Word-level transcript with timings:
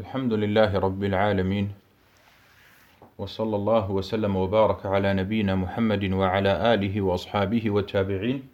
الحمد 0.00 0.32
لله 0.32 0.78
رب 0.78 1.02
العالمين 1.04 1.66
وصلى 3.18 3.56
الله 3.56 3.90
وسلم 3.90 4.36
وبارك 4.36 4.86
على 4.86 5.14
نبينا 5.14 5.54
محمد 5.54 6.04
وعلى 6.12 6.52
آله 6.74 7.00
وأصحابه 7.00 7.70
والتابعين 7.70 8.48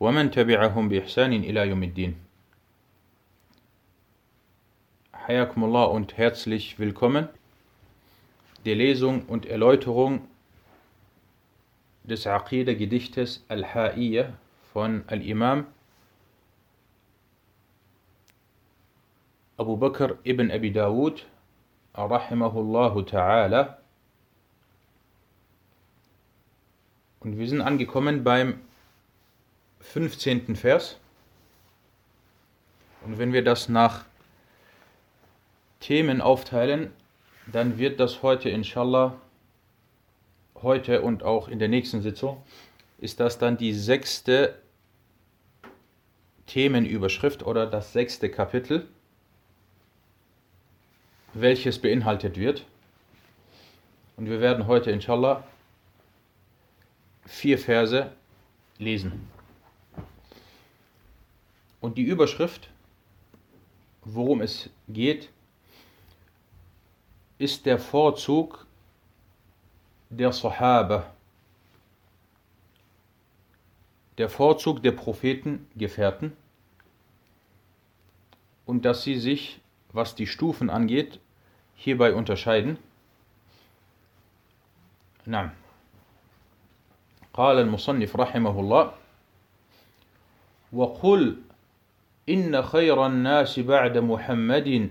ومن 0.00 0.30
تبعهم 0.30 0.88
بإحسان 0.88 1.32
إلى 1.32 1.60
يوم 1.68 1.82
الدين. 1.82 2.12
حياكم 5.12 5.60
الله 5.64 5.86
und 5.92 6.16
herzlich 6.16 6.78
willkommen. 6.78 7.28
Der 8.64 8.76
Lesung 8.76 9.26
und 9.28 9.44
Erläuterung 9.44 10.20
des 12.04 12.26
Aqidah-Gedichtes 12.26 13.44
Al-Ha'iyya 13.48 14.32
von 14.72 15.04
Al-Imam 15.08 15.66
Abu 19.58 19.78
Bakr 19.78 20.18
ibn 20.22 20.50
Abi 20.50 20.70
Dawud, 20.70 21.24
rahimahullahu 21.94 23.08
ta'ala. 23.08 23.78
Und 27.20 27.38
wir 27.38 27.48
sind 27.48 27.62
angekommen 27.62 28.22
beim 28.22 28.60
15. 29.80 30.56
Vers. 30.56 30.98
Und 33.06 33.16
wenn 33.16 33.32
wir 33.32 33.42
das 33.42 33.70
nach 33.70 34.04
Themen 35.80 36.20
aufteilen, 36.20 36.92
dann 37.50 37.78
wird 37.78 37.98
das 37.98 38.22
heute 38.22 38.50
inshallah, 38.50 39.14
heute 40.60 41.00
und 41.00 41.22
auch 41.22 41.48
in 41.48 41.58
der 41.58 41.68
nächsten 41.68 42.02
Sitzung, 42.02 42.42
ist 42.98 43.20
das 43.20 43.38
dann 43.38 43.56
die 43.56 43.72
sechste 43.72 44.60
Themenüberschrift 46.44 47.42
oder 47.46 47.66
das 47.66 47.94
sechste 47.94 48.28
Kapitel 48.30 48.86
welches 51.40 51.78
beinhaltet 51.78 52.38
wird. 52.38 52.64
Und 54.16 54.26
wir 54.26 54.40
werden 54.40 54.66
heute 54.66 54.90
inshallah 54.90 55.44
vier 57.26 57.58
Verse 57.58 58.10
lesen. 58.78 59.28
Und 61.80 61.98
die 61.98 62.02
Überschrift, 62.02 62.70
worum 64.04 64.40
es 64.40 64.70
geht, 64.88 65.28
ist 67.38 67.66
der 67.66 67.78
Vorzug 67.78 68.66
der 70.08 70.32
Sahaba, 70.32 71.12
der 74.16 74.30
Vorzug 74.30 74.82
der 74.82 74.92
Prophetengefährten 74.92 76.32
und 78.64 78.86
dass 78.86 79.02
sie 79.02 79.18
sich, 79.18 79.60
was 79.92 80.14
die 80.14 80.26
Stufen 80.26 80.70
angeht, 80.70 81.20
hierbei 81.76 82.12
unterscheiden. 82.14 82.76
نعم 85.26 85.50
قال 87.34 87.58
المصنف 87.58 88.16
رحمه 88.16 88.60
الله 88.60 88.92
وقل 90.72 91.36
إن 92.28 92.62
خير 92.62 93.06
الناس 93.06 93.60
بعد 93.60 93.98
محمد 93.98 94.90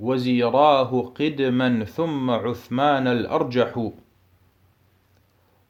وزيراه 0.00 1.12
قدما 1.14 1.84
ثم 1.84 2.30
عثمان 2.30 3.06
الأرجح 3.06 3.90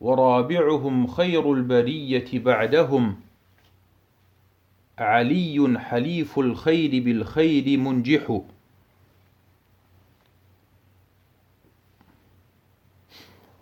ورابعهم 0.00 1.06
خير 1.06 1.52
البرية 1.52 2.38
بعدهم 2.38 3.20
علي 4.98 5.78
حليف 5.78 6.38
الخير 6.38 7.02
بالخير 7.04 7.78
منجح 7.78 8.40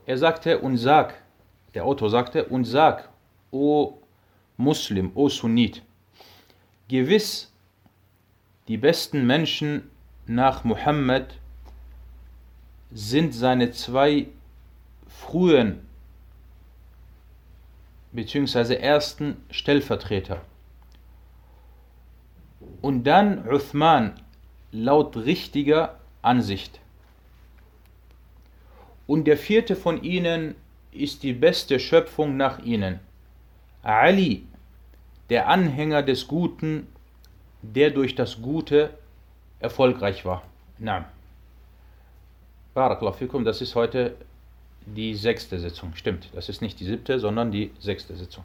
Er 0.07 0.19
sagte, 0.19 0.59
und 0.59 0.77
sag, 0.77 1.15
der 1.75 1.85
Autor 1.85 2.11
sagte, 2.11 2.45
und 2.47 2.65
sag, 2.65 3.09
o 3.51 3.99
Muslim, 4.57 5.13
o 5.15 5.29
Sunnit, 5.29 5.83
gewiss, 6.89 7.53
die 8.69 8.77
besten 8.77 9.27
Menschen 9.27 9.91
nach 10.27 10.65
Muhammad 10.65 11.39
sind 12.91 13.33
seine 13.33 13.71
zwei 13.71 14.29
frühen 15.09 15.87
bzw. 18.13 18.75
ersten 18.75 19.43
Stellvertreter. 19.51 20.43
Und 22.81 23.05
dann 23.05 23.49
Uthman 23.49 24.15
laut 24.71 25.17
richtiger 25.17 25.99
Ansicht. 26.21 26.82
Und 29.13 29.27
der 29.27 29.37
vierte 29.37 29.77
von 29.77 30.03
ihnen 30.03 30.55
ist 30.91 31.23
die 31.23 31.35
beste 31.35 31.79
Schöpfung 31.79 32.39
nach 32.39 32.61
ihnen. 32.61 32.99
Ali, 33.83 34.47
der 35.29 35.49
Anhänger 35.49 36.03
des 36.03 36.27
Guten, 36.27 36.87
der 37.61 37.91
durch 37.91 38.15
das 38.15 38.41
Gute 38.41 38.97
erfolgreich 39.61 40.25
war. 40.25 40.43
Na. 40.79 41.05
Barakallahu 42.73 43.19
fikum, 43.19 43.45
das 43.45 43.61
ist 43.61 43.75
heute 43.75 44.17
die 44.87 45.15
sechste 45.15 45.59
Sitzung. 45.59 45.95
Stimmt, 45.95 46.31
das 46.33 46.49
ist 46.49 46.63
nicht 46.63 46.81
die 46.81 46.87
siebte, 46.87 47.21
sondern 47.21 47.53
die 47.53 47.71
sechste 47.81 48.17
Sitzung. 48.17 48.45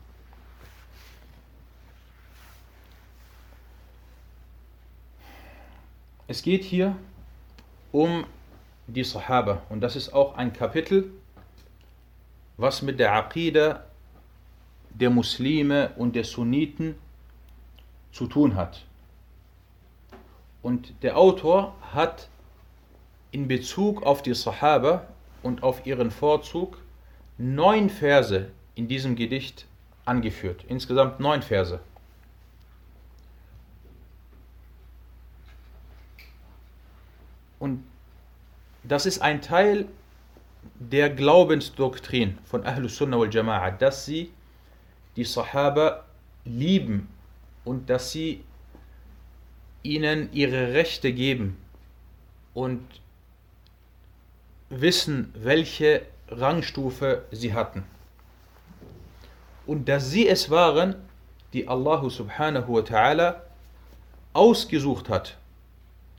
Es 6.27 6.41
geht 6.41 6.65
hier 6.65 6.93
um 7.93 8.25
die 8.87 9.03
Sahaba. 9.03 9.61
Und 9.69 9.81
das 9.81 9.95
ist 9.95 10.13
auch 10.13 10.35
ein 10.35 10.53
Kapitel, 10.53 11.11
was 12.57 12.81
mit 12.81 12.99
der 12.99 13.13
Aqidah 13.13 13.83
der 14.89 15.09
Muslime 15.09 15.91
und 15.97 16.15
der 16.15 16.23
Sunniten 16.23 16.95
zu 18.11 18.27
tun 18.27 18.55
hat. 18.55 18.83
Und 20.63 20.93
der 21.03 21.17
Autor 21.17 21.75
hat 21.93 22.29
in 23.31 23.47
Bezug 23.47 24.03
auf 24.03 24.23
die 24.23 24.33
Sahaba 24.33 25.07
und 25.43 25.61
auf 25.61 25.85
ihren 25.85 26.09
Vorzug 26.09 26.79
neun 27.37 27.89
Verse 27.89 28.49
in 28.75 28.87
diesem 28.87 29.15
Gedicht 29.15 29.67
angeführt. 30.05 30.63
Insgesamt 30.67 31.19
neun 31.19 31.41
Verse. 31.41 31.79
Und 37.59 37.83
das 38.87 39.05
ist 39.05 39.21
ein 39.21 39.41
Teil 39.41 39.87
der 40.79 41.09
Glaubensdoktrin 41.09 42.37
von 42.45 42.65
Ahlus 42.65 42.97
Sunnah 42.97 43.19
wal 43.19 43.29
Jama'a, 43.29 43.71
dass 43.71 44.05
sie 44.05 44.31
die 45.15 45.23
Sahaba 45.23 46.05
lieben 46.45 47.07
und 47.65 47.89
dass 47.89 48.11
sie 48.11 48.43
ihnen 49.83 50.29
ihre 50.31 50.73
Rechte 50.73 51.11
geben 51.13 51.57
und 52.53 52.81
wissen, 54.69 55.33
welche 55.35 56.03
Rangstufe 56.29 57.23
sie 57.31 57.53
hatten. 57.53 57.83
Und 59.65 59.87
dass 59.89 60.11
sie 60.11 60.27
es 60.27 60.49
waren, 60.49 60.95
die 61.53 61.67
Allah 61.67 62.09
subhanahu 62.09 62.75
wa 62.75 62.79
ta'ala 62.79 63.35
ausgesucht 64.33 65.09
hat, 65.09 65.37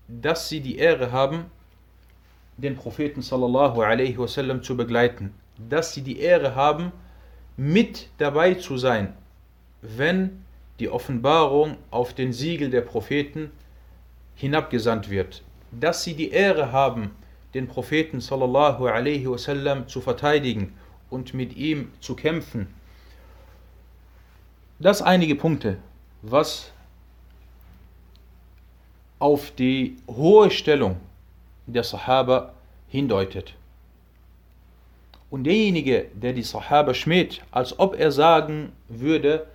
dass 0.08 0.48
sie 0.48 0.60
die 0.60 0.78
Ehre 0.78 1.12
haben, 1.12 1.50
den 2.58 2.76
Propheten 2.76 3.22
sallallahu 3.22 3.80
alaihi 3.80 4.18
wasallam 4.18 4.62
zu 4.62 4.76
begleiten, 4.76 5.32
dass 5.70 5.94
sie 5.94 6.02
die 6.02 6.18
Ehre 6.18 6.54
haben, 6.54 6.92
mit 7.56 8.08
dabei 8.18 8.54
zu 8.54 8.76
sein, 8.76 9.14
wenn 9.80 10.44
die 10.78 10.88
Offenbarung 10.88 11.76
auf 11.90 12.14
den 12.14 12.32
Siegel 12.32 12.70
der 12.70 12.82
Propheten 12.82 13.50
hinabgesandt 14.34 15.08
wird, 15.10 15.42
dass 15.72 16.04
sie 16.04 16.14
die 16.14 16.30
Ehre 16.30 16.70
haben, 16.72 17.10
den 17.54 17.66
Propheten 17.66 18.20
sallallahu 18.20 18.86
alaihi 18.86 19.28
wasallam 19.28 19.88
zu 19.88 20.00
verteidigen 20.00 20.74
und 21.10 21.34
mit 21.34 21.56
ihm 21.56 21.90
zu 22.00 22.14
kämpfen. 22.14 22.68
Das 24.78 25.02
einige 25.02 25.34
Punkte, 25.34 25.78
was 26.22 26.72
auf 29.18 29.50
die 29.50 29.96
hohe 30.06 30.50
Stellung 30.50 30.96
der 31.72 31.84
Sahaba 31.84 32.54
hindeutet. 32.88 33.54
Und 35.30 35.44
derjenige, 35.44 36.06
der 36.14 36.32
die 36.32 36.42
Sahaba 36.42 36.94
schmäht, 36.94 37.42
als 37.50 37.78
ob 37.78 37.98
er 37.98 38.10
sagen 38.10 38.72
würde, 38.88 39.46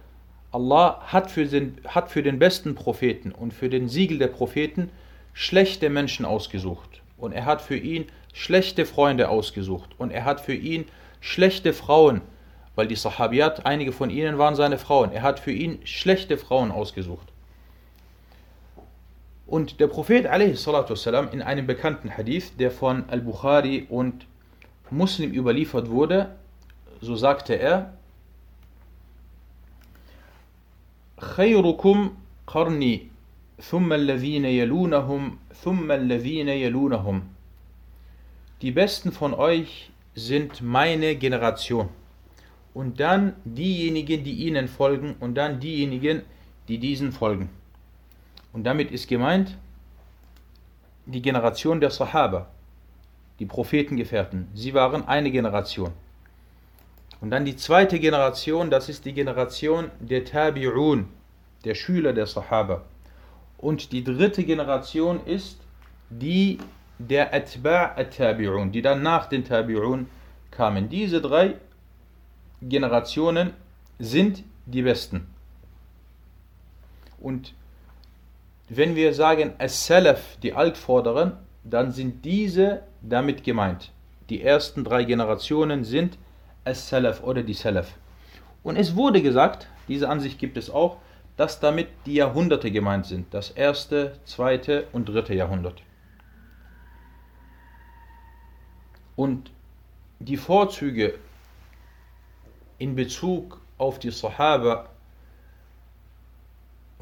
Allah 0.51 1.01
hat 1.07 1.31
für, 1.31 1.45
den, 1.45 1.79
hat 1.87 2.11
für 2.11 2.21
den 2.21 2.37
besten 2.37 2.75
Propheten 2.75 3.31
und 3.31 3.53
für 3.53 3.69
den 3.69 3.89
Siegel 3.89 4.19
der 4.19 4.27
Propheten 4.27 4.91
schlechte 5.33 5.89
Menschen 5.89 6.25
ausgesucht. 6.25 7.01
Und 7.17 7.31
er 7.31 7.45
hat 7.45 7.61
für 7.61 7.75
ihn 7.75 8.05
schlechte 8.33 8.85
Freunde 8.85 9.29
ausgesucht. 9.29 9.89
Und 9.97 10.11
er 10.11 10.25
hat 10.25 10.41
für 10.41 10.53
ihn 10.53 10.85
schlechte 11.21 11.73
Frauen, 11.73 12.21
weil 12.75 12.87
die 12.87 12.95
Sahabiyat, 12.95 13.65
einige 13.65 13.91
von 13.91 14.11
ihnen 14.11 14.37
waren 14.37 14.55
seine 14.55 14.77
Frauen. 14.77 15.11
Er 15.11 15.23
hat 15.23 15.39
für 15.39 15.51
ihn 15.51 15.79
schlechte 15.85 16.37
Frauen 16.37 16.69
ausgesucht. 16.69 17.32
Und 19.52 19.80
der 19.80 19.86
Prophet 19.86 20.26
والسلام, 20.26 21.28
in 21.32 21.42
einem 21.42 21.66
bekannten 21.66 22.10
Hadith, 22.16 22.56
der 22.58 22.70
von 22.70 23.04
Al-Bukhari 23.08 23.86
und 23.88 24.26
Muslim 24.90 25.32
überliefert 25.32 25.90
wurde, 25.90 26.36
so 27.00 27.16
sagte 27.16 27.54
er, 27.54 27.94
خيركم 31.20 32.10
قرني 32.46 33.06
ثم 33.62 33.92
الذين 33.92 34.44
يلونهم 34.44 35.38
ثم 35.64 35.92
الذين 35.92 36.48
يلونهم 36.48 37.22
Die 38.62 38.70
besten 38.72 39.12
von 39.12 39.34
euch 39.34 39.90
sind 40.14 40.62
meine 40.62 41.14
Generation 41.16 41.88
und 42.74 43.00
dann 43.00 43.34
diejenigen, 43.44 44.24
die 44.24 44.46
ihnen 44.46 44.68
folgen 44.68 45.14
und 45.20 45.34
dann 45.36 45.60
diejenigen, 45.60 46.22
die 46.66 46.78
diesen 46.78 47.12
folgen. 47.12 47.50
Und 48.53 48.63
damit 48.63 48.91
ist 48.91 49.07
gemeint 49.07 49.57
die 51.05 51.21
Generation 51.21 51.81
der 51.81 51.89
Sahaba, 51.89 52.47
die 53.39 53.45
Prophetengefährten. 53.45 54.47
Sie 54.53 54.73
waren 54.73 55.05
eine 55.07 55.31
Generation. 55.31 55.91
Und 57.19 57.31
dann 57.31 57.45
die 57.45 57.55
zweite 57.55 57.99
Generation, 57.99 58.69
das 58.69 58.89
ist 58.89 59.05
die 59.05 59.13
Generation 59.13 59.89
der 59.99 60.25
Tabi'un, 60.25 61.05
der 61.65 61.75
Schüler 61.75 62.13
der 62.13 62.27
Sahaba. 62.27 62.83
Und 63.57 63.91
die 63.91 64.03
dritte 64.03 64.43
Generation 64.43 65.25
ist 65.25 65.59
die 66.09 66.59
der 66.99 67.33
Atba' 67.33 67.97
at-Tabi'un, 67.97 68.71
die 68.71 68.81
dann 68.81 69.01
nach 69.01 69.27
den 69.27 69.43
Tabi'un 69.43 70.05
kamen. 70.51 70.89
Diese 70.89 71.21
drei 71.21 71.55
Generationen 72.61 73.53
sind 73.99 74.43
die 74.65 74.83
besten. 74.83 75.27
Und 77.19 77.53
wenn 78.77 78.95
wir 78.95 79.13
sagen 79.13 79.53
As-Salaf, 79.57 80.37
die 80.41 80.53
Altvorderen, 80.53 81.33
dann 81.63 81.91
sind 81.91 82.25
diese 82.25 82.83
damit 83.01 83.43
gemeint. 83.43 83.91
Die 84.29 84.41
ersten 84.41 84.83
drei 84.83 85.03
Generationen 85.03 85.83
sind 85.83 86.17
As-Salaf 86.65 87.23
oder 87.23 87.43
die 87.43 87.53
Salaf. 87.53 87.97
Und 88.63 88.77
es 88.77 88.95
wurde 88.95 89.21
gesagt, 89.21 89.67
diese 89.87 90.07
Ansicht 90.09 90.39
gibt 90.39 90.57
es 90.57 90.69
auch, 90.69 90.97
dass 91.35 91.59
damit 91.59 91.87
die 92.05 92.15
Jahrhunderte 92.15 92.71
gemeint 92.71 93.05
sind. 93.05 93.33
Das 93.33 93.49
erste, 93.49 94.17
zweite 94.23 94.87
und 94.93 95.09
dritte 95.09 95.33
Jahrhundert. 95.33 95.81
Und 99.15 99.51
die 100.19 100.37
Vorzüge 100.37 101.15
in 102.77 102.95
Bezug 102.95 103.61
auf 103.77 103.99
die 103.99 104.11
Sahaba 104.11 104.89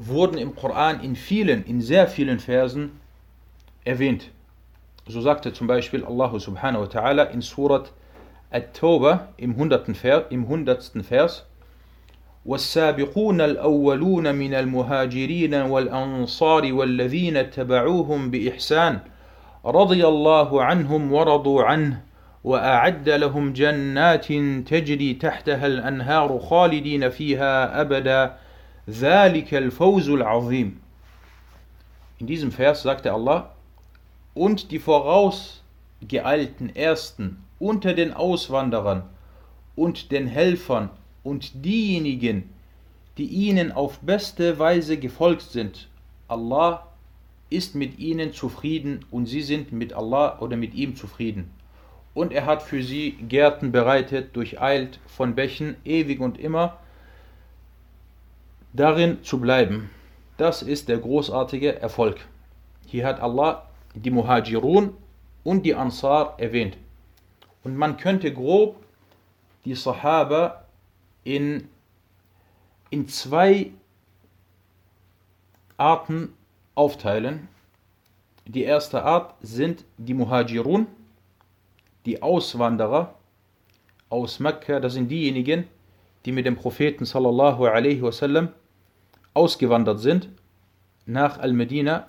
wurden 0.06 0.38
im 0.38 0.54
Koran 0.54 1.00
in 1.00 1.16
vielen, 1.16 1.64
in 1.64 1.80
sehr 1.80 2.06
vielen 2.08 2.38
Versen 2.38 3.00
erwähnt. 3.84 4.30
So 5.06 5.20
sagte 5.20 5.52
zum 5.52 5.66
Beispiel 5.66 6.04
Allah 6.04 6.38
subhanahu 6.38 6.82
wa 6.82 6.86
ta'ala 6.86 7.24
in 7.24 7.42
Surat 7.42 7.92
At-Tawbah 8.50 9.28
im 9.36 9.52
100. 9.52 9.96
Vers, 9.96 10.24
im 10.30 10.42
100. 10.42 11.02
Vers 11.02 11.44
والسابقون 12.44 13.40
الأولون 13.40 14.34
من 14.34 14.54
المهاجرين 14.54 15.54
والأنصار 15.54 16.72
والذين 16.72 17.36
اتبعوهم 17.36 18.30
بإحسان 18.30 18.98
رضي 19.66 20.06
الله 20.06 20.62
عنهم 20.62 21.12
ورضوا 21.12 21.62
عنه 21.62 22.00
وأعد 22.44 23.08
لهم 23.08 23.52
جنات 23.52 24.26
تجري 24.66 25.14
تحتها 25.14 25.66
الأنهار 25.66 26.38
خالدين 26.38 27.08
فيها 27.10 27.80
أبدا 27.80 28.36
In 32.18 32.26
diesem 32.26 32.50
Vers 32.50 32.82
sagte 32.82 33.12
Allah, 33.12 33.54
und 34.34 34.72
die 34.72 34.80
vorausgeeilten 34.80 36.74
Ersten 36.74 37.44
unter 37.60 37.94
den 37.94 38.12
Auswanderern 38.12 39.04
und 39.76 40.10
den 40.10 40.26
Helfern 40.26 40.90
und 41.22 41.64
diejenigen, 41.64 42.50
die 43.18 43.26
ihnen 43.26 43.70
auf 43.70 44.00
beste 44.00 44.58
Weise 44.58 44.96
gefolgt 44.96 45.42
sind. 45.42 45.88
Allah 46.26 46.88
ist 47.50 47.76
mit 47.76 48.00
ihnen 48.00 48.32
zufrieden 48.32 49.04
und 49.12 49.26
sie 49.26 49.42
sind 49.42 49.70
mit 49.70 49.92
Allah 49.92 50.40
oder 50.40 50.56
mit 50.56 50.74
ihm 50.74 50.96
zufrieden. 50.96 51.52
Und 52.14 52.32
er 52.32 52.46
hat 52.46 52.62
für 52.62 52.82
sie 52.82 53.12
Gärten 53.12 53.70
bereitet, 53.70 54.34
durcheilt 54.34 54.98
von 55.06 55.36
Bächen, 55.36 55.76
ewig 55.84 56.18
und 56.18 56.36
immer 56.36 56.78
darin 58.72 59.22
zu 59.22 59.40
bleiben. 59.40 59.90
Das 60.36 60.62
ist 60.62 60.88
der 60.88 60.98
großartige 60.98 61.80
Erfolg. 61.80 62.20
Hier 62.86 63.06
hat 63.06 63.20
Allah 63.20 63.68
die 63.94 64.10
Muhajirun 64.10 64.96
und 65.44 65.66
die 65.66 65.74
Ansar 65.74 66.34
erwähnt. 66.38 66.76
Und 67.64 67.76
man 67.76 67.96
könnte 67.96 68.32
grob 68.32 68.76
die 69.64 69.74
Sahaba 69.74 70.64
in, 71.24 71.68
in 72.90 73.08
zwei 73.08 73.70
Arten 75.76 76.32
aufteilen. 76.74 77.48
Die 78.46 78.64
erste 78.64 79.04
Art 79.04 79.34
sind 79.40 79.84
die 79.98 80.14
Muhajirun, 80.14 80.86
die 82.06 82.22
Auswanderer 82.22 83.14
aus 84.08 84.40
Mekka, 84.40 84.80
das 84.80 84.94
sind 84.94 85.08
diejenigen, 85.08 85.68
die 86.24 86.32
mit 86.32 86.46
dem 86.46 86.56
Propheten 86.56 87.04
sallallahu 87.04 87.66
alaihi 87.66 88.02
wasallam 88.02 88.48
ausgewandert 89.34 90.00
sind 90.00 90.28
nach 91.06 91.38
Al-Medina 91.38 92.08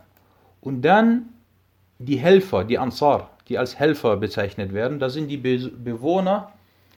und 0.62 0.82
dann 0.82 1.30
die 2.00 2.18
Helfer, 2.18 2.64
die 2.64 2.78
Ansar, 2.78 3.30
die 3.48 3.58
als 3.58 3.80
Helfer 3.80 4.18
bezeichnet 4.18 4.74
werden, 4.74 5.00
das 5.00 5.14
sind 5.14 5.28
die 5.28 5.38
Be 5.38 5.70
Bewohner 5.70 6.52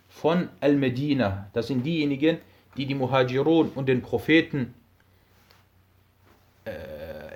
von 0.09 0.49
Al-Medina, 0.61 1.49
das 1.53 1.69
sind 1.69 1.85
diejenigen, 1.85 2.39
die 2.77 2.87
die 2.87 2.95
Muhajirun 2.95 3.71
und 3.75 3.89
den 3.89 4.03
Propheten 4.03 4.75
äh, 6.65 6.71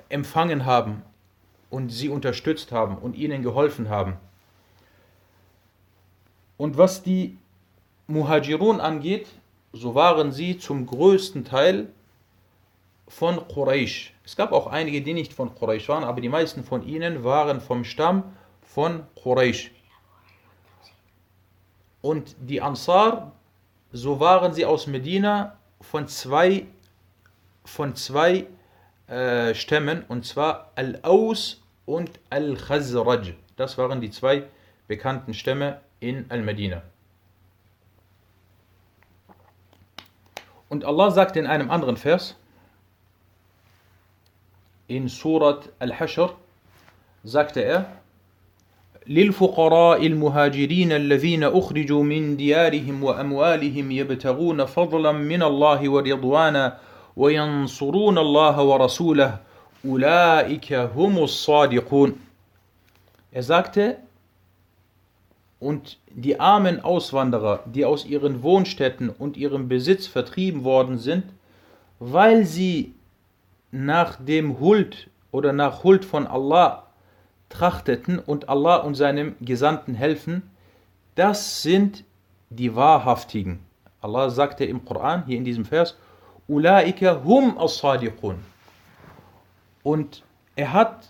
empfangen 0.09 0.65
haben 0.65 1.03
und 1.69 1.89
sie 1.89 2.09
unterstützt 2.09 2.71
haben 2.71 2.97
und 2.97 3.15
ihnen 3.15 3.43
geholfen 3.43 3.89
haben. 3.89 4.17
Und 6.57 6.77
was 6.77 7.01
die 7.01 7.37
Muhajirun 8.07 8.79
angeht, 8.79 9.27
so 9.73 9.95
waren 9.95 10.31
sie 10.31 10.57
zum 10.57 10.85
größten 10.85 11.45
Teil 11.45 11.87
von 13.11 13.45
Quraysh. 13.49 14.13
Es 14.23 14.37
gab 14.37 14.53
auch 14.53 14.67
einige, 14.67 15.01
die 15.01 15.13
nicht 15.13 15.33
von 15.33 15.53
Quraysh 15.53 15.89
waren, 15.89 16.05
aber 16.05 16.21
die 16.21 16.29
meisten 16.29 16.63
von 16.63 16.87
ihnen 16.87 17.25
waren 17.25 17.59
vom 17.59 17.83
Stamm 17.83 18.23
von 18.61 19.03
Quraysh. 19.21 19.71
Und 22.01 22.35
die 22.39 22.61
Ansar, 22.61 23.33
so 23.91 24.21
waren 24.21 24.53
sie 24.53 24.65
aus 24.65 24.87
Medina 24.87 25.57
von 25.81 26.07
zwei, 26.07 26.67
von 27.65 27.95
zwei 27.95 28.47
äh, 29.07 29.53
Stämmen, 29.53 30.05
und 30.07 30.25
zwar 30.25 30.71
Al-Aus 30.75 31.61
und 31.85 32.11
Al-Khazraj. 32.29 33.33
Das 33.57 33.77
waren 33.77 33.99
die 33.99 34.09
zwei 34.09 34.47
bekannten 34.87 35.33
Stämme 35.33 35.81
in 35.99 36.25
Al-Medina. 36.29 36.81
Und 40.69 40.85
Allah 40.85 41.11
sagt 41.11 41.35
in 41.35 41.45
einem 41.45 41.69
anderen 41.69 41.97
Vers, 41.97 42.37
in 44.91 45.07
Surat 45.07 45.69
Al-Hashr 45.79 46.31
sagte 47.23 47.61
er, 47.63 47.85
للفقراء 49.07 50.05
المهاجرين 50.07 50.91
الذين 50.91 51.43
أخرجوا 51.43 52.03
من 52.03 52.37
ديارهم 52.37 53.03
وأموالهم 53.03 53.91
يبتغون 53.91 54.65
فضلا 54.65 55.11
من 55.11 55.43
الله 55.43 55.89
ورضوانا 55.89 56.77
وينصرون 57.15 58.17
الله 58.17 58.63
ورسوله 58.63 59.39
أولئك 59.85 60.73
هم 60.73 61.17
الصادقون 61.23 62.15
Er 63.33 63.43
sagte, 63.43 63.97
und 65.59 65.97
die 66.09 66.39
armen 66.39 66.83
Auswanderer, 66.83 67.63
die 67.65 67.85
aus 67.85 68.05
ihren 68.05 68.43
Wohnstätten 68.43 69.09
und 69.09 69.37
ihrem 69.37 69.69
Besitz 69.69 70.05
vertrieben 70.05 70.63
worden 70.63 70.97
sind, 70.97 71.23
weil 71.99 72.45
sie 72.45 72.93
nach 73.71 74.17
dem 74.19 74.59
Huld 74.59 75.09
oder 75.31 75.53
nach 75.53 75.83
Huld 75.83 76.05
von 76.05 76.27
Allah 76.27 76.87
trachteten 77.49 78.19
und 78.19 78.49
Allah 78.49 78.77
und 78.77 78.95
seinem 78.95 79.35
Gesandten 79.41 79.93
helfen, 79.93 80.43
das 81.15 81.61
sind 81.61 82.03
die 82.49 82.75
Wahrhaftigen. 82.75 83.59
Allah 84.01 84.29
sagte 84.29 84.65
im 84.65 84.83
Koran, 84.85 85.25
hier 85.25 85.37
in 85.37 85.45
diesem 85.45 85.65
Vers, 85.65 85.97
Ulaika 86.47 87.21
hum 87.23 87.57
as-sadiqun. 87.57 88.39
Und 89.83 90.23
er 90.55 90.73
hat, 90.73 91.09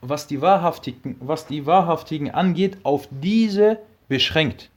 was 0.00 0.26
die, 0.26 0.40
Wahrhaftigen, 0.40 1.16
was 1.20 1.46
die 1.46 1.66
Wahrhaftigen 1.66 2.30
angeht, 2.30 2.78
auf 2.82 3.08
diese 3.10 3.78
beschränkt. 4.08 4.70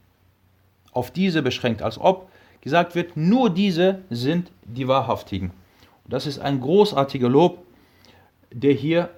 Auf 0.92 1.10
diese 1.10 1.42
beschränkt, 1.42 1.82
als 1.82 1.98
ob 1.98 2.30
gesagt 2.60 2.94
wird, 2.94 3.16
nur 3.16 3.50
diese 3.50 4.02
sind 4.10 4.50
die 4.64 4.86
Wahrhaftigen. 4.86 5.52
Das 6.10 6.26
ist 6.26 6.40
ein 6.40 6.60
großartiger 6.60 7.28
Lob, 7.28 7.64
der 8.52 8.72
hier 8.72 9.10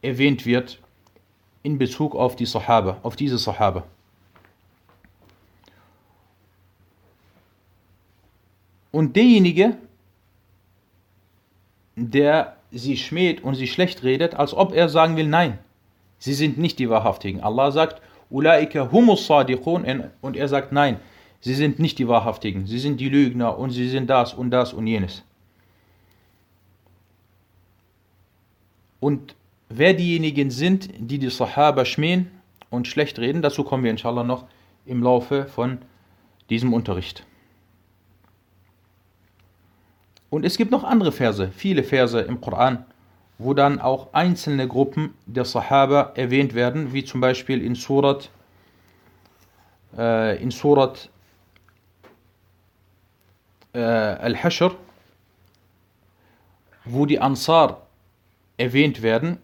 erwähnt 0.00 0.46
wird 0.46 0.80
in 1.62 1.76
Bezug 1.76 2.16
auf 2.16 2.36
die 2.36 2.46
Sahaba, 2.46 2.98
auf 3.02 3.16
diese 3.16 3.36
Sahaba. 3.36 3.84
Und 8.92 9.14
derjenige, 9.14 9.76
der 11.96 12.56
sie 12.70 12.96
schmäht 12.96 13.44
und 13.44 13.54
sie 13.54 13.66
schlecht 13.66 14.02
redet, 14.02 14.34
als 14.34 14.54
ob 14.54 14.72
er 14.72 14.88
sagen 14.88 15.16
will, 15.16 15.26
nein, 15.26 15.58
sie 16.18 16.32
sind 16.32 16.56
nicht 16.56 16.78
die 16.78 16.88
Wahrhaftigen. 16.88 17.42
Allah 17.42 17.70
sagt, 17.72 18.00
Ulaika 18.30 18.90
humus 18.90 19.26
sadiqun 19.26 19.84
und 20.22 20.36
er 20.36 20.48
sagt, 20.48 20.72
nein, 20.72 20.98
sie 21.40 21.54
sind 21.54 21.78
nicht 21.78 21.98
die 21.98 22.08
Wahrhaftigen, 22.08 22.66
sie 22.66 22.78
sind 22.78 23.00
die 23.00 23.10
Lügner 23.10 23.58
und 23.58 23.70
sie 23.70 23.90
sind 23.90 24.08
das 24.08 24.32
und 24.32 24.50
das 24.50 24.72
und 24.72 24.86
jenes. 24.86 25.22
Und 29.00 29.34
wer 29.68 29.94
diejenigen 29.94 30.50
sind, 30.50 30.90
die 30.98 31.18
die 31.18 31.30
Sahaba 31.30 31.84
schmähen 31.84 32.30
und 32.70 32.88
schlecht 32.88 33.18
reden, 33.18 33.42
dazu 33.42 33.64
kommen 33.64 33.84
wir 33.84 33.90
inshallah 33.90 34.24
noch 34.24 34.44
im 34.84 35.02
Laufe 35.02 35.46
von 35.46 35.78
diesem 36.50 36.72
Unterricht. 36.72 37.24
Und 40.30 40.44
es 40.44 40.56
gibt 40.56 40.70
noch 40.70 40.84
andere 40.84 41.12
Verse, 41.12 41.50
viele 41.52 41.82
Verse 41.82 42.20
im 42.20 42.40
Koran, 42.40 42.84
wo 43.38 43.54
dann 43.54 43.80
auch 43.80 44.12
einzelne 44.12 44.66
Gruppen 44.66 45.14
der 45.26 45.44
Sahaba 45.44 46.12
erwähnt 46.14 46.54
werden, 46.54 46.92
wie 46.92 47.04
zum 47.04 47.20
Beispiel 47.20 47.62
in 47.62 47.74
Surat, 47.74 48.30
äh, 49.96 50.42
in 50.42 50.50
Surat 50.50 51.10
äh, 53.72 53.78
Al-Hashr, 53.78 54.74
wo 56.84 57.04
die 57.04 57.20
Ansar 57.20 57.85
erwähnt 58.57 59.01
werden, 59.01 59.37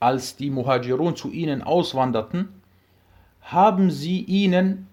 als 0.00 0.36
die 0.36 0.50
Muhajirun 0.50 1.14
zu 1.16 1.30
ihnen 1.30 1.62
auswanderten, 1.62 2.60
haben 3.42 3.90
sie 3.90 4.20
ihnen 4.22 4.88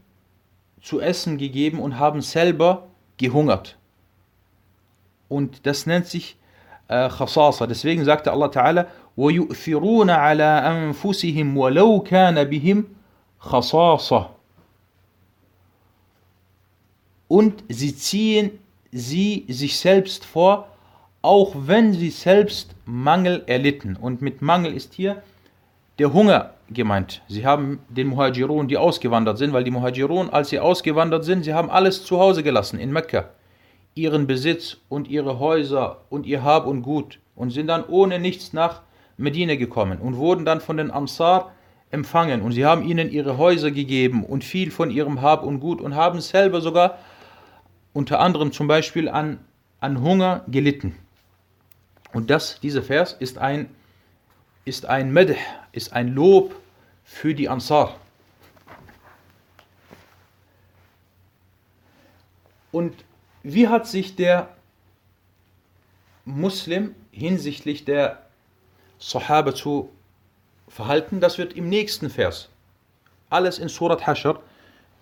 zu 0.82 1.00
essen 1.00 1.38
gegeben 1.38 1.80
und 1.80 1.98
haben 1.98 2.22
selber 2.22 2.88
gehungert. 3.18 3.78
Und 5.28 5.66
das 5.66 5.86
nennt 5.86 6.08
sich 6.08 6.38
äh, 6.88 7.10
Khasasa. 7.10 7.68
Deswegen 7.68 8.06
sagte 8.06 8.32
Allah 8.32 8.48
Ta'ala, 8.48 8.88
وَيُؤْثِرُونَ 9.18 10.10
عَلَىٰ 10.10 10.94
أَنفُسِهِمْ 10.94 11.58
وَلَوْ 11.58 12.04
كَانَ 12.04 12.44
بِهِمْ 12.44 12.86
خَصَاصَةٌ 13.42 14.30
Und 17.28 17.64
sie 17.70 17.96
ziehen 17.96 18.60
sie 18.92 19.46
sich 19.50 19.78
selbst 19.78 20.26
vor, 20.26 20.68
auch 21.25 21.55
wenn 21.57 21.95
sie 21.95 22.11
selbst 22.11 22.75
Mangel 22.85 23.45
erlitten. 23.47 23.97
Und 23.97 24.21
mit 24.21 24.43
Mangel 24.43 24.75
ist 24.75 24.93
hier 24.93 25.23
der 25.99 26.13
Hunger 26.13 26.51
gemeint. 26.69 27.23
Sie 27.29 27.47
haben 27.47 27.79
den 27.89 28.09
Muhajirun, 28.09 28.69
die 28.69 28.77
ausgewandert 28.77 29.39
sind, 29.39 29.55
weil 29.55 29.65
die 29.65 29.71
Muhajirun, 29.71 30.29
als 30.29 30.51
sie 30.51 30.61
ausgewandert 30.61 31.25
sind, 31.25 31.45
sie 31.45 31.55
haben 31.55 31.71
alles 31.71 32.05
zu 32.05 32.21
Hause 32.21 32.43
gelassen 32.43 32.79
in 32.79 32.93
Mekka. 32.93 33.31
Ihren 33.95 34.27
Besitz 34.27 34.77
und 34.91 35.09
ihre 35.09 35.39
Häuser 35.39 36.03
und 36.11 36.27
ihr 36.27 36.45
Hab 36.45 36.67
und 36.67 36.83
Gut 36.83 37.21
und 37.35 37.51
sind 37.51 37.69
dann 37.69 37.85
ohne 37.87 38.19
nichts 38.19 38.53
nach 38.53 38.83
Medina 39.17 39.55
gekommen 39.55 40.01
und 40.01 40.19
wurden 40.19 40.45
dann 40.45 40.61
von 40.61 40.77
den 40.77 40.91
Ansar 40.91 41.53
empfangen 41.91 42.43
und 42.43 42.53
sie 42.53 42.67
haben 42.67 42.83
ihnen 42.83 43.11
ihre 43.11 43.39
Häuser 43.39 43.71
gegeben 43.71 44.25
und 44.25 44.45
viel 44.45 44.71
von 44.71 44.91
ihrem 44.91 45.23
Hab 45.23 45.45
und 45.45 45.61
Gut 45.61 45.81
und 45.81 45.95
haben 45.95 46.21
selber 46.21 46.61
sogar 46.61 46.99
unter 47.95 48.21
anderem 48.21 48.53
zum 48.53 48.67
Beispiel 48.67 49.09
an, 49.09 49.39
an 49.81 50.03
Hunger 50.03 50.45
gelitten. 50.49 50.97
Und 52.15 52.31
das, 52.31 52.61
dieser 52.61 52.83
Vers 52.83 53.13
ist 53.13 53.39
ein, 53.39 53.75
ist 54.65 54.87
ein 54.87 55.13
Medh, 55.13 55.37
ist 55.73 55.93
ein 55.93 56.15
Lob 56.15 56.55
für 57.05 57.35
die 57.35 57.49
Ansar. 57.49 57.97
Und 62.71 63.05
wie 63.43 63.69
hat 63.69 63.89
sich 63.89 64.15
der 64.15 64.49
Muslim 66.25 66.95
hinsichtlich 67.11 67.85
der 67.85 68.23
Sahaba 68.99 69.53
zu 69.55 69.91
verhalten? 70.69 71.21
Das 71.21 71.37
wird 71.37 71.55
im 71.55 71.69
nächsten 71.69 72.11
Vers. 72.11 72.49
Alles 73.29 73.59
in 73.59 73.69
Surat 73.69 74.07
Hashr, 74.07 74.39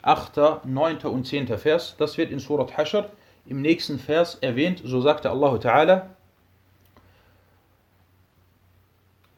8., 0.00 0.64
9. 0.64 0.96
und 1.04 1.26
10. 1.26 1.58
Vers. 1.58 1.94
Das 1.98 2.16
wird 2.16 2.30
in 2.30 2.38
Surat 2.38 2.76
Hashr 2.78 3.10
im 3.44 3.60
nächsten 3.60 3.98
Vers 3.98 4.36
erwähnt. 4.36 4.80
So 4.82 5.02
sagte 5.02 5.30
Allah 5.30 5.54
Ta'ala, 5.56 6.06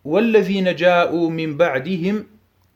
والذين 0.05 0.75
جاءوا 0.77 1.31
من 1.31 1.57
بعدهم 1.57 2.27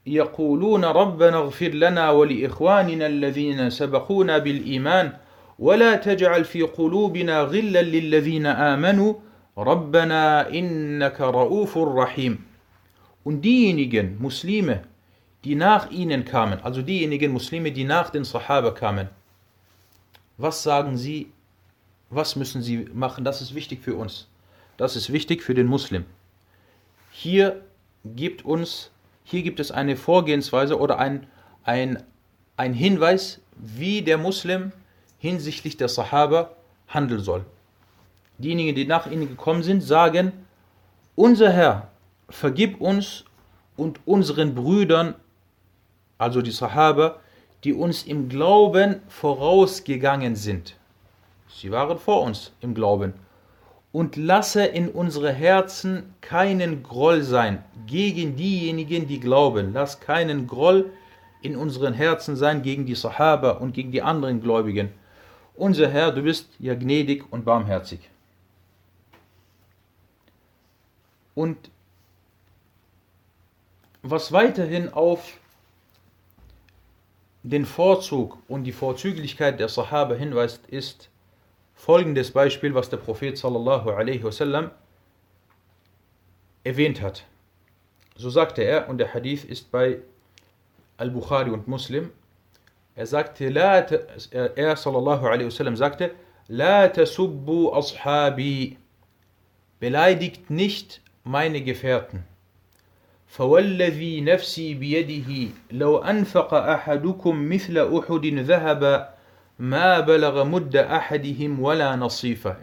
يقولون 0.07 0.85
ربنا 0.85 1.37
اغفر 1.37 1.69
لنا 1.69 2.11
ولإخواننا 2.11 3.07
الذين 3.07 3.71
سبقونا 3.71 4.39
بالإيمان 4.39 5.13
ولا 5.59 5.97
تجعل 5.97 6.45
في 6.45 6.63
قلوبنا 6.63 7.41
غلا 7.41 7.83
للذين 7.83 8.47
آمنوا 8.47 9.15
ربنا 9.59 10.51
إنك 10.51 11.21
رؤوف 11.21 11.79
رحيم 11.79 12.39
Und 13.25 13.43
diejenigen 13.43 14.17
Muslime, 14.21 14.85
die 15.45 15.55
nach 15.55 15.91
ihnen 15.91 16.25
kamen, 16.25 16.61
also 16.63 16.81
diejenigen 16.81 17.33
Muslime, 17.33 17.73
die 17.73 17.85
nach 17.85 18.09
den 18.09 18.25
Sahaba 18.25 18.71
kamen, 18.71 19.09
was 20.39 20.63
sagen 20.63 20.97
sie, 20.97 21.31
was 22.09 22.37
müssen 22.37 22.63
sie 22.63 22.89
machen? 22.95 23.25
Das 23.25 23.43
ist 23.43 23.55
wichtig 23.55 23.81
für 23.83 23.97
uns. 23.97 24.29
Das 24.79 24.97
ist 24.97 25.13
wichtig 25.13 25.43
für 25.43 25.53
den 25.53 25.67
Muslim. 25.67 26.05
Hier 27.21 27.63
gibt 28.05 28.45
uns, 28.45 28.93
hier 29.25 29.43
gibt 29.43 29.59
es 29.59 29.73
eine 29.73 29.97
Vorgehensweise 29.97 30.79
oder 30.79 31.01
ein, 31.01 31.27
ein, 31.65 32.05
ein 32.57 32.73
Hinweis, 32.73 33.41
wie 33.57 34.03
der 34.03 34.19
Muslim 34.19 34.71
hinsichtlich 35.19 35.77
der 35.77 35.89
Sahaba 35.89 36.53
handeln 36.87 37.21
soll. 37.21 37.45
Diejenigen, 38.39 38.77
die 38.77 38.87
nach 38.87 39.11
ihnen 39.11 39.29
gekommen 39.29 39.65
sind, 39.65 39.81
sagen, 39.81 40.31
unser 41.17 41.51
Herr, 41.51 41.89
vergib 42.31 42.81
uns 42.81 43.25
und 43.77 43.99
unseren 44.07 44.55
Brüdern, 44.55 45.17
also 46.19 46.41
die 46.41 46.53
Sahaba, 46.53 47.19
die 47.65 47.73
uns 47.73 48.05
im 48.05 48.29
Glauben 48.29 49.03
vorausgegangen 49.09 50.37
sind. 50.37 50.77
Sie 51.49 51.73
waren 51.73 51.99
vor 51.99 52.23
uns 52.23 52.53
im 52.61 52.75
Glauben 52.75 53.13
und 53.92 54.16
lasse 54.16 54.64
in 54.64 54.88
unsere 54.88 55.33
Herzen 55.33 56.14
keinen 56.21 56.83
Groll 56.83 57.23
sein 57.23 57.64
gegen 57.87 58.37
diejenigen, 58.37 59.09
die 59.09 59.21
glauben. 59.21 59.73
Lass 59.73 60.00
keinen 60.00 60.47
Groll 60.47 60.92
in 61.40 61.57
unseren 61.57 61.95
Herzen 61.95 62.37
sein 62.37 62.62
gegen 62.62 62.85
die 62.85 62.95
Sahaba 62.95 63.52
und 63.52 63.73
gegen 63.73 63.92
die 63.92 64.02
anderen 64.02 64.42
Gläubigen. 64.42 64.92
Unser 65.54 65.88
Herr, 65.88 66.12
du 66.12 66.23
bist 66.23 66.49
ja 66.59 66.75
gnädig 66.75 67.25
und 67.33 67.45
barmherzig. 67.45 68.00
Und 71.35 71.57
was 74.02 74.33
weiterhin 74.33 74.92
auf 74.92 75.38
den 77.42 77.64
Vorzug 77.64 78.38
und 78.49 78.64
die 78.64 78.73
Vorzüglichkeit 78.73 79.59
der 79.61 79.68
Sahaba 79.68 80.14
hinweist, 80.14 80.66
ist, 80.66 81.09
folgendes 81.78 82.32
Beispiel, 82.32 82.74
was 82.74 82.90
der 82.90 82.98
Prophet 82.98 83.38
sallallahu 83.38 83.90
alaihi 83.90 84.24
wasallam 84.24 84.72
erwähnt 86.63 87.02
hat. 87.02 87.25
So 88.16 88.30
sagte 88.30 88.63
er, 88.63 88.90
und 88.90 88.98
der 89.00 89.13
Hadith 89.13 89.44
ist 89.44 89.72
bei 89.72 90.00
Al-Bukhari 90.98 91.50
und 91.50 91.68
Muslim, 91.68 92.12
er 92.96 93.08
sagte, 93.08 93.50
la, 93.50 93.80
er 93.80 94.75
sallallahu 94.75 95.25
alaihi 95.25 95.48
wasallam 95.48 95.75
sagte, 95.75 96.12
La 96.48 96.88
tasubbu 96.90 97.74
ashabi, 97.74 98.78
beleidigt 99.80 100.50
nicht 100.50 101.02
meine 101.24 101.62
Gefährten. 101.62 102.24
فوالذي 103.34 104.22
نفسي 104.22 104.74
بيده 104.74 105.52
لو 105.72 105.98
أنفق 105.98 106.54
أحدكم 106.54 107.50
مثل 107.50 107.98
أحد 107.98 108.25
ذهب 108.25 109.13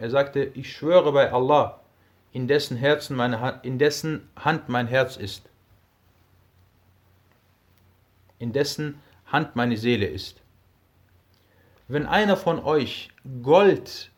er 0.00 0.10
sagte, 0.10 0.44
ich 0.54 0.72
schwöre 0.72 1.12
bei 1.12 1.30
Allah, 1.30 1.80
in 2.32 2.48
dessen, 2.48 2.78
Herzen 2.78 3.16
meine 3.16 3.40
Hand, 3.40 3.66
in 3.66 3.78
dessen 3.78 4.28
Hand 4.34 4.70
mein 4.70 4.86
Herz 4.86 5.18
ist. 5.18 5.42
In 8.38 8.54
dessen 8.54 9.00
Hand 9.26 9.56
meine 9.56 9.76
Seele 9.76 10.06
ist. 10.06 10.40
Wenn 11.86 12.06
einer 12.06 12.38
von 12.38 12.64
euch 12.64 13.10
Gold 13.42 14.10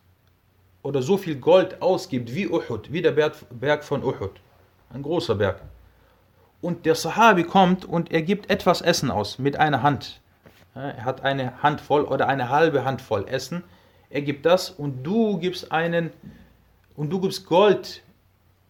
oder 0.81 1.01
so 1.01 1.17
viel 1.17 1.35
Gold 1.35 1.81
ausgibt 1.81 2.33
wie 2.33 2.47
Uhud, 2.47 2.93
wie 2.93 3.01
der 3.01 3.11
Berg 3.11 3.83
von 3.83 4.03
Uhud, 4.05 4.39
ein 4.93 5.03
großer 5.03 5.35
Berg, 5.35 5.61
und 6.61 6.85
der 6.85 6.95
Sahabi 6.95 7.43
kommt 7.43 7.83
und 7.83 8.11
er 8.11 8.21
gibt 8.21 8.49
etwas 8.49 8.81
Essen 8.81 9.11
aus 9.11 9.37
mit 9.37 9.57
einer 9.57 9.83
Hand, 9.83 10.21
er 10.79 11.05
hat 11.05 11.21
eine 11.21 11.61
Handvoll 11.61 12.03
oder 12.03 12.27
eine 12.27 12.49
halbe 12.49 12.85
Handvoll 12.85 13.27
Essen. 13.27 13.63
Er 14.09 14.21
gibt 14.21 14.45
das 14.45 14.69
und 14.69 15.03
du 15.03 15.37
gibst 15.37 15.71
einen 15.71 16.11
und 16.95 17.09
du 17.09 17.19
gibst 17.19 17.45
Gold 17.45 18.01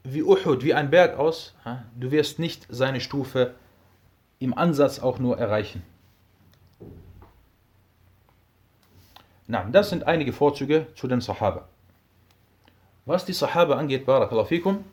wie 0.04 0.24
Uhud, 0.24 0.64
wie 0.64 0.74
ein 0.74 0.90
Berg 0.90 1.18
aus. 1.18 1.56
Du 1.96 2.12
wirst 2.12 2.40
nicht 2.40 2.66
seine 2.70 3.00
Stufe 3.00 3.54
im 4.40 4.58
Ansatz 4.58 5.00
auch 5.00 5.20
nur 5.20 5.38
erreichen. 5.38 5.84
Na, 9.48 9.64
das 9.64 9.90
sind 9.90 10.06
einige 10.06 10.34
Vorzüge 10.34 10.88
zu 10.96 11.08
den 11.08 11.22
Sahaba. 11.22 11.68
Was 13.06 13.26
die 13.26 13.34
Sahaba 13.34 13.76
angeht, 13.78 14.06
Barakallahu 14.06 14.84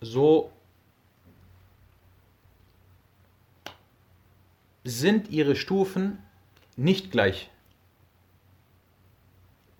so 0.00 0.50
sind 4.84 5.30
ihre 5.30 5.54
Stufen 5.54 6.18
nicht 6.78 7.10
gleich. 7.10 7.50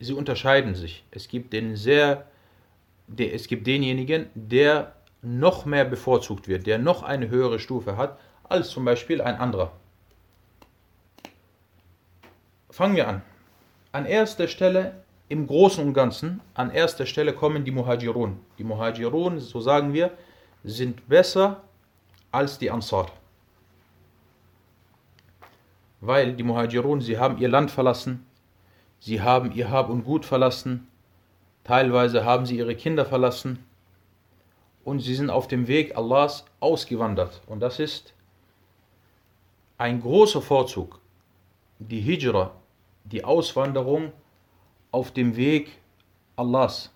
Sie 0.01 0.13
unterscheiden 0.13 0.75
sich. 0.75 1.05
Es 1.11 1.29
gibt 1.29 1.53
den 1.53 1.77
sehr, 1.77 2.27
der, 3.07 3.35
es 3.35 3.47
gibt 3.47 3.67
denjenigen, 3.67 4.27
der 4.35 4.95
noch 5.23 5.65
mehr 5.65 5.85
bevorzugt 5.85 6.49
wird, 6.49 6.67
der 6.67 6.79
noch 6.79 7.03
eine 7.03 7.29
höhere 7.29 7.59
Stufe 7.59 7.97
hat 7.97 8.19
als 8.45 8.71
zum 8.71 8.85
Beispiel 8.85 9.21
ein 9.21 9.37
anderer. 9.37 9.73
Fangen 12.71 12.97
wir 12.97 13.09
an. 13.09 13.23
An 13.93 14.05
erster 14.05 14.49
Stelle 14.49 15.03
im 15.29 15.47
Großen 15.47 15.85
und 15.85 15.95
Ganzen, 15.95 16.41
an 16.55 16.71
erster 16.71 17.07
Stelle 17.07 17.33
kommen 17.33 17.65
die 17.65 17.71
Muhajirun. 17.71 18.41
Die 18.59 18.65
Muhajirun, 18.65 19.41
so 19.41 19.61
sagen 19.61 19.93
wir, 19.93 20.13
sind 20.65 21.09
besser 21.09 21.63
als 22.31 22.59
die 22.59 22.71
Ansar. 22.71 23.11
Weil 26.01 26.35
die 26.35 26.43
Muhajirun, 26.43 27.01
sie 27.01 27.19
haben 27.19 27.39
ihr 27.39 27.49
Land 27.49 27.71
verlassen, 27.71 28.25
sie 29.01 29.21
haben 29.21 29.53
ihr 29.53 29.71
Hab 29.71 29.89
und 29.91 30.05
Gut 30.05 30.25
verlassen, 30.25 30.87
teilweise 31.65 32.25
haben 32.25 32.47
sie 32.47 32.57
ihre 32.57 32.77
Kinder 32.77 33.05
verlassen 33.05 33.59
und 34.85 35.01
sie 35.01 35.15
sind 35.15 35.31
auf 35.31 35.49
dem 35.49 35.67
Weg 35.67 35.97
Allahs 35.97 36.45
ausgewandert. 36.61 37.43
Und 37.47 37.61
das 37.61 37.79
ist 37.79 38.15
ein 39.77 40.01
großer 40.01 40.41
Vorzug. 40.41 40.99
Die 41.79 42.01
Hijra, 42.01 42.53
die 43.05 43.25
Auswanderung 43.25 44.13
auf 44.91 45.13
dem 45.13 45.37
Weg 45.37 45.79
Allahs. 46.37 46.91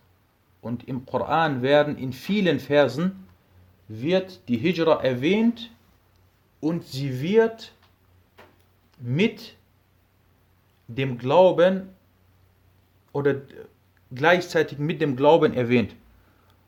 Und 0.61 0.89
im 0.89 1.05
Koran 1.07 1.63
werden 1.63 1.99
in 1.99 2.13
vielen 2.13 2.61
Versen 2.61 3.27
wird 3.89 4.49
die 4.49 4.57
Hijra 4.57 5.03
erwähnt 5.03 5.71
und 6.61 6.85
sie 6.85 7.21
wird 7.21 7.73
mit 9.02 9.56
dem 10.88 11.18
Glauben 11.18 11.90
oder 13.14 13.36
gleichzeitig 14.14 14.78
mit 14.78 15.02
dem 15.02 15.16
Glauben 15.16 15.54
erwähnt. 15.54 15.96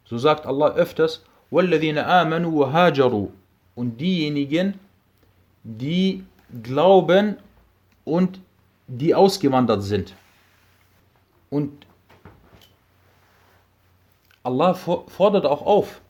So 0.05 0.17
sagt 0.17 0.45
Allah 0.45 0.73
öfters, 0.73 1.23
وَالَّذِينَ 1.51 1.97
آمَنُوا 1.97 2.65
وَهَاجَرُوا 2.65 3.29
Und 3.75 4.01
diejenigen, 4.01 4.79
die 5.63 6.23
glauben 6.63 7.37
und 8.05 8.39
die 8.87 9.13
ausgewandert 9.13 9.83
sind. 9.83 10.15
Und 11.49 11.85
Allah 14.43 14.73
fordert 14.73 15.45
auch 15.45 15.65
auf 15.65 16.01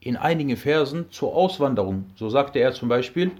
in 0.00 0.16
einigen 0.16 0.56
Versen 0.56 1.10
zur 1.10 1.34
Auswanderung. 1.34 2.06
So 2.16 2.30
sagte 2.30 2.58
er 2.58 2.72
zum 2.72 2.88
Beispiel, 2.88 3.32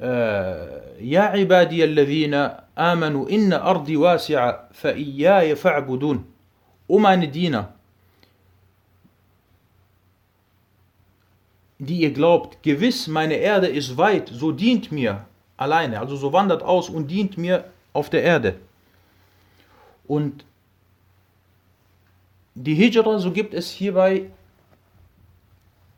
يا 0.00 1.20
عبادي 1.20 1.84
الذين 1.84 2.34
آمنوا 2.78 3.30
إن 3.30 3.52
أرضي 3.52 3.96
واسعة 3.96 4.68
فإياي 4.72 5.56
فاعبدون 5.56 6.24
O 6.90 6.98
meine 6.98 7.28
Diener, 7.28 7.74
die 11.78 12.00
ihr 12.00 12.12
glaubt, 12.12 12.62
gewiss 12.62 13.06
meine 13.08 13.34
Erde 13.34 13.66
ist 13.66 13.98
weit, 13.98 14.30
so 14.32 14.52
dient 14.52 14.90
mir 14.90 15.26
alleine, 15.58 16.00
also 16.00 16.16
so 16.16 16.32
wandert 16.32 16.62
aus 16.62 16.88
und 16.88 17.08
dient 17.08 17.36
mir 17.36 17.64
auf 17.92 18.08
der 18.08 18.22
Erde. 18.22 18.54
Und 20.06 20.46
die 22.54 22.74
Hijra, 22.74 23.18
so 23.18 23.32
gibt 23.32 23.52
es 23.52 23.70
hierbei 23.70 24.30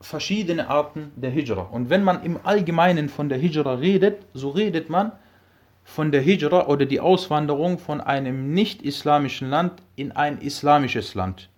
verschiedene 0.06 0.70
Arten 0.70 1.12
der 1.16 1.32
Hijra. 1.32 1.64
Und 1.72 1.90
wenn 1.90 2.04
man 2.04 2.24
im 2.24 2.40
Allgemeinen 2.44 3.10
von 3.10 3.28
der 3.28 3.40
Hijra 3.40 3.74
redet, 3.76 4.22
so 4.34 4.50
redet 4.50 4.90
man 4.90 5.12
von 5.84 6.12
der 6.12 6.22
Hijra 6.22 6.68
oder 6.68 6.86
die 6.86 7.00
Auswanderung 7.00 7.80
von 7.80 8.02
einem 8.02 8.54
nicht-islamischen 8.54 9.50
Land 9.50 9.82
in 9.96 10.12
ein 10.12 10.38
islamisches 10.40 11.16
Land. 11.16 11.50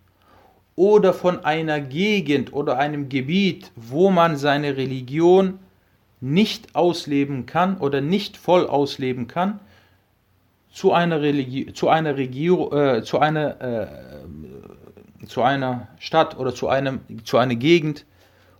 Oder 0.75 1.13
von 1.13 1.43
einer 1.43 1.81
Gegend 1.81 2.53
oder 2.53 2.77
einem 2.77 3.09
Gebiet, 3.09 3.71
wo 3.75 4.11
man 4.11 4.37
seine 4.37 4.77
Religion 4.77 5.59
nicht 6.21 6.73
ausleben 6.73 7.45
kann 7.47 7.77
oder 7.77 7.99
nicht 7.99 8.37
voll 8.37 8.65
ausleben 8.65 9.27
kann, 9.27 9.59
zu 10.71 10.93
einer, 10.93 11.21
Religi 11.21 11.73
zu 11.73 11.89
einer, 11.89 12.15
Regierung, 12.15 12.71
äh, 12.71 13.03
zu, 13.03 13.19
einer, 13.19 13.61
äh, 13.61 13.87
zu 15.25 15.41
einer 15.41 15.87
Stadt 15.99 16.37
oder 16.37 16.53
zu, 16.53 16.69
einem, 16.69 17.01
zu 17.23 17.37
einer 17.37 17.55
Gegend, 17.55 18.05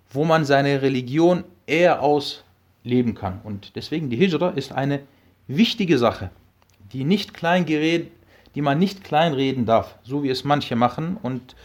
wo 0.10 0.24
man 0.24 0.46
seine 0.46 0.82
Religion 0.82 1.44
eher 1.66 2.02
ausleben 2.02 3.16
kann. 3.16 3.42
Und 3.44 3.76
deswegen 3.76 4.10
die 4.10 4.18
Hijra 4.18 4.50
ist 4.52 4.72
eine 4.72 5.02
wichtige 5.48 5.98
Sache, 5.98 6.30
die, 6.94 7.04
nicht 7.04 7.34
klein 7.34 7.66
gered, 7.66 8.12
die 8.56 8.62
man 8.62 8.80
nicht 8.80 9.04
kleinreden 9.04 9.66
darf, 9.66 9.98
so 10.04 10.24
wie 10.24 10.30
es 10.30 10.44
manche 10.44 10.76
machen 10.76 11.18
und 11.22 11.56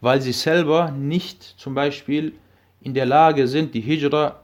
weil 0.00 0.22
sie 0.22 0.32
selber 0.32 0.90
nicht 0.90 1.42
zum 1.42 1.74
Beispiel 1.74 2.32
in 2.80 2.94
der 2.94 3.06
Lage 3.06 3.46
sind, 3.46 3.74
die 3.74 3.80
Hijra 3.80 4.40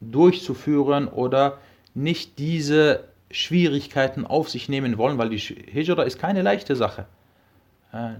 durchzuführen 0.00 1.08
oder 1.08 1.58
nicht 1.94 2.38
diese 2.38 3.04
Schwierigkeiten 3.30 4.26
auf 4.26 4.48
sich 4.48 4.68
nehmen 4.68 4.98
wollen, 4.98 5.18
weil 5.18 5.30
die 5.30 5.38
Hijra 5.38 6.02
ist 6.02 6.18
keine 6.18 6.42
leichte 6.42 6.76
Sache. 6.76 7.06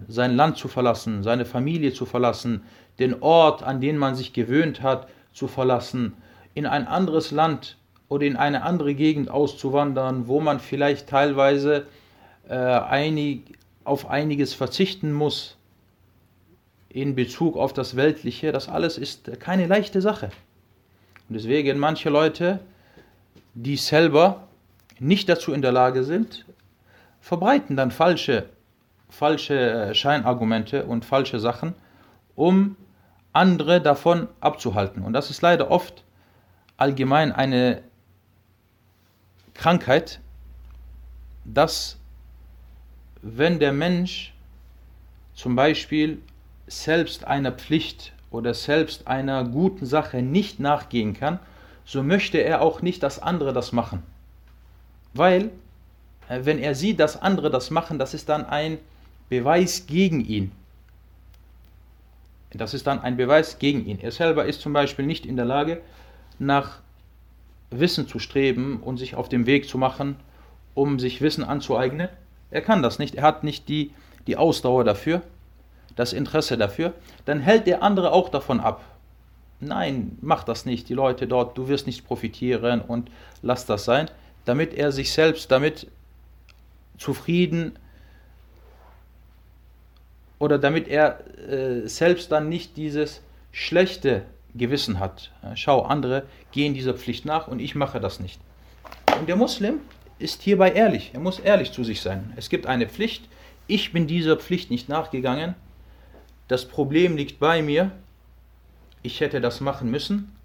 Sein 0.08 0.36
Land 0.36 0.58
zu 0.58 0.68
verlassen, 0.68 1.22
seine 1.22 1.46
Familie 1.46 1.94
zu 1.94 2.04
verlassen, 2.04 2.62
den 2.98 3.22
Ort, 3.22 3.62
an 3.62 3.80
den 3.80 3.96
man 3.96 4.14
sich 4.14 4.32
gewöhnt 4.32 4.82
hat, 4.82 5.08
zu 5.32 5.48
verlassen, 5.48 6.14
in 6.54 6.66
ein 6.66 6.86
anderes 6.86 7.30
Land 7.30 7.78
oder 8.08 8.26
in 8.26 8.36
eine 8.36 8.62
andere 8.62 8.94
Gegend 8.94 9.30
auszuwandern, 9.30 10.28
wo 10.28 10.40
man 10.40 10.60
vielleicht 10.60 11.08
teilweise 11.08 11.86
äh, 12.48 12.54
einig, 12.54 13.58
auf 13.84 14.10
einiges 14.10 14.52
verzichten 14.52 15.12
muss 15.12 15.56
in 16.90 17.14
Bezug 17.14 17.56
auf 17.56 17.72
das 17.72 17.96
Weltliche, 17.96 18.52
das 18.52 18.68
alles 18.68 18.98
ist 18.98 19.40
keine 19.40 19.66
leichte 19.66 20.02
Sache. 20.02 20.26
Und 21.28 21.36
deswegen 21.36 21.78
manche 21.78 22.10
Leute, 22.10 22.60
die 23.54 23.76
selber 23.76 24.46
nicht 24.98 25.28
dazu 25.28 25.52
in 25.54 25.62
der 25.62 25.72
Lage 25.72 26.04
sind, 26.04 26.44
verbreiten 27.22 27.76
dann 27.76 27.90
falsche, 27.90 28.50
falsche 29.12 29.54
äh, 29.54 29.94
Scheinargumente 29.94 30.86
und 30.86 31.04
falsche 31.04 31.38
Sachen, 31.38 31.74
um 32.34 32.76
andere 33.32 33.80
davon 33.80 34.28
abzuhalten. 34.40 35.02
Und 35.02 35.12
das 35.12 35.30
ist 35.30 35.42
leider 35.42 35.70
oft 35.70 36.02
allgemein 36.78 37.30
eine 37.30 37.82
Krankheit, 39.54 40.20
dass 41.44 41.98
wenn 43.20 43.58
der 43.58 43.72
Mensch 43.72 44.34
zum 45.34 45.56
Beispiel 45.56 46.20
selbst 46.66 47.24
einer 47.24 47.52
Pflicht 47.52 48.12
oder 48.30 48.54
selbst 48.54 49.06
einer 49.06 49.44
guten 49.44 49.84
Sache 49.84 50.22
nicht 50.22 50.58
nachgehen 50.58 51.12
kann, 51.12 51.38
so 51.84 52.02
möchte 52.02 52.38
er 52.38 52.62
auch 52.62 52.80
nicht, 52.80 53.02
dass 53.02 53.18
andere 53.18 53.52
das 53.52 53.72
machen. 53.72 54.02
Weil, 55.12 55.50
äh, 56.28 56.40
wenn 56.44 56.58
er 56.58 56.74
sieht, 56.74 56.98
dass 56.98 57.20
andere 57.20 57.50
das 57.50 57.70
machen, 57.70 57.98
das 57.98 58.14
ist 58.14 58.30
dann 58.30 58.46
ein 58.46 58.78
Beweis 59.32 59.86
gegen 59.86 60.22
ihn. 60.26 60.52
Das 62.50 62.74
ist 62.74 62.86
dann 62.86 63.00
ein 63.00 63.16
Beweis 63.16 63.58
gegen 63.58 63.86
ihn. 63.86 63.98
Er 63.98 64.12
selber 64.12 64.44
ist 64.44 64.60
zum 64.60 64.74
Beispiel 64.74 65.06
nicht 65.06 65.24
in 65.24 65.36
der 65.36 65.46
Lage, 65.46 65.80
nach 66.38 66.80
Wissen 67.70 68.06
zu 68.06 68.18
streben 68.18 68.80
und 68.82 68.98
sich 68.98 69.14
auf 69.14 69.30
dem 69.30 69.46
Weg 69.46 69.70
zu 69.70 69.78
machen, 69.78 70.16
um 70.74 70.98
sich 70.98 71.22
Wissen 71.22 71.44
anzueignen. 71.44 72.10
Er 72.50 72.60
kann 72.60 72.82
das 72.82 72.98
nicht. 72.98 73.14
Er 73.14 73.22
hat 73.22 73.42
nicht 73.42 73.70
die, 73.70 73.92
die 74.26 74.36
Ausdauer 74.36 74.84
dafür, 74.84 75.22
das 75.96 76.12
Interesse 76.12 76.58
dafür. 76.58 76.92
Dann 77.24 77.40
hält 77.40 77.66
der 77.66 77.82
andere 77.82 78.12
auch 78.12 78.28
davon 78.28 78.60
ab. 78.60 78.84
Nein, 79.60 80.18
mach 80.20 80.44
das 80.44 80.66
nicht. 80.66 80.90
Die 80.90 80.94
Leute 80.94 81.26
dort, 81.26 81.56
du 81.56 81.68
wirst 81.68 81.86
nicht 81.86 82.06
profitieren 82.06 82.82
und 82.82 83.10
lass 83.40 83.64
das 83.64 83.86
sein, 83.86 84.10
damit 84.44 84.74
er 84.74 84.92
sich 84.92 85.10
selbst 85.10 85.50
damit 85.50 85.86
zufrieden 86.98 87.78
oder 90.42 90.58
damit 90.58 90.88
er 90.88 91.20
äh, 91.48 91.86
selbst 91.86 92.32
dann 92.32 92.48
nicht 92.48 92.76
dieses 92.76 93.22
schlechte 93.52 94.22
Gewissen 94.56 94.98
hat. 94.98 95.30
Schau, 95.54 95.82
andere 95.82 96.24
gehen 96.50 96.74
dieser 96.74 96.94
Pflicht 96.94 97.24
nach 97.24 97.46
und 97.46 97.60
ich 97.60 97.76
mache 97.76 98.00
das 98.00 98.18
nicht. 98.18 98.40
Und 99.20 99.28
der 99.28 99.36
Muslim 99.36 99.74
ist 100.18 100.42
hierbei 100.42 100.72
ehrlich. 100.72 101.12
Er 101.14 101.20
muss 101.20 101.38
ehrlich 101.38 101.70
zu 101.70 101.84
sich 101.84 102.00
sein. 102.00 102.32
Es 102.34 102.48
gibt 102.48 102.66
eine 102.66 102.88
Pflicht. 102.88 103.28
Ich 103.68 103.92
bin 103.92 104.08
dieser 104.08 104.36
Pflicht 104.36 104.68
nicht 104.72 104.88
nachgegangen. 104.88 105.54
das 106.48 106.66
Problem 106.66 107.16
liegt 107.16 107.38
bei 107.38 107.62
mir, 107.62 107.92
ich 109.02 109.20
hätte 109.20 109.40
das 109.40 109.60
machen 109.60 109.92
müssen. 109.92 110.36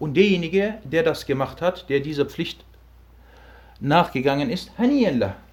Und 0.00 0.16
derjenige, 0.16 0.78
der 0.82 1.04
das 1.04 1.26
gemacht 1.26 1.62
hat, 1.62 1.88
der 1.88 2.00
dieser 2.00 2.26
Pflicht 2.26 2.64
nachgegangen 3.78 4.50
ist, 4.50 4.76
Haniyanlah, 4.76 5.28
äh, 5.28 5.45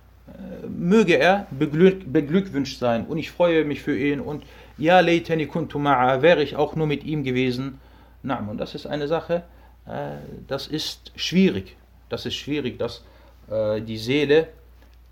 möge 0.68 1.18
er 1.18 1.48
beglück, 1.52 2.12
beglückwünscht 2.12 2.80
sein 2.80 3.06
und 3.06 3.18
ich 3.18 3.32
freue 3.32 3.66
mich 3.66 3.82
für 3.82 3.98
ihn 3.98 4.20
und 4.20 4.44
ja, 4.78 5.00
leitani 5.00 5.46
kuntu 5.46 5.80
wäre 5.84 6.42
ich 6.42 6.56
auch 6.56 6.76
nur 6.76 6.88
mit 6.88 7.04
ihm 7.04 7.24
gewesen. 7.24 7.80
Na, 8.24 8.40
und 8.50 8.58
das 8.58 8.74
ist 8.74 8.88
eine 8.88 9.08
Sache, 9.08 9.44
äh, 9.86 10.16
das 10.48 10.68
ist 10.68 11.12
schwierig. 11.16 11.76
Das 12.10 12.26
ist 12.26 12.36
schwierig, 12.36 12.80
dass 12.80 13.04
äh, 13.50 13.82
die 13.82 13.98
Seele 13.98 14.48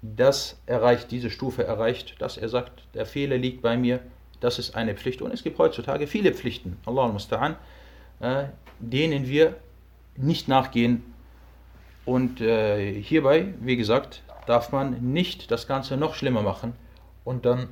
das 0.01 0.59
erreicht, 0.65 1.11
diese 1.11 1.29
Stufe 1.29 1.63
erreicht, 1.63 2.19
dass 2.19 2.37
er 2.37 2.49
sagt, 2.49 2.83
der 2.95 3.05
Fehler 3.05 3.37
liegt 3.37 3.61
bei 3.61 3.77
mir, 3.77 3.99
das 4.39 4.57
ist 4.57 4.75
eine 4.75 4.95
Pflicht. 4.95 5.21
Und 5.21 5.31
es 5.31 5.43
gibt 5.43 5.59
heutzutage 5.59 6.07
viele 6.07 6.33
Pflichten, 6.33 6.77
Allah 6.85 7.05
musta'an, 7.05 7.55
denen 8.79 9.27
wir 9.27 9.55
nicht 10.17 10.47
nachgehen. 10.47 11.03
Und 12.03 12.39
hierbei, 12.39 13.53
wie 13.59 13.77
gesagt, 13.77 14.23
darf 14.45 14.71
man 14.71 15.13
nicht 15.13 15.51
das 15.51 15.67
Ganze 15.67 15.97
noch 15.97 16.15
schlimmer 16.15 16.41
machen 16.41 16.73
und 17.23 17.45
dann 17.45 17.69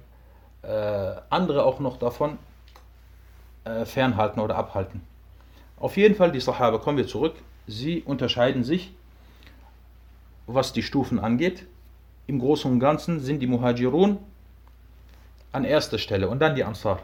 äh, 0.61 1.15
andere 1.29 1.63
auch 1.63 1.79
noch 1.79 1.97
davon 1.97 2.37
äh, 3.63 3.85
fernhalten 3.85 4.39
oder 4.39 4.55
abhalten. 4.55 5.01
Auf 5.79 5.97
jeden 5.97 6.15
Fall, 6.15 6.31
die 6.31 6.41
Sahaba, 6.41 6.77
kommen 6.77 6.97
wir 6.97 7.07
zurück, 7.07 7.35
sie 7.67 8.01
unterscheiden 8.01 8.63
sich, 8.63 8.93
was 10.47 10.73
die 10.73 10.83
Stufen 10.83 11.19
angeht. 11.19 11.65
Im 12.27 12.39
Großen 12.39 12.69
und 12.69 12.79
Ganzen 12.79 13.19
sind 13.19 13.39
die 13.39 13.47
Muhajirun 13.47 14.17
an 15.51 15.63
erster 15.63 15.97
Stelle 15.97 16.27
und 16.27 16.39
dann 16.39 16.55
die 16.55 16.63
Ansar. 16.63 16.99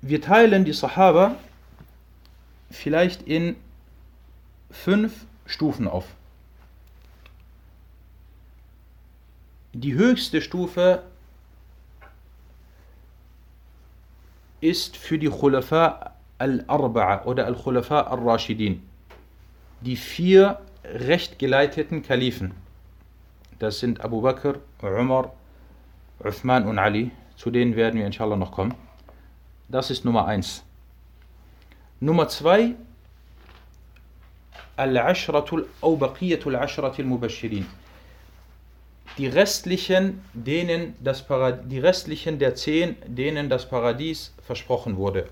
Wir 0.00 0.20
teilen 0.20 0.64
die 0.64 0.72
Sahaba 0.72 1.34
vielleicht 2.70 3.22
in 3.22 3.56
fünf 4.70 5.24
Stufen 5.48 5.88
auf. 5.88 6.04
Die 9.72 9.94
höchste 9.94 10.40
Stufe 10.40 11.02
ist 14.60 14.96
für 14.96 15.18
die 15.18 15.28
Khulafa 15.28 16.12
al-Arba'a 16.38 17.24
oder 17.24 17.46
al-Khulafa 17.46 18.02
al-Rashidin, 18.02 18.82
die 19.80 19.96
vier 19.96 20.60
rechtgeleiteten 20.84 22.02
Kalifen. 22.02 22.54
Das 23.58 23.80
sind 23.80 24.00
Abu 24.00 24.20
Bakr, 24.20 24.54
Umar, 24.82 25.32
Uthman 26.20 26.66
und 26.66 26.78
Ali. 26.78 27.10
Zu 27.36 27.50
denen 27.50 27.76
werden 27.76 27.98
wir 27.98 28.06
inshallah 28.06 28.36
noch 28.36 28.52
kommen. 28.52 28.74
Das 29.68 29.90
ist 29.90 30.04
Nummer 30.04 30.26
eins. 30.26 30.64
Nummer 32.00 32.28
zwei 32.28 32.74
Al-Ashratul 34.78 35.66
au 35.80 35.96
Baqiyatul 35.96 36.56
Mubashirin. 37.04 37.66
Die 39.16 39.26
restlichen, 39.26 40.22
denen 40.32 40.94
das 41.00 41.24
die 41.64 41.80
restlichen 41.80 42.38
der 42.38 42.54
zehn, 42.54 42.96
denen 43.06 43.48
das 43.48 43.68
Paradies 43.68 44.32
versprochen 44.46 44.96
wurde 44.96 45.28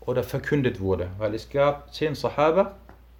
oder 0.00 0.24
verkündet 0.24 0.80
wurde, 0.80 1.10
weil 1.18 1.34
es 1.34 1.48
gab 1.48 1.94
zehn 1.94 2.14
Sahaba, 2.14 2.76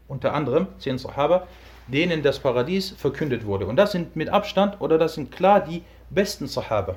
unter 0.09 0.35
anderem 0.35 0.67
zehn 0.79 0.99
Sahaba, 0.99 1.47
denen 1.87 2.23
das 2.23 2.41
Paradies 2.41 2.91
verkündet 2.91 3.45
wurde. 3.45 3.67
Und 3.67 3.77
das 3.77 3.93
sind 3.93 4.17
mit 4.17 4.29
Abstand 4.31 4.81
oder 4.81 4.99
das 4.99 5.15
sind 5.15 5.31
klar 5.31 5.61
die 5.61 5.85
besten 6.11 6.49
Sahaba. 6.49 6.97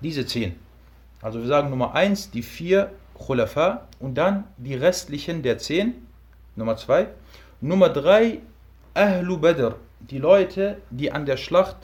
Diese 0.00 0.24
zehn. 0.24 0.58
Also 1.20 1.40
wir 1.40 1.46
sagen 1.46 1.68
Nummer 1.68 1.94
eins 1.94 2.30
die 2.30 2.42
vier 2.42 2.92
Khulafa 3.14 3.86
und 4.00 4.14
dann 4.14 4.44
die 4.56 4.74
restlichen 4.74 5.42
der 5.42 5.58
zehn 5.58 6.06
Nummer 6.56 6.76
zwei. 6.76 7.08
Nummer 7.60 7.88
drei, 7.88 8.40
Ahlu 8.94 9.38
Badr, 9.38 9.76
die 10.00 10.18
Leute, 10.18 10.80
die 10.90 11.10
an 11.10 11.24
der 11.26 11.36
Schlacht 11.36 11.76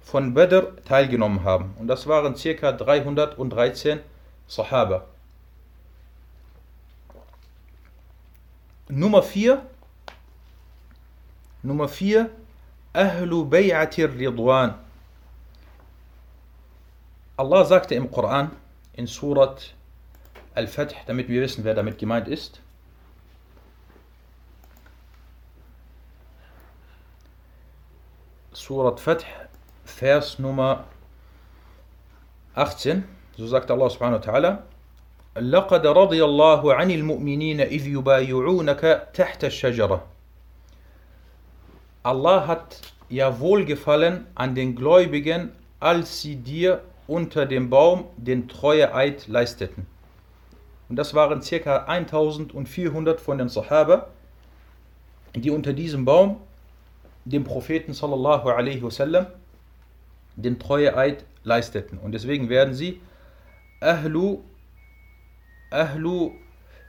von 0.00 0.34
Badr 0.34 0.76
teilgenommen 0.84 1.42
haben. 1.42 1.74
Und 1.78 1.88
das 1.88 2.06
waren 2.06 2.34
ca. 2.34 2.72
313 2.72 4.00
Sahaba. 4.46 5.06
Nummer 8.88 9.22
vier, 9.22 9.66
Nummer 11.62 11.88
vier, 11.88 12.30
Ahlu 12.92 13.42
Bay'atir 13.50 14.16
Ridwan. 14.16 14.74
Allah 17.36 17.64
sagte 17.64 17.96
im 17.96 18.10
Koran, 18.10 18.52
in 18.92 19.08
Surat 19.08 19.74
Al-Fath, 20.54 20.94
damit 21.06 21.28
wir 21.28 21.42
wissen, 21.42 21.64
wer 21.64 21.74
damit 21.74 21.98
gemeint 21.98 22.28
ist, 22.28 22.60
Surat 28.55 28.99
Fath, 28.99 29.25
Vers 29.85 30.39
Nummer 30.39 30.85
18. 32.55 33.03
So 33.37 33.47
sagt 33.47 33.71
Allah 33.71 33.89
subhanahu 33.89 34.19
wa 34.19 34.31
ta'ala: 34.31 34.63
لقد 35.35 35.87
رضي 35.87 36.23
الله 36.23 36.73
عن 36.73 36.91
المؤمنين 36.91 37.61
إذ 37.61 37.87
يبايعونك 37.87 39.07
تحت 39.13 39.43
الشجرة. 39.43 40.01
Allah 42.03 42.47
hat 42.47 42.81
ja 43.09 43.39
wohlgefallen 43.39 44.27
an 44.35 44.55
den 44.55 44.75
Gläubigen, 44.75 45.51
als 45.79 46.21
sie 46.21 46.35
dir 46.35 46.81
unter 47.07 47.45
dem 47.45 47.69
Baum 47.69 48.05
den 48.17 48.47
Treueeid 48.47 49.27
leisteten. 49.27 49.85
Und 50.89 50.97
das 50.97 51.13
waren 51.13 51.41
ca. 51.41 51.85
1400 51.85 53.21
von 53.21 53.37
den 53.37 53.47
Sahaba, 53.47 54.07
die 55.33 55.51
unter 55.51 55.71
diesem 55.71 56.03
Baum 56.03 56.41
dem 57.26 57.44
Propheten 57.44 57.92
sallallahu 57.92 58.48
alaihi 58.48 58.82
wasallam 58.82 59.26
den 60.36 60.58
Treueeid 60.58 61.24
leisteten. 61.44 61.98
Und 61.98 62.12
deswegen 62.12 62.48
werden 62.48 62.74
sie 62.74 63.00
Ahlu, 63.80 64.40
Ahlu 65.70 66.32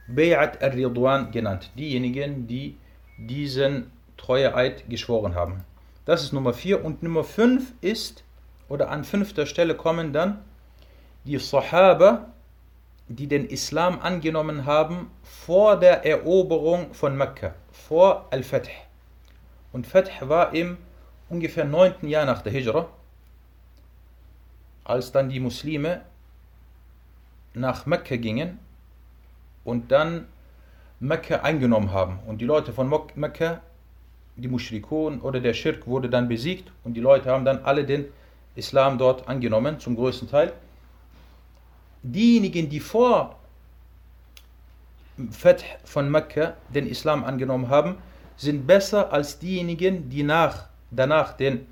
Bay'at 0.08 0.62
al-Ridwan 0.62 1.32
genannt. 1.32 1.72
Diejenigen, 1.78 2.48
die 2.48 2.78
diesen 3.18 3.92
Treueeid 4.16 4.90
geschworen 4.90 5.36
haben. 5.36 5.66
Das 6.06 6.24
ist 6.24 6.34
Nummer 6.34 6.54
4. 6.54 6.86
Und 6.86 7.04
Nummer 7.04 7.24
5 7.24 7.74
ist, 7.82 8.24
oder 8.70 8.90
an 8.90 9.04
fünfter 9.04 9.46
Stelle 9.46 9.76
kommen 9.76 10.14
dann 10.14 10.40
die 11.26 11.38
Sahaba, 11.38 12.28
die 13.10 13.28
den 13.28 13.46
Islam 13.48 14.00
angenommen 14.00 14.66
haben 14.66 15.12
vor 15.24 15.78
der 15.80 16.06
Eroberung 16.06 16.94
von 16.94 17.18
Mekka, 17.18 17.54
vor 17.72 18.28
Al-Fath. 18.32 18.70
Und 19.78 19.86
Fath 19.86 20.10
war 20.22 20.56
im 20.56 20.80
ungefähr 21.30 21.64
9. 21.64 22.08
Jahr 22.08 22.26
nach 22.26 22.42
der 22.42 22.52
Hijra, 22.52 22.90
als 24.84 25.12
dann 25.12 25.30
die 25.30 25.40
Muslime 25.40 26.02
nach 27.54 27.86
Mekka 27.86 28.16
gingen 28.16 28.58
und 29.64 29.92
dann 29.92 30.26
Mekka 31.00 31.42
eingenommen 31.42 31.92
haben. 31.92 32.18
Und 32.26 32.42
die 32.42 32.46
Leute 32.46 32.74
von 32.74 32.92
Mekka, 33.14 33.62
die 34.36 34.48
Mushrikun 34.48 35.22
oder 35.22 35.40
der 35.42 35.54
Schirk 35.54 35.86
wurde 35.86 36.10
dann 36.10 36.28
besiegt 36.28 36.72
und 36.84 36.96
die 36.96 37.02
Leute 37.02 37.30
haben 37.30 37.46
dann 37.46 37.64
alle 37.64 37.86
den 37.86 38.06
Islam 38.56 38.98
dort 38.98 39.28
angenommen, 39.28 39.80
zum 39.80 39.96
größten 39.96 40.28
Teil. 40.28 40.54
Diejenigen, 42.02 42.68
die 42.68 42.80
vor 42.80 43.36
Fath 45.30 45.64
von 45.84 46.10
Mekka 46.10 46.56
den 46.74 46.88
Islam 46.88 47.24
angenommen 47.24 47.70
haben, 47.70 48.00
sind 48.37 48.67
besser 48.67 49.13
als 49.13 49.39
diejenigen, 49.39 50.09
die 50.09 50.23
nach, 50.23 50.67
danach 50.91 51.37
den 51.37 51.67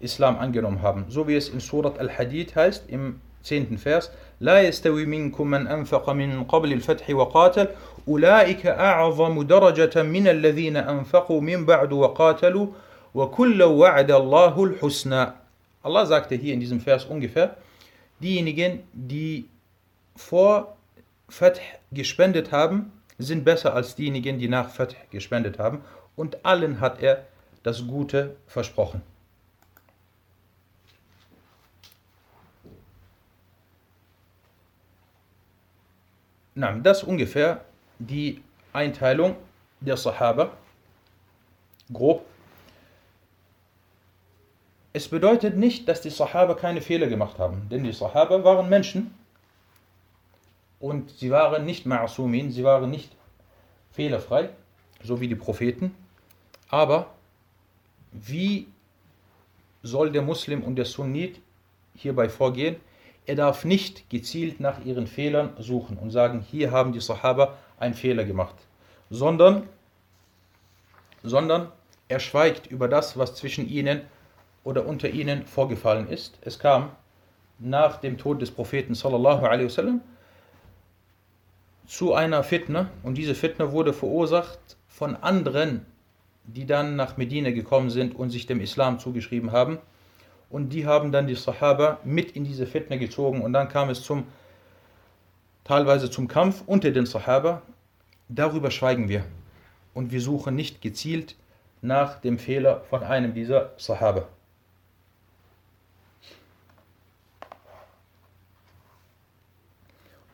Islam 0.00 0.38
angenommen 0.38 0.82
haben. 0.82 1.06
So 1.08 1.28
wie 1.28 1.36
es 1.36 1.48
in 1.48 1.60
Surat 1.60 1.98
Al-Hadid 1.98 2.56
heißt, 2.56 2.88
im 2.88 3.20
10. 3.42 3.78
Vers, 3.78 4.10
لا 4.40 4.60
يستوي 4.60 5.06
منكم 5.06 5.46
من 5.46 5.66
أنفق 5.66 6.10
من 6.10 6.44
قبل 6.44 6.72
الفتح 6.72 7.10
وقاتل 7.10 7.68
أولئك 8.08 8.66
أعظم 8.66 9.42
درجة 9.42 10.02
من 10.02 10.28
الذين 10.28 10.76
أنفقوا 10.76 11.40
من 11.40 11.66
بعد 11.66 11.92
وقاتلوا 11.92 12.66
وكل 13.14 13.62
وعد 13.62 14.10
الله 14.10 14.64
الحسنى 14.64 15.26
Allah 15.82 16.04
sagte 16.04 16.34
hier 16.34 16.52
in 16.52 16.58
diesem 16.58 16.80
Vers 16.80 17.04
ungefähr, 17.04 17.56
diejenigen, 18.18 18.80
die 18.92 19.48
vor 20.16 20.76
Fath 21.28 21.60
gespendet 21.92 22.50
haben, 22.50 22.90
sind 23.18 23.44
besser 23.44 23.72
als 23.72 23.94
diejenigen, 23.94 24.40
die 24.40 24.48
nach 24.48 24.68
Fath 24.68 24.96
gespendet 25.10 25.60
haben 25.60 25.82
und 26.21 26.45
allen 26.45 26.79
hat 26.79 27.01
er 27.01 27.25
das 27.63 27.87
Gute 27.87 28.35
versprochen. 28.45 29.01
Das 36.83 37.01
ungefähr 37.01 37.65
die 37.97 38.43
Einteilung 38.71 39.35
der 39.79 39.97
Sahaba, 39.97 40.51
grob. 41.91 42.23
es 44.93 45.07
bedeutet 45.07 45.57
nicht, 45.57 45.87
dass 45.87 46.01
die 46.01 46.11
Sahaba 46.11 46.53
keine 46.53 46.81
Fehler 46.81 47.07
gemacht 47.07 47.39
haben, 47.39 47.67
denn 47.71 47.83
die 47.83 47.93
Sahaba 47.93 48.43
waren 48.43 48.69
Menschen 48.69 49.11
und 50.79 51.09
sie 51.09 51.31
waren 51.31 51.65
nicht 51.65 51.87
ma'asumin, 51.87 52.51
sie 52.51 52.63
waren 52.63 52.91
nicht 52.91 53.11
fehlerfrei, 53.91 54.49
so 55.03 55.19
wie 55.19 55.27
die 55.27 55.35
Propheten. 55.47 55.95
Aber 56.71 57.07
wie 58.11 58.67
soll 59.83 60.11
der 60.11 60.21
Muslim 60.21 60.63
und 60.63 60.77
der 60.77 60.85
Sunnit 60.85 61.41
hierbei 61.95 62.29
vorgehen? 62.29 62.77
Er 63.25 63.35
darf 63.35 63.65
nicht 63.65 64.09
gezielt 64.09 64.59
nach 64.59 64.83
ihren 64.83 65.05
Fehlern 65.05 65.53
suchen 65.59 65.97
und 65.97 66.11
sagen, 66.11 66.39
hier 66.39 66.71
haben 66.71 66.93
die 66.93 67.01
Sahaba 67.01 67.57
einen 67.77 67.93
Fehler 67.93 68.23
gemacht, 68.23 68.55
sondern, 69.09 69.67
sondern 71.23 71.71
er 72.07 72.19
schweigt 72.19 72.67
über 72.67 72.87
das, 72.87 73.17
was 73.17 73.35
zwischen 73.35 73.67
ihnen 73.69 74.01
oder 74.63 74.85
unter 74.85 75.09
ihnen 75.09 75.45
vorgefallen 75.45 76.07
ist. 76.07 76.39
Es 76.41 76.57
kam 76.57 76.91
nach 77.59 77.97
dem 77.97 78.17
Tod 78.17 78.41
des 78.41 78.49
Propheten 78.49 78.95
sallallahu 78.95 79.45
alaihi 79.45 79.65
wasallam 79.65 80.01
zu 81.85 82.13
einer 82.13 82.43
Fitne 82.43 82.89
und 83.03 83.15
diese 83.15 83.35
Fitne 83.35 83.71
wurde 83.71 83.93
verursacht 83.93 84.77
von 84.87 85.15
anderen, 85.17 85.85
die 86.43 86.65
dann 86.65 86.95
nach 86.95 87.17
Medina 87.17 87.51
gekommen 87.51 87.89
sind 87.89 88.15
und 88.15 88.29
sich 88.29 88.45
dem 88.45 88.61
Islam 88.61 88.99
zugeschrieben 88.99 89.51
haben 89.51 89.79
und 90.49 90.69
die 90.69 90.85
haben 90.85 91.11
dann 91.11 91.27
die 91.27 91.35
Sahaba 91.35 91.99
mit 92.03 92.31
in 92.31 92.43
diese 92.43 92.67
Fitne 92.67 92.99
gezogen 92.99 93.41
und 93.41 93.53
dann 93.53 93.69
kam 93.69 93.89
es 93.89 94.03
zum 94.03 94.25
teilweise 95.63 96.09
zum 96.11 96.27
Kampf 96.27 96.63
unter 96.65 96.91
den 96.91 97.05
Sahaba. 97.05 97.61
Darüber 98.27 98.71
schweigen 98.71 99.07
wir 99.07 99.23
und 99.93 100.11
wir 100.11 100.21
suchen 100.21 100.55
nicht 100.55 100.81
gezielt 100.81 101.35
nach 101.81 102.19
dem 102.19 102.37
Fehler 102.37 102.81
von 102.89 103.03
einem 103.03 103.33
dieser 103.33 103.71
Sahaba. 103.77 104.27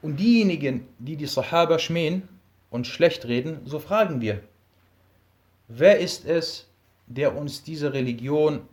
Und 0.02 0.18
diejenigen, 0.18 0.88
die 1.00 1.16
die 1.16 1.26
Sahaba 1.26 1.80
schmähen 1.80 2.28
und 2.70 2.88
schlecht 2.88 3.26
reden, 3.26 3.62
so 3.66 3.80
fragen 3.80 4.22
wir, 4.22 4.42
wer 5.68 6.00
ist 6.00 6.26
es, 6.26 6.68
der 7.08 7.36
uns 7.36 7.64
diese 7.64 7.94
Religion 7.94 8.68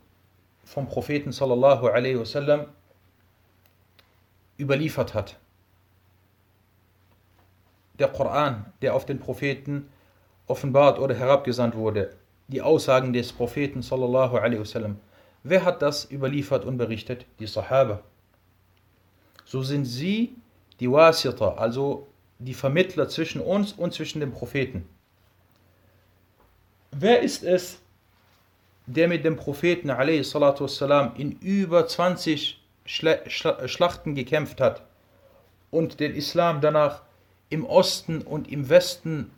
vom 0.63 0.87
Propheten 0.87 1.31
sallallahu 1.31 1.87
alaihi 1.87 2.19
wasallam 2.19 2.67
überliefert 4.59 5.13
hat? 5.13 5.37
Der 7.99 8.09
Koran, 8.09 8.73
der 8.81 8.93
auf 8.93 9.05
den 9.05 9.19
Propheten 9.19 9.87
offenbart 10.47 10.99
oder 10.99 11.15
herabgesandt 11.15 11.75
wurde, 11.75 12.15
die 12.47 12.61
Aussagen 12.61 13.13
des 13.13 13.31
Propheten 13.31 13.81
sallallahu 13.81 14.37
alaihi 14.37 14.59
wasallam. 14.59 14.99
Wer 15.43 15.63
hat 15.63 15.81
das 15.81 16.09
überliefert 16.11 16.65
und 16.65 16.77
berichtet? 16.77 17.25
Die 17.39 17.47
Sahaba. 17.47 18.01
So 19.45 19.61
sind 19.61 19.85
sie 19.85 20.35
die 20.79 20.91
Wasita, 20.91 21.53
also 21.53 22.07
die 22.39 22.53
Vermittler 22.53 23.07
zwischen 23.07 23.41
uns 23.41 23.73
und 23.73 23.93
zwischen 23.93 24.19
dem 24.19 24.31
Propheten. 24.31 24.87
Wer 26.94 27.20
ist 27.20 27.42
es, 27.42 27.80
der 28.86 29.08
mit 29.08 29.24
dem 29.24 29.36
Propheten 29.36 29.90
والسلام, 29.90 31.14
in 31.16 31.32
über 31.32 31.86
20 31.86 32.60
Schlachten 32.84 34.14
gekämpft 34.14 34.60
hat 34.60 34.82
und 35.70 36.00
den 36.00 36.14
Islam 36.14 36.60
danach 36.60 37.02
im 37.48 37.64
Osten 37.64 38.22
und 38.22 38.50
im 38.50 38.68
Westen 38.68 39.30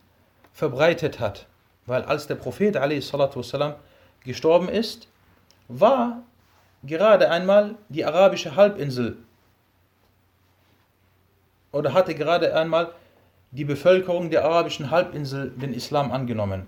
verbreitet 0.53 1.21
hat? 1.21 1.47
Weil 1.87 2.03
als 2.03 2.27
der 2.27 2.37
Prophet 2.37 2.75
والسلام, 2.75 3.75
gestorben 4.25 4.69
ist, 4.69 5.09
war 5.69 6.23
gerade 6.85 7.31
einmal 7.31 7.75
die 7.89 8.05
arabische 8.05 8.57
Halbinsel 8.57 9.17
oder 11.73 11.93
hatte 11.93 12.15
gerade 12.15 12.55
einmal 12.55 12.93
die 13.51 13.65
Bevölkerung 13.65 14.31
der 14.31 14.45
arabischen 14.45 14.91
Halbinsel 14.91 15.51
den 15.51 15.75
Islam 15.75 16.13
angenommen. 16.13 16.67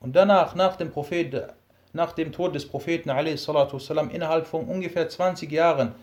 Und 0.00 0.16
danach, 0.16 0.54
nach 0.54 0.76
dem, 0.76 0.90
Prophet, 0.90 1.48
nach 1.92 2.12
dem 2.12 2.32
Tod 2.32 2.54
des 2.54 2.66
Propheten 2.66 3.10
والسلام, 3.10 4.10
innerhalb 4.10 4.46
von 4.46 4.64
ungefähr 4.64 5.08
20 5.08 5.50
Jahren, 5.50 5.94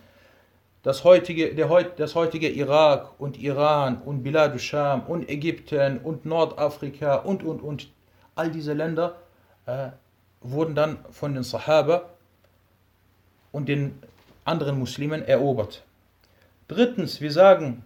das 0.83 1.03
heutige, 1.03 1.53
der, 1.53 1.67
das 1.97 2.15
heutige 2.15 2.49
Irak 2.49 3.19
und 3.19 3.38
Iran 3.38 4.01
und 4.05 4.23
Bilad 4.23 4.59
Sham 4.62 5.01
und 5.01 5.29
Ägypten 5.29 5.99
und 5.99 6.25
Nordafrika 6.25 7.15
und, 7.15 7.43
und, 7.43 7.62
und, 7.62 7.89
all 8.35 8.49
diese 8.49 8.71
Länder 8.73 9.17
äh, 9.65 9.89
wurden 10.41 10.75
dann 10.75 10.99
von 11.12 11.33
den 11.33 11.43
Sahaba 11.43 12.09
und 13.51 13.67
den 13.67 14.01
anderen 14.45 14.79
Muslimen 14.79 15.23
erobert. 15.27 15.83
Drittens, 16.69 17.19
wir 17.19 17.31
sagen, 17.31 17.83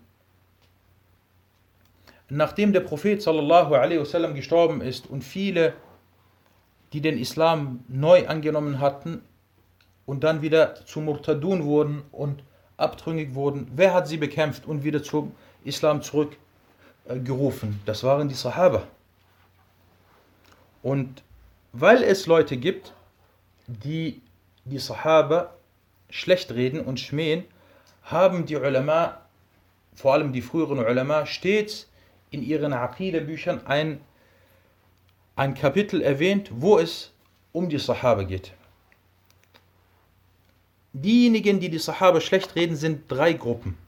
nachdem 2.29 2.73
der 2.73 2.81
Prophet 2.81 3.21
sallallahu 3.21 3.73
alaihi 3.73 3.99
wasallam 3.99 4.35
gestorben 4.35 4.81
ist 4.81 5.09
und 5.09 5.23
viele, 5.23 5.73
die 6.92 7.00
den 7.00 7.18
Islam 7.18 7.84
neu 7.88 8.26
angenommen 8.26 8.80
hatten 8.80 9.22
und 10.06 10.24
dann 10.24 10.42
wieder 10.42 10.74
zu 10.86 11.00
Murtadun 11.00 11.64
wurden 11.64 12.02
und 12.12 12.42
abtrünnig 12.76 13.34
wurden, 13.34 13.70
wer 13.74 13.92
hat 13.92 14.08
sie 14.08 14.16
bekämpft 14.16 14.66
und 14.66 14.84
wieder 14.84 15.02
zum 15.02 15.32
Islam 15.64 16.00
zurückgerufen? 16.02 17.80
Das 17.84 18.04
waren 18.04 18.28
die 18.28 18.34
Sahaba. 18.34 18.86
Und 20.82 21.22
weil 21.72 22.02
es 22.02 22.26
Leute 22.26 22.56
gibt, 22.56 22.94
die 23.66 24.22
die 24.64 24.78
Sahaba 24.78 25.52
schlecht 26.08 26.52
reden 26.52 26.80
und 26.80 27.00
schmähen, 27.00 27.44
haben 28.02 28.46
die 28.46 28.56
Ulama, 28.56 29.20
vor 29.94 30.14
allem 30.14 30.32
die 30.32 30.40
früheren 30.40 30.78
Ulama, 30.78 31.26
stets 31.26 31.88
in 32.30 32.42
ihren 32.42 32.72
Aqidah-Büchern 32.72 33.66
ein, 33.66 34.00
ein 35.38 35.54
Kapitel 35.54 36.02
erwähnt, 36.02 36.50
wo 36.52 36.78
es 36.78 37.12
um 37.52 37.68
die 37.68 37.78
Sahaba 37.78 38.24
geht. 38.24 38.52
Diejenigen, 40.92 41.60
die 41.60 41.68
die 41.68 41.78
Sahaba 41.78 42.20
schlecht 42.20 42.56
reden, 42.56 42.74
sind 42.74 43.04
drei 43.06 43.34
Gruppen. 43.34 43.78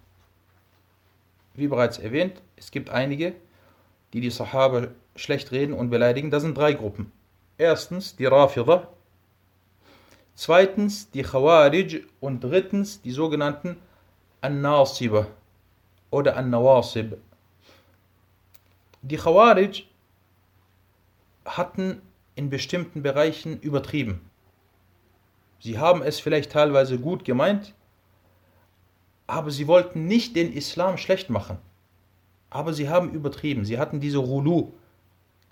Wie 1.54 1.66
bereits 1.66 1.98
erwähnt, 1.98 2.40
es 2.54 2.70
gibt 2.70 2.90
einige, 2.90 3.34
die 4.12 4.20
die 4.20 4.30
Sahaba 4.30 4.88
schlecht 5.16 5.50
reden 5.50 5.72
und 5.72 5.90
beleidigen. 5.90 6.30
Das 6.30 6.44
sind 6.44 6.56
drei 6.56 6.72
Gruppen. 6.72 7.10
Erstens 7.58 8.14
die 8.14 8.26
Rafida, 8.26 8.86
zweitens 10.36 11.10
die 11.10 11.22
Khawarij 11.22 12.04
und 12.20 12.44
drittens 12.44 13.02
die 13.02 13.10
sogenannten 13.10 13.76
An-Nasiba 14.40 15.26
oder 16.10 16.36
An-Nawasib. 16.36 17.18
Die 19.02 19.16
Khawarij 19.16 19.89
hatten 21.44 22.03
in 22.35 22.50
bestimmten 22.50 23.03
Bereichen 23.03 23.61
übertrieben. 23.61 24.31
Sie 25.59 25.79
haben 25.79 26.03
es 26.03 26.20
vielleicht 26.20 26.53
teilweise 26.53 26.98
gut 26.98 27.24
gemeint, 27.24 27.74
aber 29.26 29.50
sie 29.50 29.66
wollten 29.66 30.07
nicht 30.07 30.35
den 30.37 30.53
Islam 30.53 30.96
schlecht 30.96 31.31
machen. 31.31 31.59
Aber 32.48 32.72
sie 32.72 32.88
haben 32.88 33.12
übertrieben. 33.12 33.64
Sie 33.64 33.79
hatten 33.79 34.00
diese 34.00 34.18
Rulu, 34.18 34.72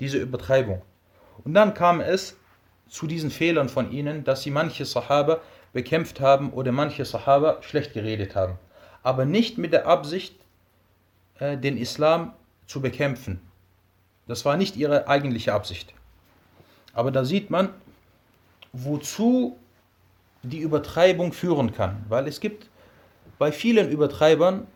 diese 0.01 0.19
Übertreibung. 0.19 0.83
Und 1.45 1.55
dann 1.55 1.75
kam 1.75 2.01
es 2.01 2.37
zu 2.89 3.07
diesen 3.07 3.31
Fehlern 3.31 3.69
von 3.69 3.93
ihnen, 3.93 4.25
dass 4.25 4.43
sie 4.43 4.51
manche 4.51 4.85
Sahaba 4.85 5.41
bekämpft 5.73 6.21
haben 6.21 6.53
oder 6.53 6.73
manche 6.73 7.05
Sahaba 7.05 7.63
schlecht 7.63 7.93
geredet 7.93 8.35
haben. 8.35 8.59
Aber 9.03 9.25
nicht 9.25 9.59
mit 9.59 9.73
der 9.73 9.87
Absicht, 9.87 10.35
äh, 11.39 11.57
den 11.57 11.77
Islam 11.77 12.33
zu 12.67 12.81
bekämpfen. 12.81 13.41
Das 14.29 14.45
war 14.45 14.57
nicht 14.57 14.77
ihre 14.77 15.09
eigentliche 15.09 15.55
Absicht. 15.55 15.93
Aber 16.93 17.11
da 17.11 17.25
sieht 17.25 17.51
man, 17.51 17.71
wozu 18.73 19.57
die 20.43 20.59
Übertreibung 20.59 21.33
führen 21.33 21.75
kann. 21.75 22.05
Weil 22.09 22.29
es 22.29 22.39
gibt 22.39 22.69
bei 23.39 23.51
vielen 23.51 23.91
Übertreibern, 23.91 24.67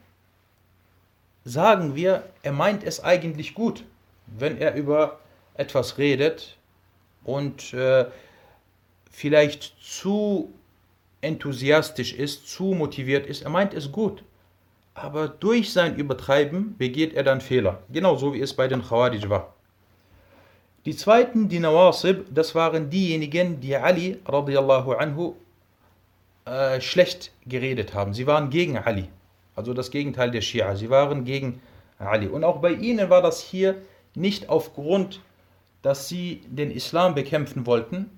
sagen 1.45 1.95
wir, 1.95 2.25
er 2.43 2.53
meint 2.53 2.83
es 2.83 3.05
eigentlich 3.05 3.55
gut, 3.55 3.85
wenn 4.27 4.57
er 4.57 4.75
über 4.75 5.21
etwas 5.55 5.99
redet 5.99 6.57
und 7.25 7.75
äh, 7.75 8.07
vielleicht 9.11 9.75
zu 9.81 10.53
enthusiastisch 11.21 12.15
ist, 12.15 12.49
zu 12.49 12.73
motiviert 12.73 13.27
ist. 13.27 13.43
Er 13.43 13.51
meint 13.51 13.75
es 13.75 13.93
gut 13.93 14.25
aber 14.95 15.29
durch 15.29 15.73
sein 15.73 15.97
Übertreiben 15.97 16.77
begeht 16.77 17.15
er 17.15 17.23
dann 17.23 17.41
Fehler, 17.41 17.81
genauso 17.91 18.35
wie 18.35 18.41
es 18.41 18.55
bei 18.55 18.69
den 18.69 18.83
Khawarij 18.83 19.29
war. 19.29 19.55
Die 20.85 20.97
zweiten, 20.97 21.49
die 21.49 21.61
Nawasib, 21.61 22.27
das 22.35 22.55
waren 22.55 22.91
diejenigen, 22.91 23.61
die 23.61 23.77
Ali 23.77 24.19
radiallahu 24.27 24.93
anhu 24.93 25.35
äh, 26.45 26.81
schlecht 26.81 27.31
geredet 27.47 27.95
haben. 27.95 28.13
Sie 28.15 28.27
waren 28.27 28.51
gegen 28.51 28.77
Ali, 28.77 29.09
also 29.55 29.75
das 29.75 29.93
Gegenteil 29.93 30.33
der 30.33 30.41
Schia. 30.41 30.75
Sie 30.75 30.91
waren 30.91 31.25
gegen 31.25 31.63
Ali. 32.01 32.27
Und 32.27 32.43
auch 32.43 32.61
bei 32.61 32.73
ihnen 32.73 33.11
war 33.11 33.23
das 33.23 33.41
hier 33.41 33.77
nicht 34.17 34.49
aufgrund, 34.49 35.21
dass 35.83 36.09
sie 36.09 36.43
den 36.49 36.71
Islam 36.73 37.15
bekämpfen 37.15 37.65
wollten, 37.65 38.11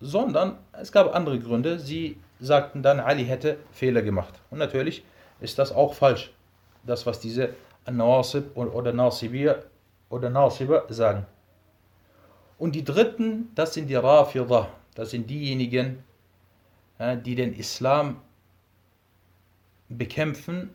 sondern 0.00 0.56
es 0.72 0.92
gab 0.92 1.14
andere 1.14 1.40
Gründe. 1.40 1.80
Sie 1.80 2.16
sagten 2.38 2.82
dann, 2.82 3.00
Ali 3.00 3.24
hätte 3.24 3.58
Fehler 3.72 4.02
gemacht. 4.02 4.34
Und 4.50 4.58
natürlich 4.58 5.02
ist 5.40 5.58
das 5.58 5.72
auch 5.72 5.94
falsch, 5.94 6.32
das 6.84 7.06
was 7.06 7.20
diese 7.20 7.54
Nawasib 7.90 8.56
oder 8.56 8.92
Nasibir 8.92 9.64
oder 10.08 10.30
Nasiba 10.30 10.84
sagen. 10.88 11.26
Und 12.58 12.74
die 12.74 12.84
dritten, 12.84 13.50
das 13.54 13.74
sind 13.74 13.88
die 13.88 13.94
Rafidah, 13.94 14.68
das 14.94 15.10
sind 15.10 15.30
diejenigen, 15.30 16.04
die 17.24 17.34
den 17.34 17.54
Islam 17.54 18.20
bekämpfen, 19.88 20.70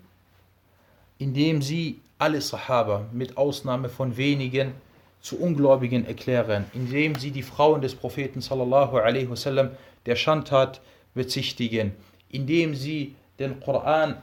indem 1.19 1.61
sie 1.61 2.01
alle 2.17 2.41
Sahaba 2.41 3.05
mit 3.11 3.37
Ausnahme 3.37 3.89
von 3.89 4.17
wenigen 4.17 4.73
zu 5.21 5.39
Ungläubigen 5.39 6.05
erklären, 6.05 6.65
indem 6.73 7.15
sie 7.15 7.31
die 7.31 7.43
Frauen 7.43 7.81
des 7.81 7.95
Propheten 7.95 8.41
sallallahu 8.41 8.97
alaihi 8.97 9.29
wasallam 9.29 9.71
der 10.05 10.15
Schandtat 10.15 10.81
bezichtigen, 11.13 11.93
indem 12.29 12.75
sie 12.75 13.15
den 13.39 13.59
Koran 13.59 14.21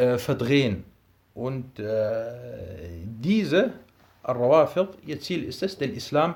äh, 0.00 0.18
verdrehen. 0.18 0.84
Und 1.34 1.78
äh, 1.78 2.32
diese, 3.04 3.74
Al-Rawafid, 4.22 4.88
ihr 5.06 5.20
Ziel 5.20 5.44
ist 5.44 5.62
es, 5.62 5.76
den 5.76 5.94
Islam 5.94 6.34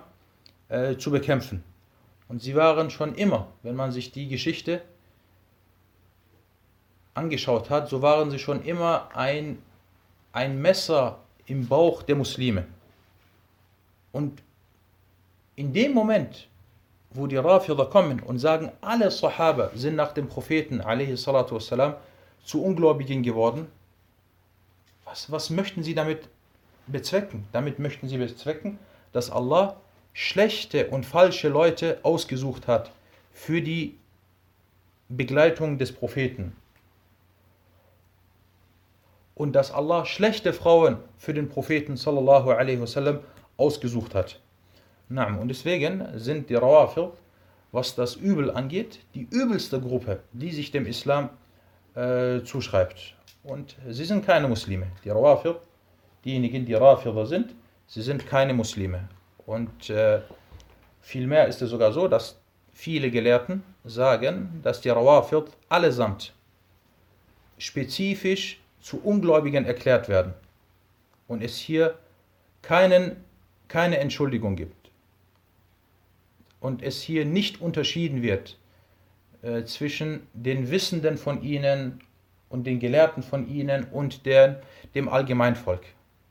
äh, 0.69 0.97
zu 0.97 1.11
bekämpfen. 1.11 1.65
Und 2.29 2.43
sie 2.43 2.55
waren 2.55 2.91
schon 2.91 3.15
immer, 3.15 3.49
wenn 3.63 3.75
man 3.75 3.91
sich 3.91 4.13
die 4.13 4.29
Geschichte 4.29 4.83
angeschaut 7.15 7.71
hat, 7.71 7.89
so 7.89 8.03
waren 8.03 8.31
sie 8.31 8.39
schon 8.39 8.63
immer 8.65 9.09
ein, 9.15 9.59
ein 10.33 10.61
Messer 10.61 11.21
im 11.47 11.67
Bauch 11.67 12.03
der 12.03 12.17
Muslime. 12.17 12.67
Und 14.13 14.43
in 15.57 15.73
dem 15.73 15.93
Moment, 15.95 16.49
wo 17.13 17.27
die 17.27 17.37
Rafida 17.37 17.87
kommen 17.87 18.21
und 18.21 18.39
sagen, 18.41 18.73
alle 18.83 19.11
Sahaba 19.11 19.71
sind 19.75 19.97
nach 19.97 20.13
dem 20.13 20.29
Propheten 20.29 20.83
wassalam, 20.85 21.95
zu 22.45 22.63
Ungläubigen 22.63 23.23
geworden, 23.23 23.67
was, 25.05 25.31
was 25.31 25.51
möchten 25.51 25.83
sie 25.83 25.95
damit 25.95 26.29
bezwecken? 26.87 27.47
Damit 27.53 27.79
möchten 27.79 28.09
sie 28.09 28.19
bezwecken, 28.19 28.79
dass 29.13 29.31
Allah 29.31 29.77
schlechte 30.13 30.89
und 30.89 31.05
falsche 31.05 31.49
Leute 31.49 31.99
ausgesucht 32.03 32.69
hat 32.69 32.93
für 33.33 33.61
die 33.61 33.97
Begleitung 35.09 35.79
des 35.79 35.93
Propheten. 35.93 36.57
Und 39.35 39.53
dass 39.53 39.73
Allah 39.73 40.07
schlechte 40.07 40.53
Frauen 40.53 40.99
für 41.19 41.35
den 41.35 41.49
Propheten 41.49 41.97
sallallahu 41.97 42.47
wasallam 42.81 43.21
ausgesucht 43.57 44.15
hat. 44.15 44.41
Und 45.09 45.49
deswegen 45.49 46.07
sind 46.19 46.49
die 46.51 46.55
Rawafir, 46.55 47.13
was 47.73 47.95
das 47.95 48.15
Übel 48.17 48.51
angeht, 48.51 49.01
die 49.15 49.27
übelste 49.31 49.81
Gruppe, 49.81 50.21
die 50.33 50.53
sich 50.53 50.71
dem 50.71 50.87
Islam 50.87 51.31
äh, 51.95 52.43
zuschreibt. 52.43 53.15
Und 53.43 53.77
sie 53.89 54.05
sind 54.05 54.25
keine 54.25 54.49
Muslime. 54.49 54.87
Die 55.05 55.11
Rawafir, 55.11 55.61
diejenigen, 56.25 56.65
die 56.65 56.75
Rafida 56.75 57.27
sind, 57.27 57.55
sie 57.87 58.03
sind 58.03 58.27
keine 58.27 58.55
Muslime. 58.55 59.09
Und 59.47 59.91
äh, 59.91 60.21
vielmehr 61.01 61.47
ist 61.47 61.61
es 61.61 61.71
sogar 61.71 61.93
so, 61.93 62.09
dass 62.09 62.41
viele 62.73 63.11
Gelehrten 63.11 63.63
sagen, 63.85 64.61
dass 64.63 64.81
die 64.81 64.89
Rawafid 64.89 65.45
allesamt 65.69 66.33
spezifisch 67.59 68.61
zu 68.81 69.01
Ungläubigen 69.03 69.65
erklärt 69.65 70.09
werden 70.09 70.35
und 71.29 71.43
es 71.43 71.57
hier 71.57 71.99
keinen, 72.63 73.17
keine 73.69 73.99
Entschuldigung 73.99 74.57
gibt 74.57 74.91
und 76.61 76.83
es 76.83 77.01
hier 77.01 77.25
nicht 77.25 77.61
unterschieden 77.61 78.23
wird 78.23 78.59
äh, 79.45 79.65
zwischen 79.65 80.27
den 80.33 80.71
Wissenden 80.71 81.19
von 81.19 81.43
ihnen 81.43 82.01
und 82.49 82.67
den 82.67 82.79
Gelehrten 82.79 83.23
von 83.23 83.49
ihnen 83.49 83.85
und 83.85 84.25
der, 84.27 84.63
dem 84.95 85.09
Allgemeinvolk, 85.09 85.83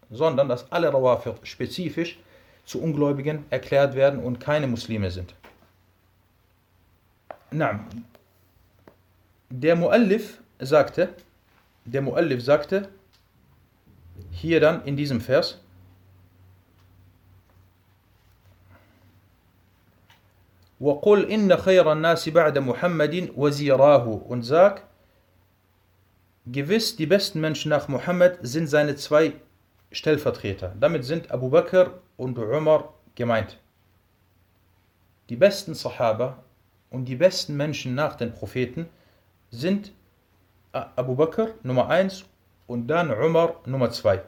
sondern 0.10 0.50
dass 0.50 0.72
alle 0.72 0.92
Rawafir 0.92 1.36
spezifisch 1.44 2.18
zu 2.66 2.82
Ungläubigen 2.82 3.46
erklärt 3.50 3.94
werden 3.94 4.20
und 4.20 4.40
keine 4.40 4.68
Muslime 4.68 5.12
sind. 5.12 5.36
Na, 7.52 7.86
der 9.50 9.76
Muallif 9.76 10.40
sagte, 10.58 11.10
der 11.86 12.02
Muallif 12.02 12.44
sagte, 12.44 12.90
hier 14.32 14.60
dann 14.60 14.84
in 14.86 14.98
diesem 14.98 15.22
Vers, 15.22 15.62
وقل 20.83 21.31
إن 21.31 21.57
خير 21.57 21.93
الناس 21.93 22.29
بعد 22.29 22.59
محمد 22.59 23.33
وزيراه 23.37 24.23
und 24.29 24.43
sag, 24.43 24.83
gewiss 26.47 26.97
die 26.97 27.07
besten 27.07 27.41
Menschen 27.41 27.71
nach 27.71 27.89
Muhammad 27.89 28.39
sind 28.43 28.69
seine 28.69 28.97
zwei 28.97 29.33
Stellvertreter. 29.91 30.75
Damit 30.79 31.05
sind 31.05 31.31
Abu 31.31 31.51
Bakr 31.51 32.01
und 32.17 32.39
Umar 32.39 32.95
gemeint. 33.15 33.59
Die 35.29 35.37
besten 35.37 35.75
Sahaba 35.75 36.39
und 36.91 37.07
die 37.07 37.17
besten 37.17 37.57
Menschen 37.57 37.95
nach 37.95 38.15
den 38.15 38.33
Propheten 38.33 38.89
sind 39.51 39.93
Abu 40.73 41.15
Bakr 41.17 41.49
Nummer 41.63 41.89
1 41.89 42.25
und 42.67 42.87
dann 42.87 43.11
Umar 43.11 43.57
Nummer 43.67 43.91
2. 43.91 44.23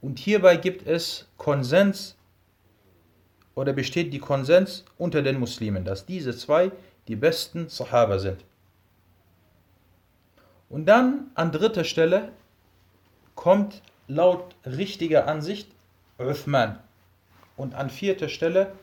Und 0.00 0.18
hierbei 0.18 0.56
gibt 0.56 0.86
es 0.86 1.28
Konsens 1.36 2.16
oder 3.55 3.73
besteht 3.73 4.13
die 4.13 4.19
Konsens 4.19 4.83
unter 4.97 5.21
den 5.21 5.39
Muslimen, 5.39 5.85
dass 5.85 6.05
diese 6.05 6.35
zwei 6.35 6.71
die 7.07 7.15
besten 7.15 7.69
Sahaba 7.69 8.19
sind. 8.19 8.43
Und 10.69 10.85
dann 10.85 11.31
an 11.35 11.51
dritter 11.51 11.83
Stelle 11.83 12.31
kommt 13.35 13.81
laut 14.07 14.55
richtiger 14.65 15.27
Ansicht 15.27 15.69
Uthman 16.17 16.79
und 17.57 17.75
an 17.75 17.89
vierter 17.89 18.29
Stelle 18.29 18.73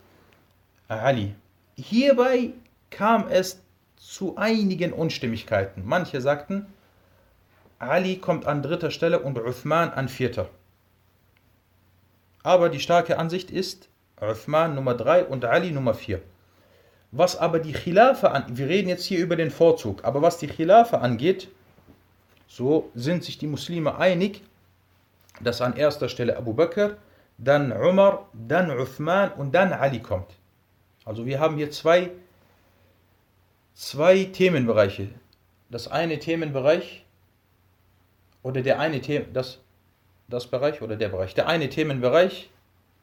Ali. 0.88 1.34
Hierbei 1.76 2.50
kam 2.90 3.28
es 3.28 3.60
zu 3.96 4.36
einigen 4.36 4.92
Unstimmigkeiten. 4.92 5.82
Manche 5.84 6.20
sagten, 6.20 6.66
Ali 7.78 8.16
kommt 8.16 8.46
an 8.46 8.62
dritter 8.62 8.90
Stelle 8.90 9.20
und 9.20 9.38
Uthman 9.38 9.90
an 9.90 10.08
vierter. 10.08 10.48
Aber 12.42 12.68
die 12.68 12.80
starke 12.80 13.18
Ansicht 13.18 13.50
ist 13.50 13.89
Uthman 14.20 14.74
Nummer 14.74 14.94
3 14.94 15.24
und 15.24 15.44
Ali 15.44 15.70
Nummer 15.70 15.94
4. 15.94 16.20
Was 17.12 17.36
aber 17.36 17.58
die 17.58 17.72
Khilafa 17.72 18.28
an, 18.28 18.44
wir 18.48 18.68
reden 18.68 18.88
jetzt 18.88 19.04
hier 19.04 19.18
über 19.18 19.36
den 19.36 19.50
Vorzug, 19.50 20.04
aber 20.04 20.22
was 20.22 20.38
die 20.38 20.46
Khilafa 20.46 20.98
angeht, 20.98 21.48
so 22.46 22.90
sind 22.94 23.24
sich 23.24 23.38
die 23.38 23.46
Muslime 23.46 23.96
einig, 23.98 24.42
dass 25.40 25.60
an 25.60 25.76
erster 25.76 26.08
Stelle 26.08 26.36
Abu 26.36 26.52
Bakr, 26.52 26.96
dann 27.38 27.72
Umar, 27.72 28.28
dann 28.32 28.70
Uthman 28.70 29.32
und 29.32 29.54
dann 29.54 29.72
Ali 29.72 30.00
kommt. 30.00 30.30
Also 31.04 31.26
wir 31.26 31.40
haben 31.40 31.56
hier 31.56 31.70
zwei, 31.70 32.10
zwei 33.74 34.24
Themenbereiche. 34.24 35.08
Das 35.70 35.88
eine 35.88 36.18
Themenbereich 36.18 37.04
oder 38.42 38.62
der 38.62 38.78
eine 38.78 39.00
Themen, 39.00 39.32
das, 39.32 39.58
das 40.28 40.46
Bereich 40.46 40.82
oder 40.82 40.96
der 40.96 41.08
Bereich. 41.08 41.34
Der 41.34 41.48
eine 41.48 41.68
Themenbereich 41.68 42.50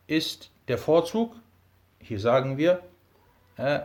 ist 0.06 0.52
der 0.68 0.78
Vorzug. 0.78 1.36
Hier 2.00 2.20
sagen 2.20 2.58
wir 2.58 2.82
äh, 3.58 3.80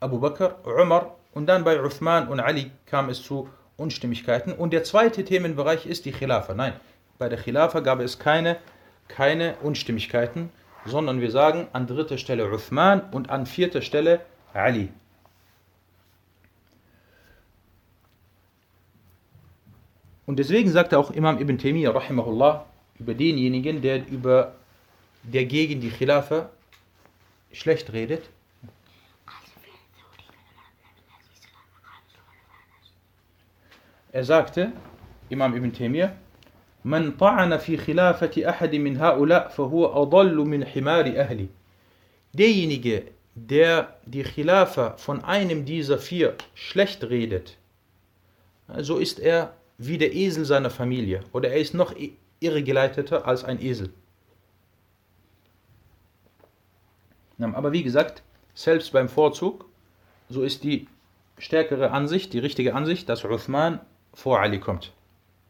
Abu 0.00 0.18
Bakr, 0.18 0.58
Umar 0.64 1.16
und 1.32 1.46
dann 1.46 1.64
bei 1.64 1.82
Uthman 1.82 2.28
und 2.28 2.40
Ali 2.40 2.70
kam 2.86 3.08
es 3.08 3.22
zu 3.22 3.48
Unstimmigkeiten. 3.76 4.52
Und 4.52 4.72
der 4.72 4.84
zweite 4.84 5.24
Themenbereich 5.24 5.86
ist 5.86 6.04
die 6.04 6.12
Khilafa. 6.12 6.54
Nein, 6.54 6.74
bei 7.18 7.28
der 7.28 7.38
Khilafa 7.38 7.80
gab 7.80 8.00
es 8.00 8.18
keine, 8.18 8.56
keine 9.08 9.56
Unstimmigkeiten, 9.62 10.50
sondern 10.84 11.20
wir 11.20 11.30
sagen 11.30 11.68
an 11.72 11.86
dritter 11.86 12.18
Stelle 12.18 12.50
Uthman 12.50 13.02
und 13.12 13.30
an 13.30 13.46
vierter 13.46 13.82
Stelle 13.82 14.20
Ali. 14.52 14.90
Und 20.26 20.38
deswegen 20.38 20.70
sagte 20.70 20.98
auch 20.98 21.10
Imam 21.10 21.38
Ibn 21.38 21.58
Taymiyyah 21.58 21.94
rahimahullah 21.94 22.64
über 22.98 23.14
denjenigen, 23.14 23.82
der, 23.82 24.06
über, 24.08 24.54
der 25.23 25.45
gegen 25.45 25.81
die 25.81 25.89
Khilafa 25.89 26.49
schlecht 27.51 27.93
redet, 27.93 28.29
Er 34.11 34.23
sagte, 34.23 34.71
Imam 35.29 35.55
Ibn 35.55 35.71
Taymiyyah, 35.71 36.15
من 36.85 37.11
طعن 37.11 37.57
في 37.57 37.77
خلافة 37.77 38.49
أحد 38.49 38.75
من 38.75 38.97
هؤلاء 38.97 39.49
فهو 39.49 40.01
أضل 40.01 40.35
من 40.35 40.65
حمار 40.65 41.05
أهلي. 41.05 41.47
Derjenige, 42.33 43.03
der 43.35 43.97
die 44.05 44.23
Khilafa 44.23 44.97
von 44.97 45.23
einem 45.23 45.65
dieser 45.65 45.97
vier 45.97 46.35
schlecht 46.53 47.03
redet, 47.03 47.57
so 48.77 48.97
ist 48.97 49.19
er 49.19 49.53
wie 49.77 49.97
der 49.97 50.13
Esel 50.13 50.45
seiner 50.45 50.69
Familie 50.69 51.21
oder 51.33 51.49
er 51.49 51.57
ist 51.57 51.73
noch 51.73 51.93
irregeleiteter 52.39 53.27
als 53.27 53.43
ein 53.43 53.61
Esel. 53.61 53.89
Aber 57.38 57.72
wie 57.72 57.82
gesagt, 57.82 58.22
selbst 58.54 58.92
beim 58.92 59.08
Vorzug, 59.08 59.66
so 60.28 60.42
ist 60.42 60.62
die 60.62 60.86
stärkere 61.38 61.90
Ansicht, 61.90 62.32
die 62.32 62.38
richtige 62.38 62.74
Ansicht, 62.74 63.08
dass 63.08 63.24
Uthman 63.24 63.80
vor 64.12 64.40
Ali 64.40 64.60
kommt. 64.60 64.92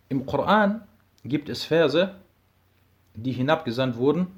Im 0.08 0.26
Koran 0.26 0.86
gibt 1.24 1.48
es 1.48 1.64
Verse, 1.64 2.14
die 3.14 3.32
hinabgesandt 3.32 3.96
wurden 3.96 4.28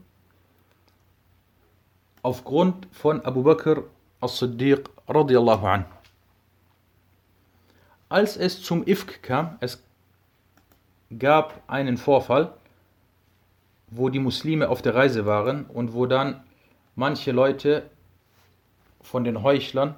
aufgrund 2.27 2.89
von 2.91 3.25
Abu 3.25 3.45
Bakr 3.45 3.85
as-Siddiq 4.21 4.91
radiallahu 5.07 5.67
an. 5.67 5.85
Als 8.09 8.37
es 8.37 8.61
zum 8.63 8.85
Ifk 8.85 9.23
kam, 9.23 9.57
es 9.61 9.81
gab 11.17 11.63
einen 11.69 11.97
Vorfall, 11.97 12.53
wo 13.87 14.09
die 14.09 14.19
Muslime 14.19 14.69
auf 14.69 14.83
der 14.83 14.97
Reise 14.97 15.25
waren 15.25 15.67
und 15.67 15.95
wo 15.95 16.07
dann 16.07 16.43
manche 16.97 17.31
Leute 17.31 17.89
von 19.03 19.23
den 19.23 19.43
Heuchlern 19.43 19.95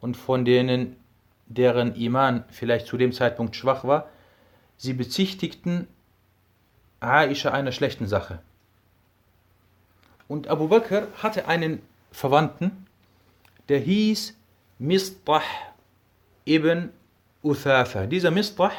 und 0.00 0.16
von 0.16 0.44
denen, 0.44 0.96
deren 1.46 1.94
Iman 1.94 2.44
vielleicht 2.50 2.86
zu 2.86 2.98
dem 2.98 3.12
Zeitpunkt 3.12 3.56
schwach 3.56 3.84
war, 3.84 4.10
sie 4.76 4.92
bezichtigten 4.92 5.86
Aisha 7.00 7.50
einer 7.50 7.72
schlechten 7.72 8.06
Sache. 8.06 8.40
Und 10.28 10.48
Abu 10.48 10.68
Bakr 10.68 11.06
hatte 11.22 11.46
einen 11.46 11.80
Verwandten, 12.10 12.86
der 13.68 13.78
hieß 13.78 14.36
Mistah 14.78 15.42
ibn 16.46 16.90
Uthatha. 17.42 18.06
Dieser 18.06 18.30
Mistah 18.30 18.72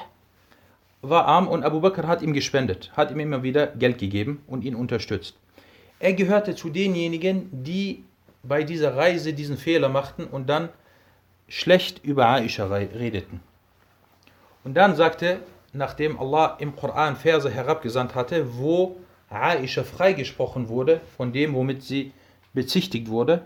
war 1.01 1.25
arm 1.25 1.47
und 1.47 1.63
Abu 1.63 1.79
Bakr 1.79 2.07
hat 2.07 2.21
ihm 2.21 2.33
gespendet, 2.33 2.91
hat 2.97 3.11
ihm 3.11 3.19
immer 3.19 3.43
wieder 3.43 3.67
Geld 3.67 3.97
gegeben 3.97 4.43
und 4.47 4.65
ihn 4.65 4.75
unterstützt. 4.75 5.37
Er 5.99 6.13
gehörte 6.13 6.55
zu 6.55 6.69
denjenigen, 6.69 7.49
die 7.51 8.03
bei 8.43 8.63
dieser 8.63 8.95
Reise 8.95 9.33
diesen 9.33 9.57
Fehler 9.57 9.89
machten 9.89 10.25
und 10.25 10.47
dann 10.47 10.69
schlecht 11.47 12.03
über 12.03 12.27
Aisha 12.27 12.65
redeten. 12.67 13.41
Und 14.63 14.75
dann 14.75 14.95
sagte, 14.95 15.39
nachdem 15.73 16.19
Allah 16.19 16.57
im 16.59 16.75
Koran 16.75 17.15
Verse 17.15 17.49
herabgesandt 17.49 18.15
hatte, 18.15 18.57
wo 18.57 18.97
Aisha 19.29 19.83
freigesprochen 19.83 20.69
wurde 20.69 21.01
von 21.15 21.33
dem, 21.33 21.53
womit 21.53 21.83
sie 21.83 22.11
bezichtigt 22.53 23.09
wurde, 23.09 23.45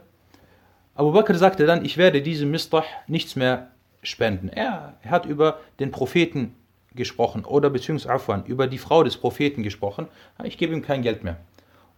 Abu 0.93 1.13
Bakr 1.13 1.35
sagte 1.35 1.65
dann, 1.65 1.85
ich 1.85 1.97
werde 1.97 2.21
diesem 2.21 2.51
Mistah 2.51 2.83
nichts 3.07 3.35
mehr 3.35 3.71
spenden. 4.03 4.49
Er, 4.49 4.97
hat 5.07 5.25
über 5.25 5.59
den 5.79 5.91
Propheten 5.91 6.55
gesprochen 6.93 7.45
oder 7.45 7.69
beziehungsweise 7.69 8.43
über 8.45 8.67
die 8.67 8.77
Frau 8.77 9.03
des 9.03 9.15
Propheten 9.15 9.63
gesprochen. 9.63 10.07
Ich 10.43 10.57
gebe 10.57 10.73
ihm 10.73 10.81
kein 10.81 11.01
Geld 11.01 11.23
mehr. 11.23 11.37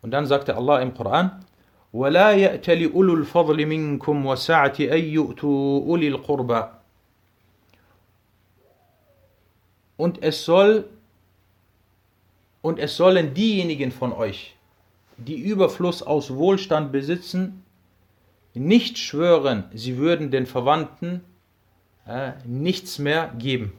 Und 0.03 0.11
dann 0.13 0.27
sagte 0.27 0.57
Allah 0.57 0.81
im 0.81 0.95
Koran, 0.95 1.41
ولا 1.93 2.33
يأتل 2.33 2.93
أولو 2.93 3.15
الفضل 3.15 3.67
منكم 3.67 4.27
وسعة 4.27 4.77
أن 4.81 5.05
يؤتوا 5.05 5.87
أولي 5.87 6.09
القربى 6.09 6.79
und 9.99 10.23
es 10.23 10.45
soll 10.45 10.89
und 12.63 12.79
es 12.79 12.97
sollen 12.97 13.35
diejenigen 13.35 13.93
von 13.93 14.13
euch, 14.13 14.57
die 15.17 15.39
Überfluss 15.39 16.03
aus 16.03 16.35
Wohlstand 16.35 16.93
besitzen, 16.93 17.65
nicht 18.55 18.99
schwören, 18.99 19.65
sie 19.75 19.99
würden 19.99 20.31
den 20.31 20.47
Verwandten 20.47 21.23
äh, 22.07 22.33
nichts 22.45 22.99
mehr 22.99 23.33
geben. 23.39 23.73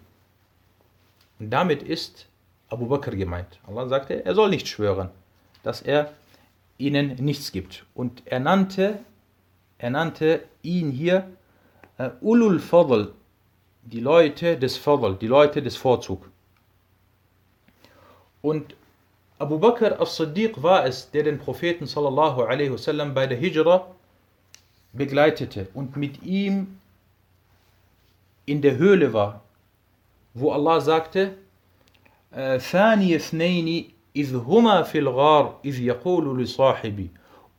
Und 1.40 1.50
damit 1.50 1.84
ist 1.84 2.28
Abu 2.70 2.86
Bakr 2.88 3.16
gemeint. 3.16 3.60
Allah 3.68 3.88
sagte, 3.88 4.26
er 4.26 4.36
soll 4.36 4.50
nicht 4.50 4.68
schwören, 4.68 5.10
dass 5.64 5.82
er 5.82 6.14
ihnen 6.78 7.16
nichts 7.16 7.52
gibt. 7.52 7.86
Und 7.94 8.24
er 8.26 8.40
nannte, 8.40 9.00
er 9.78 9.90
nannte 9.90 10.44
ihn 10.62 10.92
hier 10.92 11.30
äh, 11.98 12.10
Ulul 12.22 12.60
Fadl, 12.60 13.14
die 13.84 14.00
Leute 14.00 14.58
des 14.58 14.78
Fadl, 14.78 15.16
die 15.16 15.28
Leute 15.28 15.62
des 15.62 15.76
Vorzug. 15.76 16.30
Und 18.42 18.76
Abu 19.38 19.58
Bakr 19.58 20.00
as-Siddiq 20.02 20.62
war 20.64 20.86
es, 20.86 21.12
der 21.12 21.24
den 21.24 21.40
Propheten 21.40 21.86
sallallahu 21.86 22.44
alaihi 22.44 22.72
wasallam 22.72 23.14
bei 23.14 23.28
der 23.28 23.38
Hijra 23.38 23.88
begleitete 24.94 25.68
und 25.74 25.96
mit 25.98 26.24
ihm 26.24 26.80
in 28.46 28.62
der 28.62 28.78
Höhle 28.78 29.14
war, 29.14 29.42
wo 30.34 30.52
Allah 30.52 30.82
sagte, 30.82 31.36
ثاني 32.32 33.16
اثنين 33.16 33.92
إذ 34.16 34.36
هما 34.36 34.82
في 34.84 35.00
الغار 35.00 35.60
إذ 35.66 35.80
يقول 35.80 36.44
لصاحبي 36.44 37.10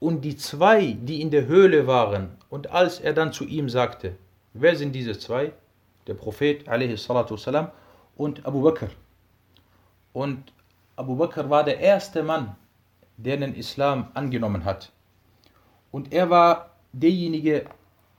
und 0.00 0.22
die 0.22 0.36
zwei, 0.36 0.96
die 1.00 1.20
in 1.20 1.30
der 1.30 1.46
Höhle 1.46 1.86
waren 1.86 2.30
und 2.48 2.70
als 2.70 3.00
er 3.00 3.12
dann 3.12 3.32
zu 3.32 3.44
ihm 3.44 3.68
sagte, 3.68 4.16
wer 4.54 4.74
sind 4.74 4.92
diese 4.92 5.18
zwei? 5.18 5.52
Der 6.06 6.14
Prophet 6.14 6.66
والسلام, 6.66 7.70
und 8.16 8.44
Abu 8.46 8.62
Bakr. 8.62 8.88
Und 10.12 10.52
Abu 10.96 11.16
Bakr 11.16 11.48
war 11.48 11.64
der 11.64 11.78
erste 11.80 12.22
Mann, 12.22 12.56
der 13.16 13.36
den 13.36 13.54
Islam 13.54 14.08
angenommen 14.14 14.64
hat. 14.64 14.90
Und 15.92 16.12
er 16.12 16.30
war 16.30 16.70
derjenige, 16.92 17.66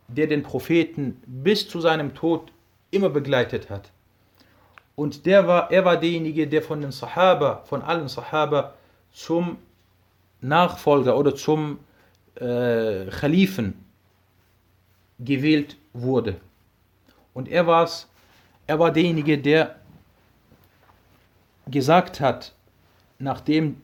der 0.07 0.27
den 0.27 0.43
Propheten 0.43 1.21
bis 1.25 1.67
zu 1.67 1.81
seinem 1.81 2.13
Tod 2.13 2.51
immer 2.91 3.09
begleitet 3.09 3.69
hat. 3.69 3.91
Und 4.96 5.26
der 5.26 5.46
war, 5.46 5.70
er 5.70 5.84
war 5.84 5.98
derjenige, 5.98 6.48
der 6.48 6.62
von 6.62 6.80
den 6.80 6.90
Sahaba, 6.90 7.62
von 7.66 7.82
allen 7.82 8.08
Sahaba 8.08 8.74
zum 9.12 9.58
Nachfolger 10.40 11.16
oder 11.16 11.34
zum 11.34 11.78
äh, 12.36 13.06
Khalifen 13.06 13.84
gewählt 15.18 15.76
wurde. 15.92 16.40
Und 17.34 17.48
er 17.48 17.66
war's, 17.66 18.08
er 18.66 18.78
war 18.78 18.90
derjenige, 18.90 19.38
der 19.38 19.76
gesagt 21.66 22.20
hat, 22.20 22.54
nachdem 23.18 23.82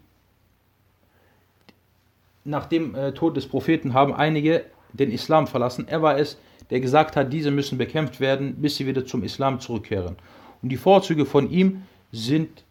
nach 2.45 2.67
dem 2.67 2.95
äh, 2.95 3.13
Tod 3.13 3.37
des 3.37 3.47
Propheten 3.47 3.93
haben 3.93 4.15
einige 4.15 4.65
den 4.93 5.11
Islam 5.11 5.47
verlassen. 5.47 5.87
Er 5.89 6.03
war 6.03 6.19
es, 6.19 6.39
der 6.71 6.81
gesagt 6.81 7.17
hat, 7.17 7.33
diese 7.33 7.51
müssen 7.51 7.79
bekämpft 7.79 8.21
werden, 8.21 8.57
bis 8.57 8.77
sie 8.77 8.87
wieder 8.87 9.05
zum 9.07 9.23
Islam 9.23 9.61
zurückkehren. 9.61 10.17
Und 10.63 10.69
die 10.69 10.77
Vorzüge 10.77 11.27
von 11.27 11.51
ihm 11.51 11.83
sind, 12.13 12.65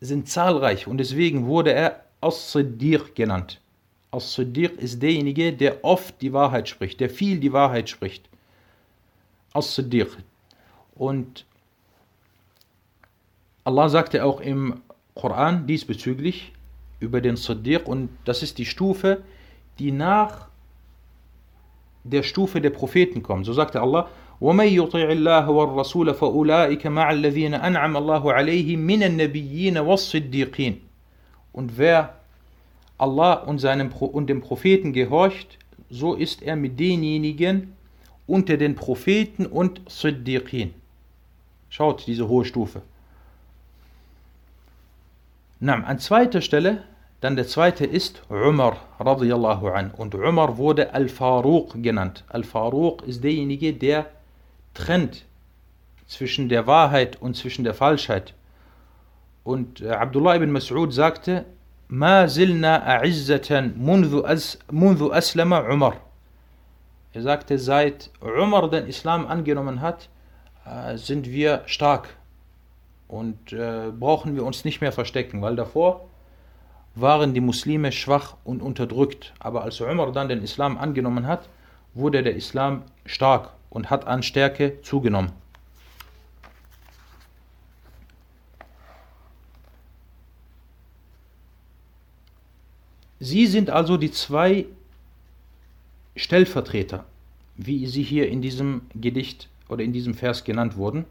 sind 0.00 0.28
zahlreich 0.28 0.86
und 0.86 0.98
deswegen 0.98 1.46
wurde 1.46 1.72
er 1.72 2.04
As-Siddiq 2.20 3.14
genannt. 3.14 3.60
As-Siddiq 4.10 4.78
ist 4.78 5.02
derjenige, 5.02 5.52
der 5.52 5.84
oft 5.84 6.20
die 6.20 6.32
Wahrheit 6.32 6.68
spricht, 6.68 7.00
der 7.00 7.10
viel 7.10 7.38
die 7.38 7.52
Wahrheit 7.52 7.88
spricht. 7.88 8.28
As-Siddiq. 9.52 10.16
Und 10.94 11.44
Allah 13.64 13.88
sagte 13.88 14.24
auch 14.24 14.40
im 14.40 14.82
Koran 15.14 15.66
diesbezüglich 15.66 16.52
über 17.00 17.20
den 17.20 17.36
Siddiq 17.36 17.86
und 17.86 18.10
das 18.24 18.42
ist 18.42 18.58
die 18.58 18.66
Stufe, 18.66 19.22
die 19.78 19.92
nach 19.92 20.48
der 22.04 22.22
Stufe 22.22 22.60
der 22.60 22.70
Propheten 22.70 23.22
kommt. 23.22 23.46
So 23.46 23.52
sagte 23.52 23.80
Allah, 23.80 24.08
ومن 24.41 24.67
يطع 24.67 25.11
الله 25.11 25.49
والرسول 25.49 26.13
فأولئك 26.13 26.87
مع 26.87 27.11
الذين 27.11 27.53
أنعم 27.53 27.97
الله 27.97 28.33
عليهم 28.33 28.79
من 28.79 29.03
النبيين 29.03 29.77
والصديقين. 29.77 30.81
Und 31.51 31.77
wer 31.77 32.13
Allah 32.97 33.33
und, 33.45 33.59
seinem 33.59 33.91
und 33.91 34.27
dem 34.27 34.41
Propheten 34.41 34.93
gehorcht, 34.93 35.57
so 35.89 36.13
ist 36.13 36.41
er 36.43 36.55
mit 36.55 36.79
denjenigen 36.79 37.73
unter 38.27 38.57
den 38.57 38.75
Propheten 38.75 39.45
und 39.45 39.81
Siddiqin. 39.89 40.73
Schaut 41.69 42.05
diese 42.07 42.27
hohe 42.27 42.45
Stufe. 42.45 42.81
Na, 45.59 45.73
an 45.73 45.99
zweiter 45.99 46.41
Stelle, 46.41 46.83
dann 47.21 47.35
der 47.35 47.47
zweite 47.47 47.85
ist 47.85 48.21
Umar 48.29 48.77
radiyallahu 48.99 49.67
an. 49.67 49.91
Und 49.91 50.15
Umar 50.15 50.57
wurde 50.57 50.93
Al-Faruq 50.93 51.81
genannt. 51.83 52.23
Al-Faruq 52.29 53.03
ist 53.03 53.23
derjenige, 53.23 53.73
der 53.73 54.05
trennt 54.74 55.24
zwischen 56.06 56.48
der 56.48 56.66
Wahrheit 56.66 57.20
und 57.20 57.36
zwischen 57.36 57.64
der 57.64 57.74
Falschheit. 57.74 58.34
Und 59.42 59.80
äh, 59.80 59.90
Abdullah 59.90 60.36
ibn 60.36 60.56
Mas'ud 60.56 60.92
sagte, 60.92 61.44
Ma 61.88 62.26
zilna 62.26 62.82
a'izzatan 62.86 63.74
mundu, 63.76 64.24
as, 64.24 64.58
mundu 64.70 65.12
aslama 65.12 65.60
Umar. 65.60 65.96
Er 67.12 67.22
sagte, 67.22 67.58
seit 67.58 68.10
Umar 68.20 68.68
den 68.70 68.86
Islam 68.86 69.26
angenommen 69.26 69.80
hat, 69.80 70.08
äh, 70.66 70.96
sind 70.96 71.28
wir 71.28 71.62
stark 71.66 72.08
und 73.06 73.52
äh, 73.52 73.92
brauchen 73.92 74.34
wir 74.34 74.44
uns 74.44 74.64
nicht 74.64 74.80
mehr 74.80 74.92
verstecken, 74.92 75.42
weil 75.42 75.56
davor 75.56 76.08
waren 76.94 77.34
die 77.34 77.40
Muslime 77.40 77.92
schwach 77.92 78.36
und 78.44 78.62
unterdrückt. 78.62 79.34
Aber 79.38 79.62
als 79.62 79.80
Umar 79.80 80.10
dann 80.12 80.28
den 80.28 80.42
Islam 80.42 80.78
angenommen 80.78 81.26
hat, 81.26 81.48
wurde 81.92 82.22
der 82.22 82.34
Islam 82.34 82.82
stark 83.04 83.50
und 83.74 83.90
hat 83.90 84.06
an 84.06 84.22
Stärke 84.22 84.80
zugenommen. 84.80 85.32
Sie 93.20 93.46
sind 93.46 93.70
also 93.70 93.96
die 93.96 94.10
zwei 94.10 94.66
Stellvertreter, 96.14 97.04
wie 97.56 97.86
sie 97.86 98.02
hier 98.02 98.28
in 98.28 98.42
diesem 98.42 98.82
Gedicht 98.94 99.48
oder 99.68 99.82
in 99.82 99.92
diesem 99.92 100.14
Vers 100.14 100.44
genannt 100.44 100.76
wurden, 100.76 101.04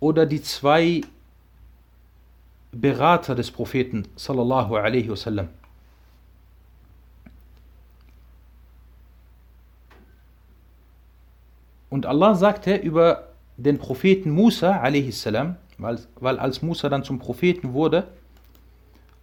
oder 0.00 0.26
die 0.26 0.42
zwei 0.42 1.02
Berater 2.72 3.34
des 3.34 3.50
Propheten 3.50 4.06
sallallahu 4.16 4.76
alaihi 4.76 5.08
wasallam. 5.08 5.48
Und 11.90 12.06
Allah 12.06 12.34
sagte 12.34 12.76
über 12.76 13.28
den 13.56 13.78
Propheten 13.78 14.30
Musa 14.30 14.82
salam, 15.10 15.56
weil, 15.76 15.98
weil 16.18 16.38
als 16.38 16.62
Musa 16.62 16.88
dann 16.88 17.04
zum 17.04 17.18
Propheten 17.18 17.72
wurde, 17.72 18.08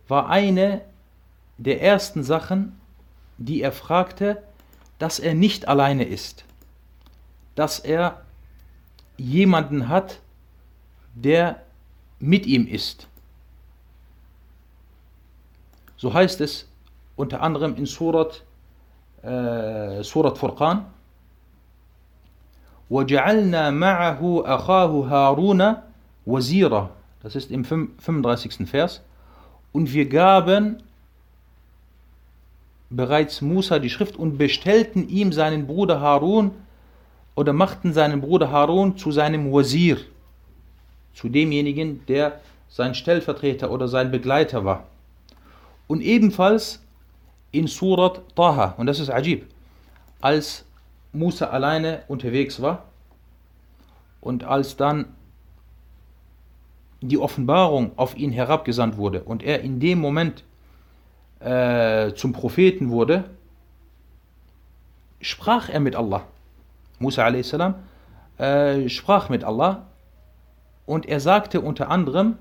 war 0.07 0.30
eine 0.30 0.82
der 1.57 1.82
ersten 1.82 2.24
Sachen, 2.24 2.80
die 3.38 3.61
er 3.61 3.72
fragte, 3.72 4.43
dass 4.99 5.20
er 5.20 5.34
nicht 5.34 5.68
alleine 5.68 6.03
ist, 6.03 6.45
dass 7.55 7.80
er 7.80 8.22
jemanden 9.18 9.89
hat, 9.89 10.20
der 11.15 11.61
mit 12.20 12.45
ihm 12.45 12.68
ist. 12.68 13.07
So 15.95 16.13
heißt 16.13 16.41
es 16.41 16.68
unter 17.15 17.41
anderem 17.41 17.76
in 17.76 17.86
Surat, 17.86 18.43
äh, 19.24 20.03
Surat 20.03 20.38
Furqan, 20.38 20.86
وَجَعَلْنَا 22.91 23.70
مَعَهُ 23.70 24.20
أَخَاهُ 24.45 24.93
هَارُونَ 25.09 25.77
وَزِيرًا 26.27 26.91
Das 27.23 27.37
ist 27.37 27.51
im 27.51 27.64
35. 27.64 28.68
Vers. 28.68 29.01
Und 29.73 29.93
wir 29.93 30.09
gaben 30.09 30.83
bereits 32.91 33.41
Musa 33.41 33.79
die 33.79 33.91
Schrift 33.91 34.16
und 34.16 34.37
bestellten 34.37 35.09
ihm 35.09 35.33
seinen 35.33 35.66
Bruder 35.66 36.01
Harun 36.01 36.51
oder 37.35 37.53
machten 37.53 37.93
seinen 37.93 38.20
Bruder 38.20 38.51
Harun 38.51 38.97
zu 38.97 39.11
seinem 39.11 39.51
Wazir, 39.53 39.99
zu 41.14 41.29
demjenigen, 41.29 42.05
der 42.07 42.41
sein 42.68 42.95
Stellvertreter 42.95 43.70
oder 43.70 43.89
sein 43.89 44.11
Begleiter 44.11 44.64
war. 44.64 44.87
Und 45.87 46.03
ebenfalls 46.03 46.83
in 47.51 47.66
Surat 47.66 48.20
Taha, 48.35 48.75
und 48.77 48.87
das 48.87 49.01
ist 49.01 49.11
Ajib, 49.11 49.47
als 50.20 50.64
Musa 51.14 51.47
alleine 51.47 52.03
unterwegs 52.08 52.62
war 52.62 52.86
und 54.22 54.43
als 54.43 54.78
dann 54.78 55.05
die 57.01 57.18
Offenbarung 57.18 57.91
auf 57.95 58.18
ihn 58.18 58.32
herabgesandt 58.32 58.97
wurde 58.97 59.24
und 59.24 59.43
er 59.43 59.62
in 59.62 59.80
dem 59.80 59.99
Moment 59.99 60.43
äh, 61.39 62.14
zum 62.14 62.34
Propheten 62.34 62.89
wurde, 62.89 63.30
sprach 65.22 65.70
er 65.70 65.80
mit 65.80 65.95
Allah. 65.95 66.24
Musa 66.99 67.26
a.s. 67.26 67.55
Äh, 68.39 68.89
sprach 68.89 69.30
mit 69.30 69.43
Allah 69.43 69.86
und 70.86 71.05
er 71.05 71.20
sagte 71.20 71.62
unter 71.62 71.89
anderem, 71.89 72.38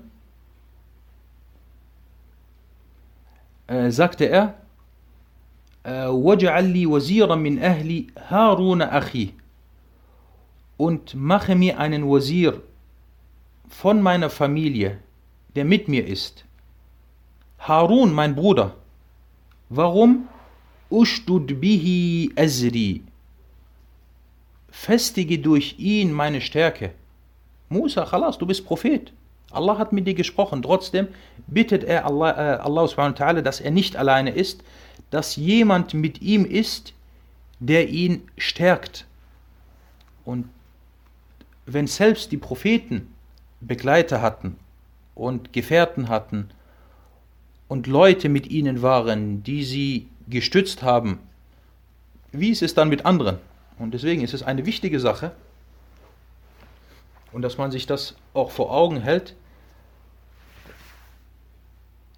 äh, 3.67 3.91
sagte 3.91 4.25
er, 4.25 4.55
وَجْعَلْ 5.86 6.72
لِي 6.72 6.86
وَزِيرًا 6.86 7.34
مِنْ 7.34 7.58
أَهْلِ 7.58 8.06
هَارُونَ 8.16 8.82
أَخِي 8.82 9.32
und 10.76 11.14
mache 11.14 11.54
mir 11.54 11.78
einen 11.78 12.08
Wazir 12.10 12.60
von 13.68 14.02
meiner 14.02 14.30
Familie, 14.30 14.98
der 15.54 15.64
mit 15.64 15.88
mir 15.88 16.06
ist. 16.06 16.44
Harun, 17.58 18.12
mein 18.12 18.34
Bruder. 18.34 18.74
Warum? 19.68 20.28
Ushdud 20.90 21.60
bihi 21.60 22.32
azri. 22.36 23.02
Festige 24.70 25.38
durch 25.38 25.76
ihn 25.78 26.12
meine 26.12 26.40
Stärke. 26.40 26.92
Musa, 27.68 28.04
Khalas, 28.04 28.38
du 28.38 28.46
bist 28.46 28.66
Prophet. 28.66 29.12
Allah 29.52 29.78
hat 29.78 29.92
mit 29.92 30.06
dir 30.06 30.14
gesprochen. 30.14 30.62
Trotzdem 30.62 31.08
bittet 31.46 31.84
er 31.84 32.06
Allah, 32.06 32.30
äh, 32.30 32.58
Allah 32.58 32.88
subhanahu 32.88 33.18
wa 33.18 33.24
ta'ala, 33.24 33.40
dass 33.42 33.60
er 33.60 33.70
nicht 33.70 33.96
alleine 33.96 34.30
ist, 34.30 34.64
dass 35.09 35.35
jemand 35.35 35.93
mit 35.93 36.21
ihm 36.21 36.45
ist, 36.45 36.93
der 37.59 37.89
ihn 37.89 38.27
stärkt. 38.37 39.05
Und 40.25 40.49
wenn 41.65 41.87
selbst 41.87 42.31
die 42.31 42.37
Propheten 42.37 43.13
Begleiter 43.59 44.21
hatten 44.21 44.57
und 45.15 45.51
Gefährten 45.53 46.09
hatten 46.09 46.49
und 47.67 47.87
Leute 47.87 48.29
mit 48.29 48.47
ihnen 48.47 48.81
waren, 48.81 49.43
die 49.43 49.63
sie 49.63 50.07
gestützt 50.27 50.83
haben, 50.83 51.19
wie 52.31 52.49
ist 52.49 52.61
es 52.61 52.73
dann 52.73 52.89
mit 52.89 53.05
anderen? 53.05 53.39
Und 53.79 53.93
deswegen 53.93 54.21
ist 54.21 54.33
es 54.33 54.43
eine 54.43 54.65
wichtige 54.65 54.99
Sache 54.99 55.31
und 57.31 57.41
dass 57.41 57.57
man 57.57 57.71
sich 57.71 57.85
das 57.85 58.15
auch 58.33 58.51
vor 58.51 58.71
Augen 58.71 59.01
hält, 59.01 59.35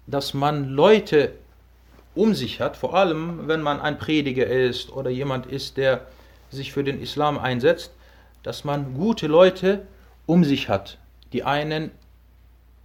dass 0.06 0.34
man 0.34 0.64
Leute 0.64 1.34
um 2.14 2.34
sich 2.34 2.60
hat, 2.60 2.76
vor 2.76 2.94
allem 2.94 3.46
wenn 3.48 3.62
man 3.62 3.80
ein 3.80 3.98
Prediger 3.98 4.46
ist 4.46 4.90
oder 4.90 5.10
jemand 5.10 5.46
ist, 5.46 5.76
der 5.76 6.06
sich 6.50 6.72
für 6.72 6.84
den 6.84 7.00
Islam 7.00 7.38
einsetzt, 7.38 7.92
dass 8.42 8.64
man 8.64 8.94
gute 8.94 9.26
Leute 9.26 9.86
um 10.26 10.44
sich 10.44 10.68
hat, 10.68 10.98
die 11.32 11.44
einen, 11.44 11.90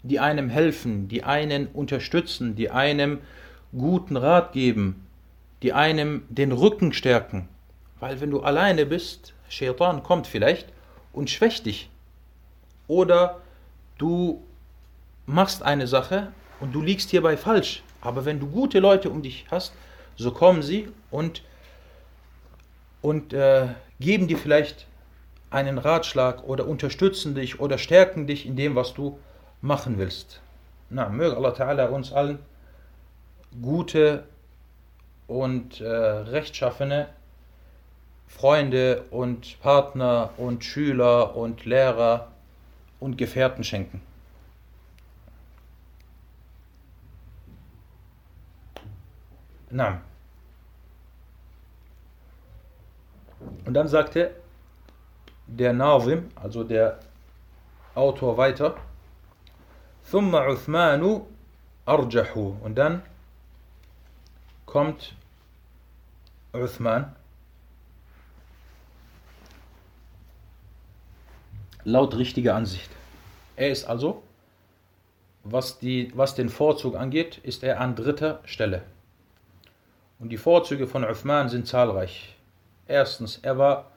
die 0.04 0.20
einem 0.20 0.50
helfen, 0.50 1.08
die 1.08 1.24
einen 1.24 1.68
unterstützen, 1.68 2.56
die 2.56 2.70
einem 2.70 3.20
guten 3.76 4.18
Rat 4.18 4.54
geben, 4.54 5.06
die 5.62 5.74
einem 5.74 6.24
den 6.30 6.52
Rücken 6.52 6.94
stärken. 6.94 7.48
Weil 8.00 8.22
wenn 8.22 8.32
du 8.32 8.42
alleine 8.42 8.86
bist, 8.86 9.34
Shaitan 9.50 10.04
kommt 10.04 10.28
vielleicht 10.28 10.68
und 11.14 11.30
schwächt 11.30 11.66
dich. 11.66 11.90
Oder 12.88 13.42
du 13.98 14.44
machst 15.26 15.64
eine 15.64 15.88
Sache 15.88 16.32
und 16.60 16.74
du 16.76 16.82
liegst 16.82 17.10
hierbei 17.10 17.38
falsch. 17.38 17.84
Aber 18.06 18.24
wenn 18.26 18.40
du 18.40 18.48
gute 18.48 18.80
Leute 18.80 19.10
um 19.10 19.22
dich 19.22 19.46
hast, 19.50 19.74
so 20.16 20.32
kommen 20.32 20.62
sie 20.62 20.88
und, 21.12 21.42
und 23.02 23.34
äh, 23.34 23.68
geben 24.00 24.28
dir 24.28 24.38
vielleicht 24.38 24.86
einen 25.50 25.78
Ratschlag 25.78 26.44
oder 26.44 26.68
unterstützen 26.68 27.34
dich 27.34 27.60
oder 27.60 27.78
stärken 27.78 28.28
dich 28.28 28.46
in 28.46 28.56
dem, 28.56 28.76
was 28.76 28.94
du 28.94 29.18
machen 29.62 29.98
willst. 29.98 30.40
Na, 30.90 31.10
möge 31.10 31.36
Allah 31.36 31.54
Ta'ala 31.54 31.88
uns 31.88 32.14
allen 32.14 32.40
gute 33.62 34.24
und 35.28 35.82
äh, 35.82 35.88
rechtschaffene 35.88 37.08
Freunde 38.28 39.06
und 39.12 39.60
Partner 39.62 40.30
und 40.38 40.64
Schüler 40.64 41.36
und 41.36 41.66
Lehrer 41.66 42.32
und 43.00 43.18
Gefährten 43.18 43.64
schenken. 43.64 44.02
Na. 49.75 50.01
Und 53.65 53.75
dann 53.75 53.89
sagte 53.89 54.35
der 55.47 55.73
Nazim, 55.73 56.31
also 56.37 56.65
der 56.65 57.01
Autor 57.95 58.37
weiter, 58.37 58.77
ثم 60.05 60.35
عثمان 60.35 61.23
أرجح 61.87 62.37
und 62.63 62.75
dann 62.77 63.03
kommt 64.67 65.15
Uthman 66.53 67.15
laut 71.85 72.17
richtiger 72.17 72.55
Ansicht. 72.55 72.91
Er 73.57 73.71
ist 73.71 73.85
also, 73.85 74.23
was, 75.45 75.79
die, 75.79 76.13
was 76.15 76.35
den 76.35 76.49
Vorzug 76.49 76.97
angeht, 76.97 77.39
ist 77.39 77.63
er 77.63 77.81
an 77.81 77.95
dritter 77.95 78.41
Stelle. 78.45 78.83
Und 80.26 80.30
die 80.30 80.38
Vorzüge 80.38 80.88
von 80.88 81.04
Uthman 81.04 81.50
sind 81.50 81.68
zahlreich. 81.68 82.36
Erstens, 82.88 83.38
er 83.44 83.60
war 83.60 83.92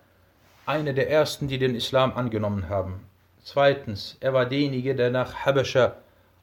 einer 0.66 0.92
der 0.92 1.08
ersten, 1.08 1.48
die 1.48 1.56
den 1.56 1.74
Islam 1.74 2.12
angenommen 2.12 2.68
haben. 2.68 3.06
Zweitens, 3.42 4.18
er 4.20 4.34
war 4.34 4.44
derjenige, 4.44 4.94
der 4.94 5.08
nach 5.08 5.46
Habesha 5.46 5.96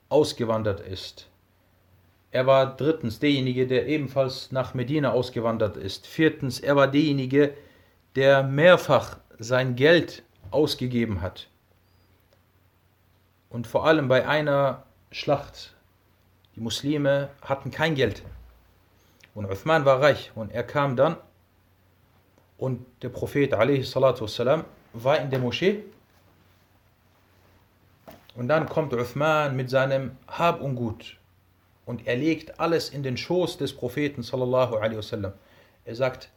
ausgewandert 0.09 0.79
ist. 0.79 1.29
Er 2.31 2.47
war 2.47 2.75
drittens 2.75 3.19
derjenige, 3.19 3.67
der 3.67 3.85
ebenfalls 3.85 4.51
nach 4.51 4.73
Medina 4.73 5.11
ausgewandert 5.11 5.77
ist. 5.77 6.07
Viertens, 6.07 6.59
er 6.59 6.75
war 6.75 6.87
derjenige, 6.87 7.53
der 8.15 8.41
mehrfach 8.41 9.19
sein 9.37 9.75
Geld 9.75 10.23
ausgegeben 10.49 11.21
hat. 11.21 11.47
Und 13.49 13.67
vor 13.67 13.85
allem 13.85 14.07
bei 14.07 14.27
einer 14.27 14.81
Schlacht. 15.11 15.75
Die 16.55 16.61
Muslime 16.61 17.29
hatten 17.43 17.69
kein 17.69 17.93
Geld. 17.93 18.23
Und 19.34 19.50
Uthman 19.50 19.84
war 19.84 20.00
reich. 20.00 20.32
Und 20.34 20.50
er 20.52 20.64
kam 20.64 20.96
dann 20.96 21.16
und 22.58 22.84
der 23.02 23.08
Prophet 23.08 23.52
والسلام, 23.52 24.64
war 24.92 25.18
in 25.18 25.30
der 25.30 25.38
Moschee 25.38 25.82
und 28.34 28.48
dann 28.48 28.68
kommt 28.68 28.92
Uthman 28.92 29.56
mit 29.56 29.70
seinem 29.70 30.16
Hab 30.28 30.60
und 30.60 30.76
Gut 30.76 31.18
und 31.86 32.06
er 32.06 32.16
legt 32.16 32.60
alles 32.60 32.90
in 32.90 33.02
den 33.02 33.16
Schoß 33.16 33.56
des 33.56 33.72
Propheten 33.72 34.22
sallallahu 34.22 34.76
alaihi 34.76 34.98
wasallam. 34.98 35.32
Er 35.84 35.94
sagt, 35.94 36.30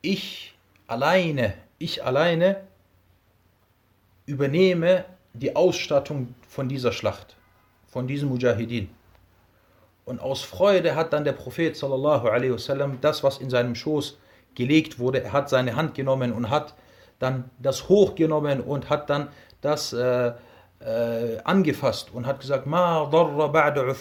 ich 0.00 0.56
alleine, 0.86 1.54
ich 1.78 2.04
alleine 2.04 2.62
übernehme 4.26 5.04
die 5.34 5.54
Ausstattung 5.56 6.34
von 6.48 6.68
dieser 6.68 6.92
Schlacht, 6.92 7.36
von 7.88 8.06
diesem 8.06 8.28
Mujahidin. 8.28 8.88
Und 10.05 10.19
aus 10.19 10.41
Freude 10.41 10.95
hat 10.95 11.13
dann 11.13 11.23
der 11.23 11.31
Prophet 11.31 11.75
sallallahu 11.77 12.27
alaihi 12.27 12.53
wasallam 12.53 12.99
das, 13.01 13.23
was 13.23 13.37
in 13.37 13.49
seinem 13.49 13.75
Schoß 13.75 14.17
gelegt 14.55 14.99
wurde, 14.99 15.23
er 15.23 15.33
hat 15.33 15.49
seine 15.49 15.75
Hand 15.75 15.95
genommen 15.95 16.33
und 16.33 16.49
hat 16.49 16.73
dann 17.19 17.49
das 17.59 17.87
hochgenommen 17.89 18.61
und 18.61 18.89
hat 18.89 19.09
dann 19.09 19.29
das 19.61 19.93
äh, 19.93 20.33
äh, 20.81 21.37
angefasst 21.43 22.09
und 22.13 22.25
hat 22.25 22.41
gesagt, 22.41 22.65
ma 22.65 23.05
darra 23.09 23.45
ba'da, 23.45 23.95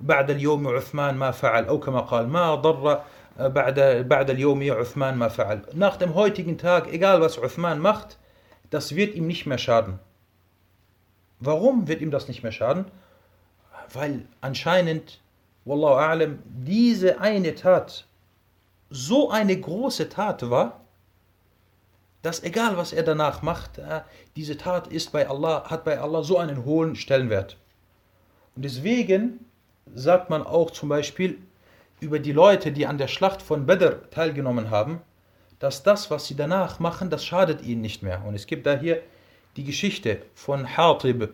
ba'da 0.00 0.32
al-yawmi 0.32 0.68
Uthman 0.68 1.18
ma 1.18 1.30
fa'al. 1.30 1.68
Auch 1.68 1.80
kama 1.80 2.06
qal, 2.08 2.26
ma 2.26 2.56
darra 2.56 3.04
äh, 3.38 3.50
ba'da, 3.50 4.02
ba'da 4.04 4.30
al-yawmi 4.30 4.70
Uthman 4.70 5.18
ma 5.18 5.26
fa'al. 5.26 5.62
Nach 5.74 5.96
dem 5.96 6.14
heutigen 6.14 6.56
Tag, 6.56 6.90
egal 6.92 7.20
was 7.20 7.36
Uthman 7.38 7.78
macht, 7.78 8.18
das 8.70 8.94
wird 8.96 9.14
ihm 9.14 9.26
nicht 9.26 9.44
mehr 9.44 9.58
schaden. 9.58 9.98
Warum 11.40 11.88
wird 11.88 12.00
ihm 12.00 12.10
das 12.10 12.28
nicht 12.28 12.42
mehr 12.42 12.52
schaden? 12.52 12.86
Weil 13.92 14.24
anscheinend 14.40 15.20
Wallahu 15.64 15.98
a'lam, 15.98 16.38
diese 16.44 17.20
eine 17.20 17.54
Tat 17.54 18.06
so 18.90 19.30
eine 19.30 19.58
große 19.58 20.08
Tat 20.08 20.50
war, 20.50 20.80
dass 22.22 22.42
egal 22.42 22.76
was 22.76 22.92
er 22.92 23.02
danach 23.02 23.42
macht, 23.42 23.78
äh, 23.78 24.02
diese 24.36 24.56
Tat 24.56 24.86
ist 24.86 25.12
bei 25.12 25.28
Allah, 25.28 25.64
hat 25.68 25.84
bei 25.84 25.98
Allah 25.98 26.22
so 26.22 26.38
einen 26.38 26.64
hohen 26.64 26.94
Stellenwert. 26.94 27.56
Und 28.54 28.64
deswegen 28.64 29.44
sagt 29.94 30.30
man 30.30 30.46
auch 30.46 30.70
zum 30.70 30.88
Beispiel 30.88 31.38
über 32.00 32.18
die 32.18 32.32
Leute, 32.32 32.70
die 32.70 32.86
an 32.86 32.98
der 32.98 33.08
Schlacht 33.08 33.42
von 33.42 33.66
Badr 33.66 34.10
teilgenommen 34.10 34.70
haben, 34.70 35.00
dass 35.58 35.82
das, 35.82 36.10
was 36.10 36.26
sie 36.26 36.36
danach 36.36 36.80
machen, 36.80 37.10
das 37.10 37.24
schadet 37.24 37.62
ihnen 37.62 37.80
nicht 37.80 38.02
mehr. 38.02 38.24
Und 38.24 38.34
es 38.34 38.46
gibt 38.46 38.66
da 38.66 38.76
hier 38.78 39.02
die 39.56 39.64
Geschichte 39.64 40.22
von 40.34 40.76
Hatib, 40.76 41.32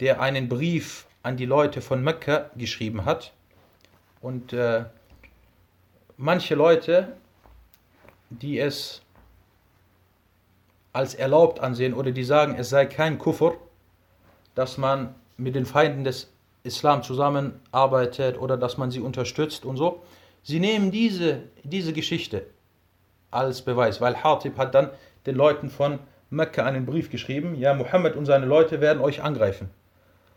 der 0.00 0.20
einen 0.20 0.48
Brief 0.48 1.06
an 1.22 1.36
die 1.36 1.46
Leute 1.46 1.80
von 1.80 2.02
Mekka 2.02 2.50
geschrieben 2.56 3.04
hat. 3.04 3.32
Und 4.22 4.52
äh, 4.52 4.84
manche 6.16 6.54
Leute, 6.54 7.16
die 8.30 8.58
es 8.58 9.02
als 10.92 11.14
erlaubt 11.14 11.60
ansehen 11.60 11.92
oder 11.94 12.12
die 12.12 12.24
sagen, 12.24 12.54
es 12.56 12.70
sei 12.70 12.86
kein 12.86 13.18
Kufr, 13.18 13.54
dass 14.54 14.78
man 14.78 15.14
mit 15.36 15.54
den 15.54 15.66
Feinden 15.66 16.04
des 16.04 16.30
Islam 16.62 17.02
zusammenarbeitet 17.02 18.38
oder 18.38 18.56
dass 18.56 18.78
man 18.78 18.90
sie 18.90 19.00
unterstützt 19.00 19.64
und 19.64 19.76
so. 19.76 20.02
Sie 20.42 20.60
nehmen 20.60 20.90
diese, 20.90 21.42
diese 21.64 21.92
Geschichte 21.92 22.46
als 23.30 23.62
Beweis, 23.62 24.00
weil 24.00 24.22
Hatib 24.22 24.56
hat 24.56 24.74
dann 24.74 24.90
den 25.26 25.34
Leuten 25.34 25.70
von 25.70 25.98
Mekka 26.30 26.64
einen 26.64 26.86
Brief 26.86 27.10
geschrieben, 27.10 27.54
ja, 27.56 27.74
Mohammed 27.74 28.16
und 28.16 28.26
seine 28.26 28.46
Leute 28.46 28.80
werden 28.80 29.02
euch 29.02 29.22
angreifen. 29.22 29.70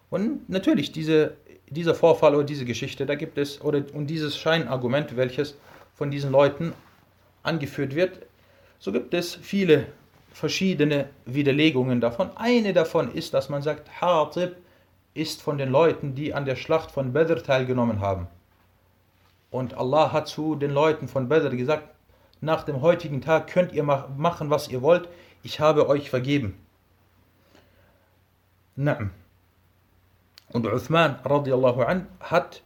Und 0.09 0.49
natürlich, 0.49 0.91
diese, 0.91 1.35
dieser 1.69 1.95
Vorfall 1.95 2.35
oder 2.35 2.43
diese 2.43 2.65
Geschichte, 2.65 3.05
da 3.05 3.15
gibt 3.15 3.37
es, 3.37 3.61
oder, 3.61 3.83
und 3.93 4.07
dieses 4.07 4.37
Scheinargument, 4.37 5.15
welches 5.17 5.55
von 5.95 6.11
diesen 6.11 6.31
Leuten 6.31 6.73
angeführt 7.43 7.95
wird, 7.95 8.25
so 8.79 8.91
gibt 8.91 9.13
es 9.13 9.35
viele 9.35 9.87
verschiedene 10.31 11.09
Widerlegungen 11.25 12.01
davon. 12.01 12.29
Eine 12.35 12.73
davon 12.73 13.13
ist, 13.13 13.33
dass 13.33 13.49
man 13.49 13.61
sagt, 13.61 14.01
Hatib 14.01 14.57
ist 15.13 15.41
von 15.41 15.57
den 15.57 15.69
Leuten, 15.69 16.13
die 16.13 16.33
an 16.33 16.45
der 16.45 16.57
Schlacht 16.57 16.91
von 16.91 17.13
Badr 17.13 17.41
teilgenommen 17.41 18.01
haben. 18.01 18.27
Und 19.49 19.75
Allah 19.75 20.11
hat 20.11 20.27
zu 20.27 20.55
den 20.55 20.71
Leuten 20.71 21.07
von 21.07 21.29
Badr 21.29 21.55
gesagt, 21.55 21.87
nach 22.41 22.63
dem 22.63 22.81
heutigen 22.81 23.21
Tag 23.21 23.47
könnt 23.47 23.71
ihr 23.71 23.83
machen, 23.83 24.49
was 24.49 24.67
ihr 24.67 24.81
wollt, 24.81 25.07
ich 25.41 25.61
habe 25.61 25.87
euch 25.87 26.09
vergeben. 26.09 26.59
Na'am. 28.77 29.11
Und 30.55 30.65
Uthman 30.65 31.19
radiallahu 31.25 31.81
an 31.81 32.07
hat 32.21 32.63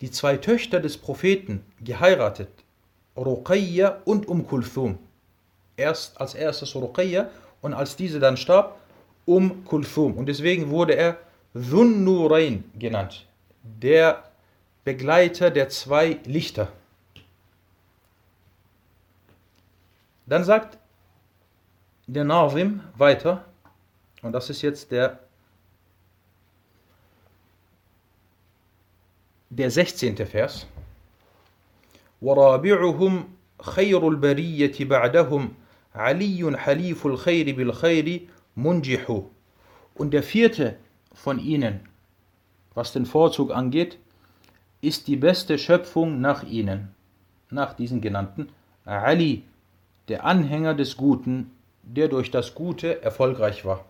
die 0.00 0.10
zwei 0.10 0.38
Töchter 0.38 0.80
des 0.80 0.96
Propheten 0.96 1.62
geheiratet, 1.82 2.48
Ruqayya 3.14 3.98
und 4.06 4.26
Um 4.26 4.46
Kulthum 4.46 4.98
erst 5.76 6.18
als 6.18 6.32
erstes 6.32 6.74
Ruqayya 6.74 7.28
und 7.60 7.74
als 7.74 7.94
diese 7.96 8.20
dann 8.20 8.38
starb, 8.38 8.80
um 9.26 9.66
Kulthum. 9.66 10.16
Und 10.16 10.30
deswegen 10.30 10.70
wurde 10.70 10.94
er 10.94 11.18
Dhunnurain 11.52 12.64
genannt, 12.78 13.26
der 13.62 14.24
Begleiter 14.82 15.50
der 15.50 15.68
zwei 15.68 16.18
Lichter. 16.24 16.72
Dann 20.24 20.42
sagt 20.42 20.78
der 22.06 22.24
Nazim 22.24 22.80
weiter, 22.96 23.44
und 24.22 24.32
das 24.32 24.48
ist 24.48 24.62
jetzt 24.62 24.90
der, 24.90 25.18
der 29.49 29.69
16. 29.69 30.17
Vers. 30.25 30.67
ورابعهم 32.21 33.23
خير 33.61 34.07
البرية 34.09 34.85
بعدهم 34.85 35.53
Ali 35.95 36.39
haliful 36.41 37.17
khayri 37.17 37.53
bil 37.53 37.71
khayri 37.71 38.29
munjihu. 38.55 39.29
Und 39.95 40.11
der 40.11 40.23
vierte 40.23 40.77
von 41.13 41.37
ihnen, 41.37 41.87
was 42.73 42.93
den 42.93 43.05
Vorzug 43.05 43.51
angeht, 43.51 43.99
ist 44.81 45.07
die 45.07 45.15
beste 45.15 45.59
Schöpfung 45.59 46.19
nach 46.19 46.43
ihnen, 46.43 46.95
nach 47.51 47.73
diesen 47.73 48.01
genannten, 48.01 48.49
Ali, 48.85 49.43
der 50.07 50.25
Anhänger 50.25 50.73
des 50.73 50.97
Guten, 50.97 51.51
der 51.83 52.07
durch 52.07 52.31
das 52.31 52.55
Gute 52.55 53.01
erfolgreich 53.03 53.63
war. 53.63 53.85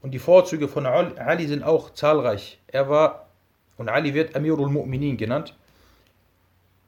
Und 0.00 0.12
die 0.12 0.20
Vorzüge 0.20 0.68
von 0.68 0.86
Ali 0.86 1.46
sind 1.48 1.64
auch 1.64 1.90
zahlreich. 1.90 2.60
Er 2.68 2.88
war, 2.88 3.26
und 3.79 3.89
Ali 3.89 4.13
wird 4.13 4.35
Amirul 4.35 4.69
Mu'minin 4.69 5.17
genannt, 5.17 5.55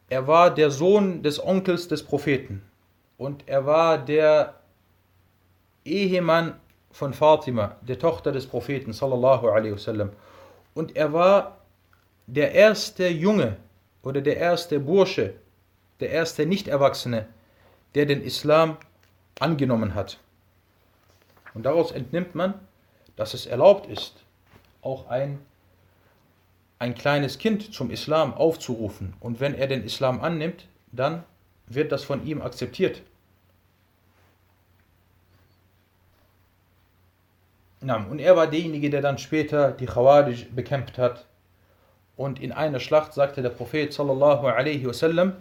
er 0.09 0.27
war 0.27 0.53
der 0.53 0.69
Sohn 0.69 1.23
des 1.23 1.43
Onkels 1.43 1.87
des 1.87 2.03
Propheten 2.03 2.61
und 3.17 3.47
er 3.47 3.65
war 3.65 3.97
der 3.97 4.55
Ehemann 5.85 6.59
von 6.91 7.13
Fatima, 7.13 7.77
der 7.81 7.97
Tochter 7.97 8.33
des 8.33 8.45
Propheten 8.45 8.91
sallallahu 8.91 9.47
alaihi 9.47 9.73
wasallam. 9.73 10.11
Und 10.73 10.97
er 10.97 11.13
war 11.13 11.59
der 12.27 12.51
erste 12.51 13.07
Junge 13.07 13.55
oder 14.03 14.19
der 14.19 14.35
erste 14.35 14.79
Bursche, 14.81 15.35
der 16.01 16.09
erste 16.09 16.45
Nicht-Erwachsene, 16.45 17.25
der 17.95 18.05
den 18.05 18.21
Islam 18.21 18.75
angenommen 19.39 19.95
hat. 19.95 20.19
Und 21.53 21.65
daraus 21.65 21.91
entnimmt 21.91 22.35
man, 22.35 22.55
dass 23.15 23.33
es 23.33 23.45
erlaubt 23.45 23.89
ist, 23.89 24.25
auch 24.81 25.07
ein, 25.07 25.39
ein 26.80 26.94
kleines 26.94 27.38
Kind 27.38 27.72
zum 27.72 27.90
Islam 27.90 28.34
aufzurufen. 28.34 29.14
Und 29.20 29.40
wenn 29.40 29.54
er 29.54 29.66
den 29.66 29.84
Islam 29.84 30.20
annimmt, 30.20 30.66
dann 30.92 31.24
wird 31.66 31.92
das 31.92 32.04
von 32.04 32.26
ihm 32.26 32.42
akzeptiert. 32.42 33.02
Und 37.80 38.18
er 38.18 38.36
war 38.36 38.46
derjenige, 38.46 38.90
der 38.90 39.00
dann 39.00 39.18
später 39.18 39.70
die 39.72 39.86
Khawarij 39.86 40.46
bekämpft 40.54 40.98
hat. 40.98 41.26
Und 42.16 42.40
in 42.40 42.52
einer 42.52 42.80
Schlacht 42.80 43.12
sagte 43.12 43.42
der 43.42 43.50
Prophet 43.50 43.92
sallallahu 43.92 44.46
alaihi 44.46 44.86
wasallam, 44.86 45.34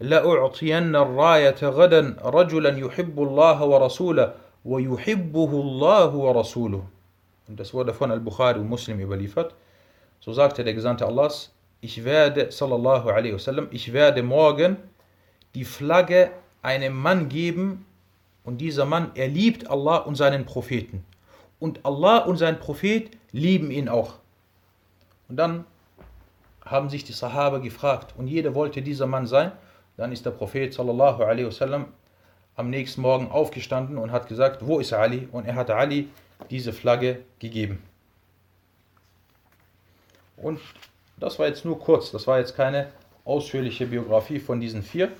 لأعطين 0.00 0.96
الراية 0.96 1.56
غدا 1.62 2.16
رجلا 2.22 2.78
يحب 2.78 3.18
الله 3.18 3.64
ورسوله 3.64 4.34
ويحبه 4.64 5.50
الله 5.50 6.14
ورسوله. 6.14 6.82
Und 7.48 7.60
das 7.60 7.72
wurde 7.72 7.94
von 7.94 8.10
Al-Bukhari 8.10 8.60
und 8.60 8.68
Muslim 8.68 9.00
überliefert. 9.00 9.54
So 10.21 10.33
sagte 10.33 10.63
der 10.63 10.73
Gesandte 10.73 11.05
Allahs, 11.05 11.51
ich 11.81 12.03
werde, 12.03 12.51
sallallahu 12.51 13.09
alaihi 13.09 13.33
wasallam, 13.33 13.67
ich 13.71 13.91
werde 13.91 14.23
morgen 14.23 14.77
die 15.55 15.65
Flagge 15.65 16.31
einem 16.61 16.95
Mann 16.95 17.27
geben 17.27 17.85
und 18.43 18.59
dieser 18.61 18.85
Mann, 18.85 19.11
er 19.15 19.27
liebt 19.27 19.69
Allah 19.69 19.97
und 19.97 20.15
seinen 20.15 20.45
Propheten 20.45 21.03
und 21.59 21.85
Allah 21.85 22.19
und 22.19 22.37
sein 22.37 22.59
Prophet 22.59 23.11
lieben 23.31 23.71
ihn 23.71 23.89
auch. 23.89 24.15
Und 25.27 25.37
dann 25.37 25.65
haben 26.65 26.89
sich 26.89 27.03
die 27.03 27.13
Sahaba 27.13 27.57
gefragt 27.57 28.13
und 28.17 28.27
jeder 28.27 28.53
wollte 28.53 28.81
dieser 28.81 29.07
Mann 29.07 29.25
sein. 29.27 29.51
Dann 29.97 30.11
ist 30.11 30.25
der 30.25 30.31
Prophet 30.31 30.73
sallallahu 30.73 31.23
alaihi 31.23 31.47
wasallam 31.47 31.85
am 32.55 32.69
nächsten 32.69 33.01
Morgen 33.01 33.29
aufgestanden 33.29 33.97
und 33.97 34.11
hat 34.11 34.27
gesagt, 34.27 34.65
wo 34.65 34.79
ist 34.79 34.93
Ali? 34.93 35.27
Und 35.31 35.45
er 35.45 35.55
hat 35.55 35.69
Ali 35.71 36.09
diese 36.49 36.73
Flagge 36.73 37.23
gegeben. 37.39 37.81
Und 40.40 40.60
das 41.16 41.38
war 41.38 41.46
jetzt 41.46 41.64
nur 41.64 41.78
kurz, 41.78 42.10
das 42.10 42.26
war 42.26 42.38
jetzt 42.38 42.56
keine 42.56 42.88
ausführliche 43.24 43.86
Biografie 43.86 44.38
von 44.38 44.60
diesen 44.60 44.82
vier. 44.82 45.10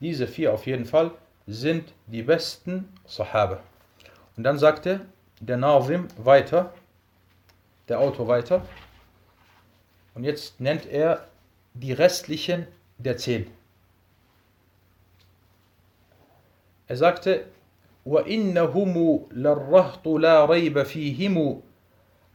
Diese 0.00 0.26
vier 0.26 0.54
auf 0.54 0.66
jeden 0.66 0.86
Fall 0.86 1.10
sind 1.46 1.92
die 2.06 2.22
besten 2.22 2.88
Sahaba. 3.06 3.60
Und 4.36 4.44
dann 4.44 4.58
sagte 4.58 5.00
der 5.40 5.56
Nazim 5.56 6.08
weiter, 6.16 6.72
der 7.88 7.98
Autor 7.98 8.28
weiter, 8.28 8.62
Und 10.14 10.24
jetzt 10.24 10.60
nennt 10.60 10.86
er 10.86 11.28
die 11.74 11.92
restlichen 11.92 12.66
der 12.98 13.16
zehn. 13.16 13.46
Er 16.88 16.96
sagte, 16.96 17.46
وإنهم 18.06 19.26
للرهط 19.32 20.08
لا 20.08 20.44
ريب 20.44 20.82
فيهم 20.82 21.62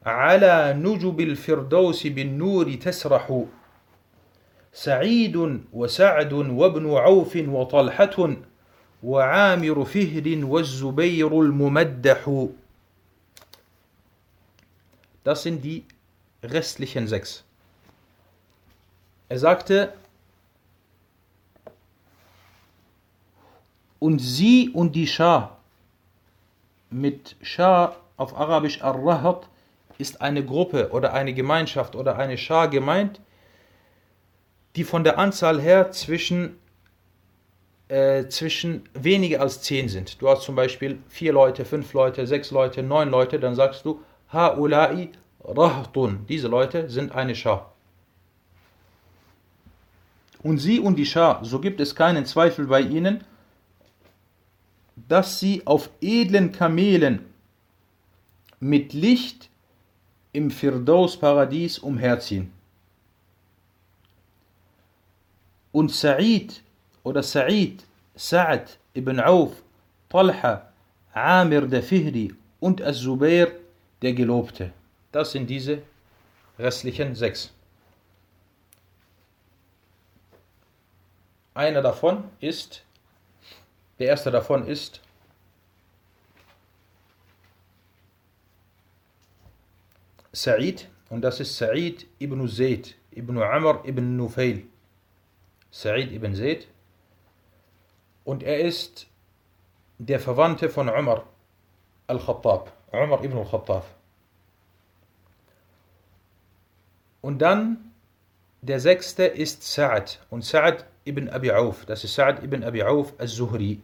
على 0.06 0.74
نجب 0.78 1.20
الفردوس 1.20 2.06
بالنور 2.06 2.74
تسرح 2.74 3.44
سعيد 4.72 5.64
وسعد 5.72 6.32
وابن 6.32 6.94
عوف 6.94 7.36
وطلحة 7.36 8.36
وعامر 9.02 9.84
فهر 9.84 10.44
والزبير 10.44 11.40
الممدح 11.40 12.46
Das 15.22 15.42
sind 15.42 15.62
die 15.62 15.84
restlichen 16.42 17.06
sechs. 17.06 17.44
Er 19.28 19.38
sagte, 19.38 19.92
und 23.98 24.18
sie 24.18 24.70
und 24.70 24.96
die 24.96 25.06
Schar, 25.06 25.58
mit 26.88 27.36
Schar 27.42 27.96
auf 28.16 28.34
Arabisch 28.34 28.80
Ar-Rahat, 28.82 29.49
ist 30.00 30.20
eine 30.20 30.44
Gruppe 30.44 30.90
oder 30.90 31.12
eine 31.12 31.34
Gemeinschaft 31.34 31.94
oder 31.94 32.16
eine 32.16 32.38
Schar 32.38 32.68
gemeint, 32.68 33.20
die 34.76 34.84
von 34.84 35.04
der 35.04 35.18
Anzahl 35.18 35.60
her 35.60 35.90
zwischen, 35.90 36.56
äh, 37.88 38.26
zwischen 38.28 38.88
weniger 38.94 39.40
als 39.40 39.62
zehn 39.62 39.88
sind. 39.88 40.20
Du 40.20 40.28
hast 40.28 40.42
zum 40.42 40.54
Beispiel 40.54 40.98
vier 41.08 41.32
Leute, 41.32 41.64
fünf 41.64 41.92
Leute, 41.92 42.26
sechs 42.26 42.50
Leute, 42.50 42.82
neun 42.82 43.10
Leute, 43.10 43.38
dann 43.38 43.54
sagst 43.54 43.84
du 43.84 44.00
Ha'ulai 44.32 45.08
Rahtun. 45.42 46.26
Diese 46.28 46.48
Leute 46.48 46.88
sind 46.88 47.12
eine 47.12 47.34
Schar. 47.34 47.72
Und 50.42 50.58
sie 50.58 50.80
und 50.80 50.96
die 50.96 51.06
Schar, 51.06 51.44
so 51.44 51.60
gibt 51.60 51.80
es 51.80 51.94
keinen 51.94 52.24
Zweifel 52.24 52.66
bei 52.66 52.80
ihnen, 52.80 53.24
dass 55.08 55.40
sie 55.40 55.66
auf 55.66 55.90
edlen 56.00 56.52
Kamelen 56.52 57.26
mit 58.58 58.92
Licht 58.92 59.49
im 60.32 60.50
Firdaus-Paradies 60.50 61.78
umherziehen. 61.78 62.52
Und 65.72 65.90
Sa'id 65.90 66.62
oder 67.02 67.22
Sa'id, 67.22 67.84
Sa'ad 68.16 68.78
ibn 68.94 69.20
Auf, 69.20 69.52
Talha, 70.08 70.72
Amir 71.12 71.66
der 71.66 71.82
Fihri 71.82 72.34
und 72.60 72.82
Az-Zubair 72.82 73.52
der 74.02 74.12
Gelobte. 74.12 74.72
Das 75.12 75.32
sind 75.32 75.48
diese 75.48 75.82
restlichen 76.58 77.14
sechs. 77.14 77.52
Einer 81.54 81.82
davon 81.82 82.24
ist, 82.40 82.82
der 83.98 84.08
erste 84.08 84.30
davon 84.30 84.66
ist 84.66 85.00
Sa'id 90.32 90.88
und 91.08 91.22
das 91.22 91.40
ist 91.40 91.60
Sa'id 91.60 92.06
ibn 92.18 92.46
Zayd 92.48 92.96
ibn 93.10 93.38
Amr 93.38 93.82
ibn 93.84 94.16
Nufail. 94.16 94.66
Sa'id 95.70 96.12
ibn 96.12 96.34
Zayd 96.34 96.66
und 98.24 98.42
er 98.42 98.60
ist 98.60 99.06
der 99.98 100.20
Verwandte 100.20 100.68
von 100.68 100.88
Umar 100.88 101.26
al-Khattab, 102.06 102.72
Umar 102.92 103.24
ibn 103.24 103.38
al-Khattab. 103.38 103.84
Und 107.20 107.38
dann 107.38 107.92
der 108.62 108.80
sechste 108.80 109.24
ist 109.24 109.62
Sa'ad 109.62 110.18
und 110.30 110.44
Sa'ad 110.44 110.84
ibn 111.04 111.28
Abi 111.28 111.50
Auf, 111.52 111.86
das 111.86 112.04
ist 112.04 112.18
Sa'ad 112.18 112.42
ibn 112.42 112.62
Abi 112.62 112.82
Auf 112.82 113.14
al-Zuhri. 113.18 113.82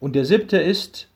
Und 0.00 0.14
der 0.14 0.24
siebte 0.24 0.58
ist 0.58 1.08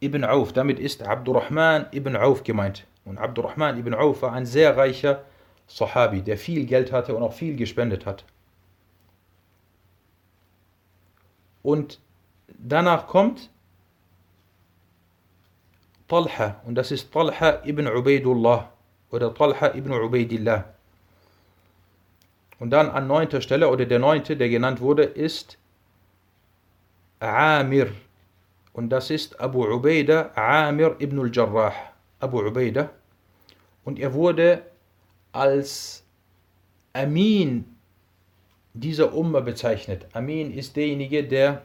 ibn 0.00 0.24
Auf, 0.24 0.52
damit 0.52 0.78
ist 0.78 1.02
Abdurrahman 1.02 1.86
ibn 1.92 2.16
Auf 2.16 2.44
gemeint. 2.44 2.86
Und 3.04 3.18
Abdurrahman 3.18 3.78
ibn 3.78 3.94
Auf 3.94 4.22
war 4.22 4.32
ein 4.32 4.46
sehr 4.46 4.76
reicher 4.76 5.24
Sahabi, 5.66 6.22
der 6.22 6.38
viel 6.38 6.66
Geld 6.66 6.92
hatte 6.92 7.14
und 7.14 7.22
auch 7.22 7.32
viel 7.32 7.56
gespendet 7.56 8.06
hat. 8.06 8.24
Und 11.62 12.00
danach 12.58 13.06
kommt 13.06 13.50
Talha, 16.08 16.60
und 16.64 16.74
das 16.74 16.90
ist 16.90 17.12
Talha 17.12 17.62
ibn 17.66 17.86
Ubaidullah 17.86 18.72
oder 19.10 19.34
Talha 19.34 19.74
ibn 19.74 19.92
Ubaidillah. 19.92 20.64
Und 22.58 22.70
dann 22.70 22.90
an 22.90 23.06
neunter 23.06 23.40
Stelle, 23.40 23.68
oder 23.68 23.84
der 23.84 23.98
neunte, 23.98 24.36
der 24.36 24.48
genannt 24.48 24.80
wurde, 24.80 25.04
ist 25.04 25.58
Amir. 27.20 27.92
Und 28.72 28.90
das 28.90 29.10
ist 29.10 29.40
Abu 29.40 29.64
Ubaidah 29.64 30.36
Amir 30.36 30.96
ibn 30.98 31.18
al-Jarrah. 31.18 31.72
Abu 32.20 32.40
Ubaidah. 32.40 32.90
Und 33.84 33.98
er 33.98 34.12
wurde 34.14 34.62
als 35.32 36.04
Amin 36.92 37.76
dieser 38.74 39.12
Umma 39.14 39.40
bezeichnet. 39.40 40.06
Amin 40.12 40.52
ist 40.52 40.76
derjenige, 40.76 41.24
der 41.24 41.62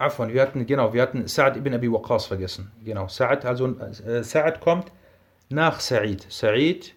Afwan, 0.00 0.32
wir 0.32 0.40
hatten, 0.40 0.64
genau, 0.64 0.94
wir 0.94 1.02
hatten 1.02 1.26
Sa'ad 1.26 1.58
ibn 1.58 1.74
Abi 1.74 1.92
Waqas 1.92 2.24
vergessen. 2.24 2.72
Genau, 2.84 3.06
Sa'ad, 3.06 3.44
also 3.44 3.66
äh, 3.66 4.22
Sa'ad 4.22 4.60
kommt 4.60 4.90
nach 5.50 5.80
Sa'id. 5.80 6.26
Sa'id, 6.30 6.94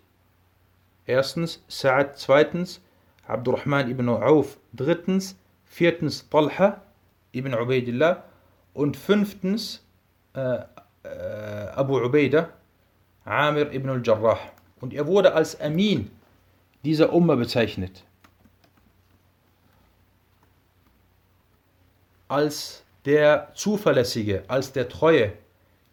erstens, 1.05 1.61
Sa'ad 1.68 2.16
zweitens, 2.16 2.80
Abdurrahman 3.28 3.89
ibn 3.89 4.09
Auf 4.09 4.57
drittens, 4.74 5.38
viertens 5.65 6.28
Talha 6.30 6.82
ibn 7.32 7.53
Ubaidillah 7.53 8.24
und 8.74 8.97
fünftens 8.97 9.84
äh, 10.34 10.59
äh, 11.03 11.67
Abu 11.76 11.97
Ubaidah, 11.97 12.49
Amir 13.26 13.71
ibn 13.71 13.89
al-Jarrah. 13.89 14.39
Und 14.82 14.93
er 14.93 15.07
wurde 15.07 15.34
als 15.34 15.59
Amin 15.61 16.11
dieser 16.84 17.13
Umma 17.13 17.36
bezeichnet. 17.36 18.03
Als 22.28 22.84
der 23.05 23.51
Zuverlässige, 23.53 24.43
als 24.47 24.74
der 24.74 24.89
Treue 24.89 25.34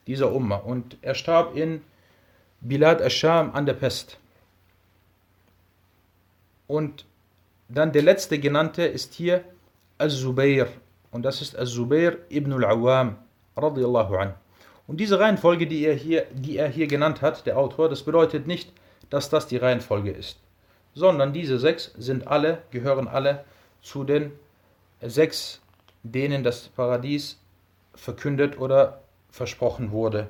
dieser 0.07 0.33
Umma. 0.33 0.57
Und 0.57 0.97
er 1.03 1.15
starb 1.15 1.57
in 1.57 1.83
Bilad 2.61 3.01
al-Sham 3.03 3.55
an 3.55 3.67
der 3.67 3.75
Pest. 3.75 4.19
Und 6.67 7.05
dann 7.73 7.93
der 7.93 8.03
letzte 8.03 8.39
genannte 8.39 8.83
ist 8.83 9.15
hier 9.15 9.45
Al-Zubair. 9.99 10.69
Und 11.11 11.23
das 11.23 11.41
ist 11.41 11.57
Al-Zubair 11.57 12.19
ibn 12.31 12.53
al-Awwam. 12.53 13.17
Und 14.87 14.97
diese 14.99 15.21
Reihenfolge, 15.21 15.67
die 15.67 15.85
er, 15.85 15.95
hier, 15.95 16.27
die 16.33 16.57
er 16.57 16.69
hier 16.69 16.87
genannt 16.87 17.23
hat, 17.23 17.47
der 17.47 17.59
Autor, 17.59 17.89
das 17.89 18.03
bedeutet 18.03 18.47
nicht, 18.47 18.73
dass 19.09 19.31
das 19.31 19.47
die 19.47 19.57
Reihenfolge 19.57 20.11
ist, 20.11 20.39
sondern 20.95 21.33
diese 21.33 21.59
sechs 21.59 21.93
sind 21.97 22.27
alle, 22.27 22.63
gehören 22.71 23.07
alle 23.07 23.45
zu 23.83 24.05
den 24.05 24.33
sechs 25.01 25.61
denen 26.03 26.43
das 26.43 26.69
Paradies 26.69 27.39
verkündet 27.95 28.59
oder 28.59 29.03
versprochen 29.31 29.93
wurde. 29.93 30.29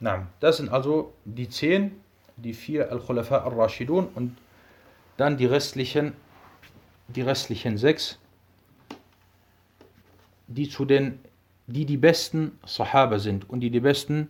Na, 0.00 0.26
das 0.40 0.56
sind 0.56 0.70
also 0.70 1.12
die 1.24 1.48
zehn, 1.48 2.00
die 2.36 2.54
vier 2.54 2.90
Al-Khulafa 2.90 3.38
al-Rashidun 3.38 4.08
und 4.14 4.36
dann 5.17 5.37
die 5.37 5.45
restlichen, 5.45 6.13
die 7.07 7.21
restlichen 7.21 7.77
sechs, 7.77 8.19
die 10.47 10.69
zu 10.69 10.85
den, 10.85 11.19
die 11.67 11.85
die 11.85 11.97
besten 11.97 12.57
Sahaba 12.65 13.19
sind 13.19 13.49
und 13.49 13.59
die 13.59 13.69
die 13.69 13.79
besten 13.79 14.29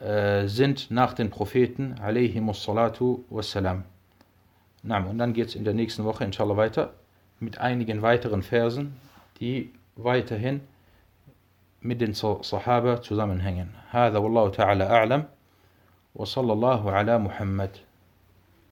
äh, 0.00 0.46
sind 0.48 0.90
nach 0.90 1.12
den 1.12 1.30
Propheten, 1.30 1.98
alayhimus 2.00 2.64
salatu 2.64 3.24
wassalam. 3.30 3.84
Na, 4.82 4.98
und 4.98 5.18
dann 5.18 5.32
geht 5.32 5.48
es 5.48 5.54
in 5.54 5.64
der 5.64 5.74
nächsten 5.74 6.04
Woche 6.04 6.24
inshallah 6.24 6.56
weiter 6.56 6.94
mit 7.38 7.58
einigen 7.58 8.02
weiteren 8.02 8.42
Versen, 8.42 8.96
die 9.40 9.72
weiterhin 9.96 10.60
mit 11.80 12.00
den 12.00 12.14
Sahaba 12.14 13.02
zusammenhängen. 13.02 13.74
هذا 13.90 14.18
والله 14.18 14.48
تعالى 14.50 14.84
أعلم 14.84 15.24
وصلى 16.14 16.52
الله 16.52 16.90
على 16.90 17.18
محمد 17.18 17.70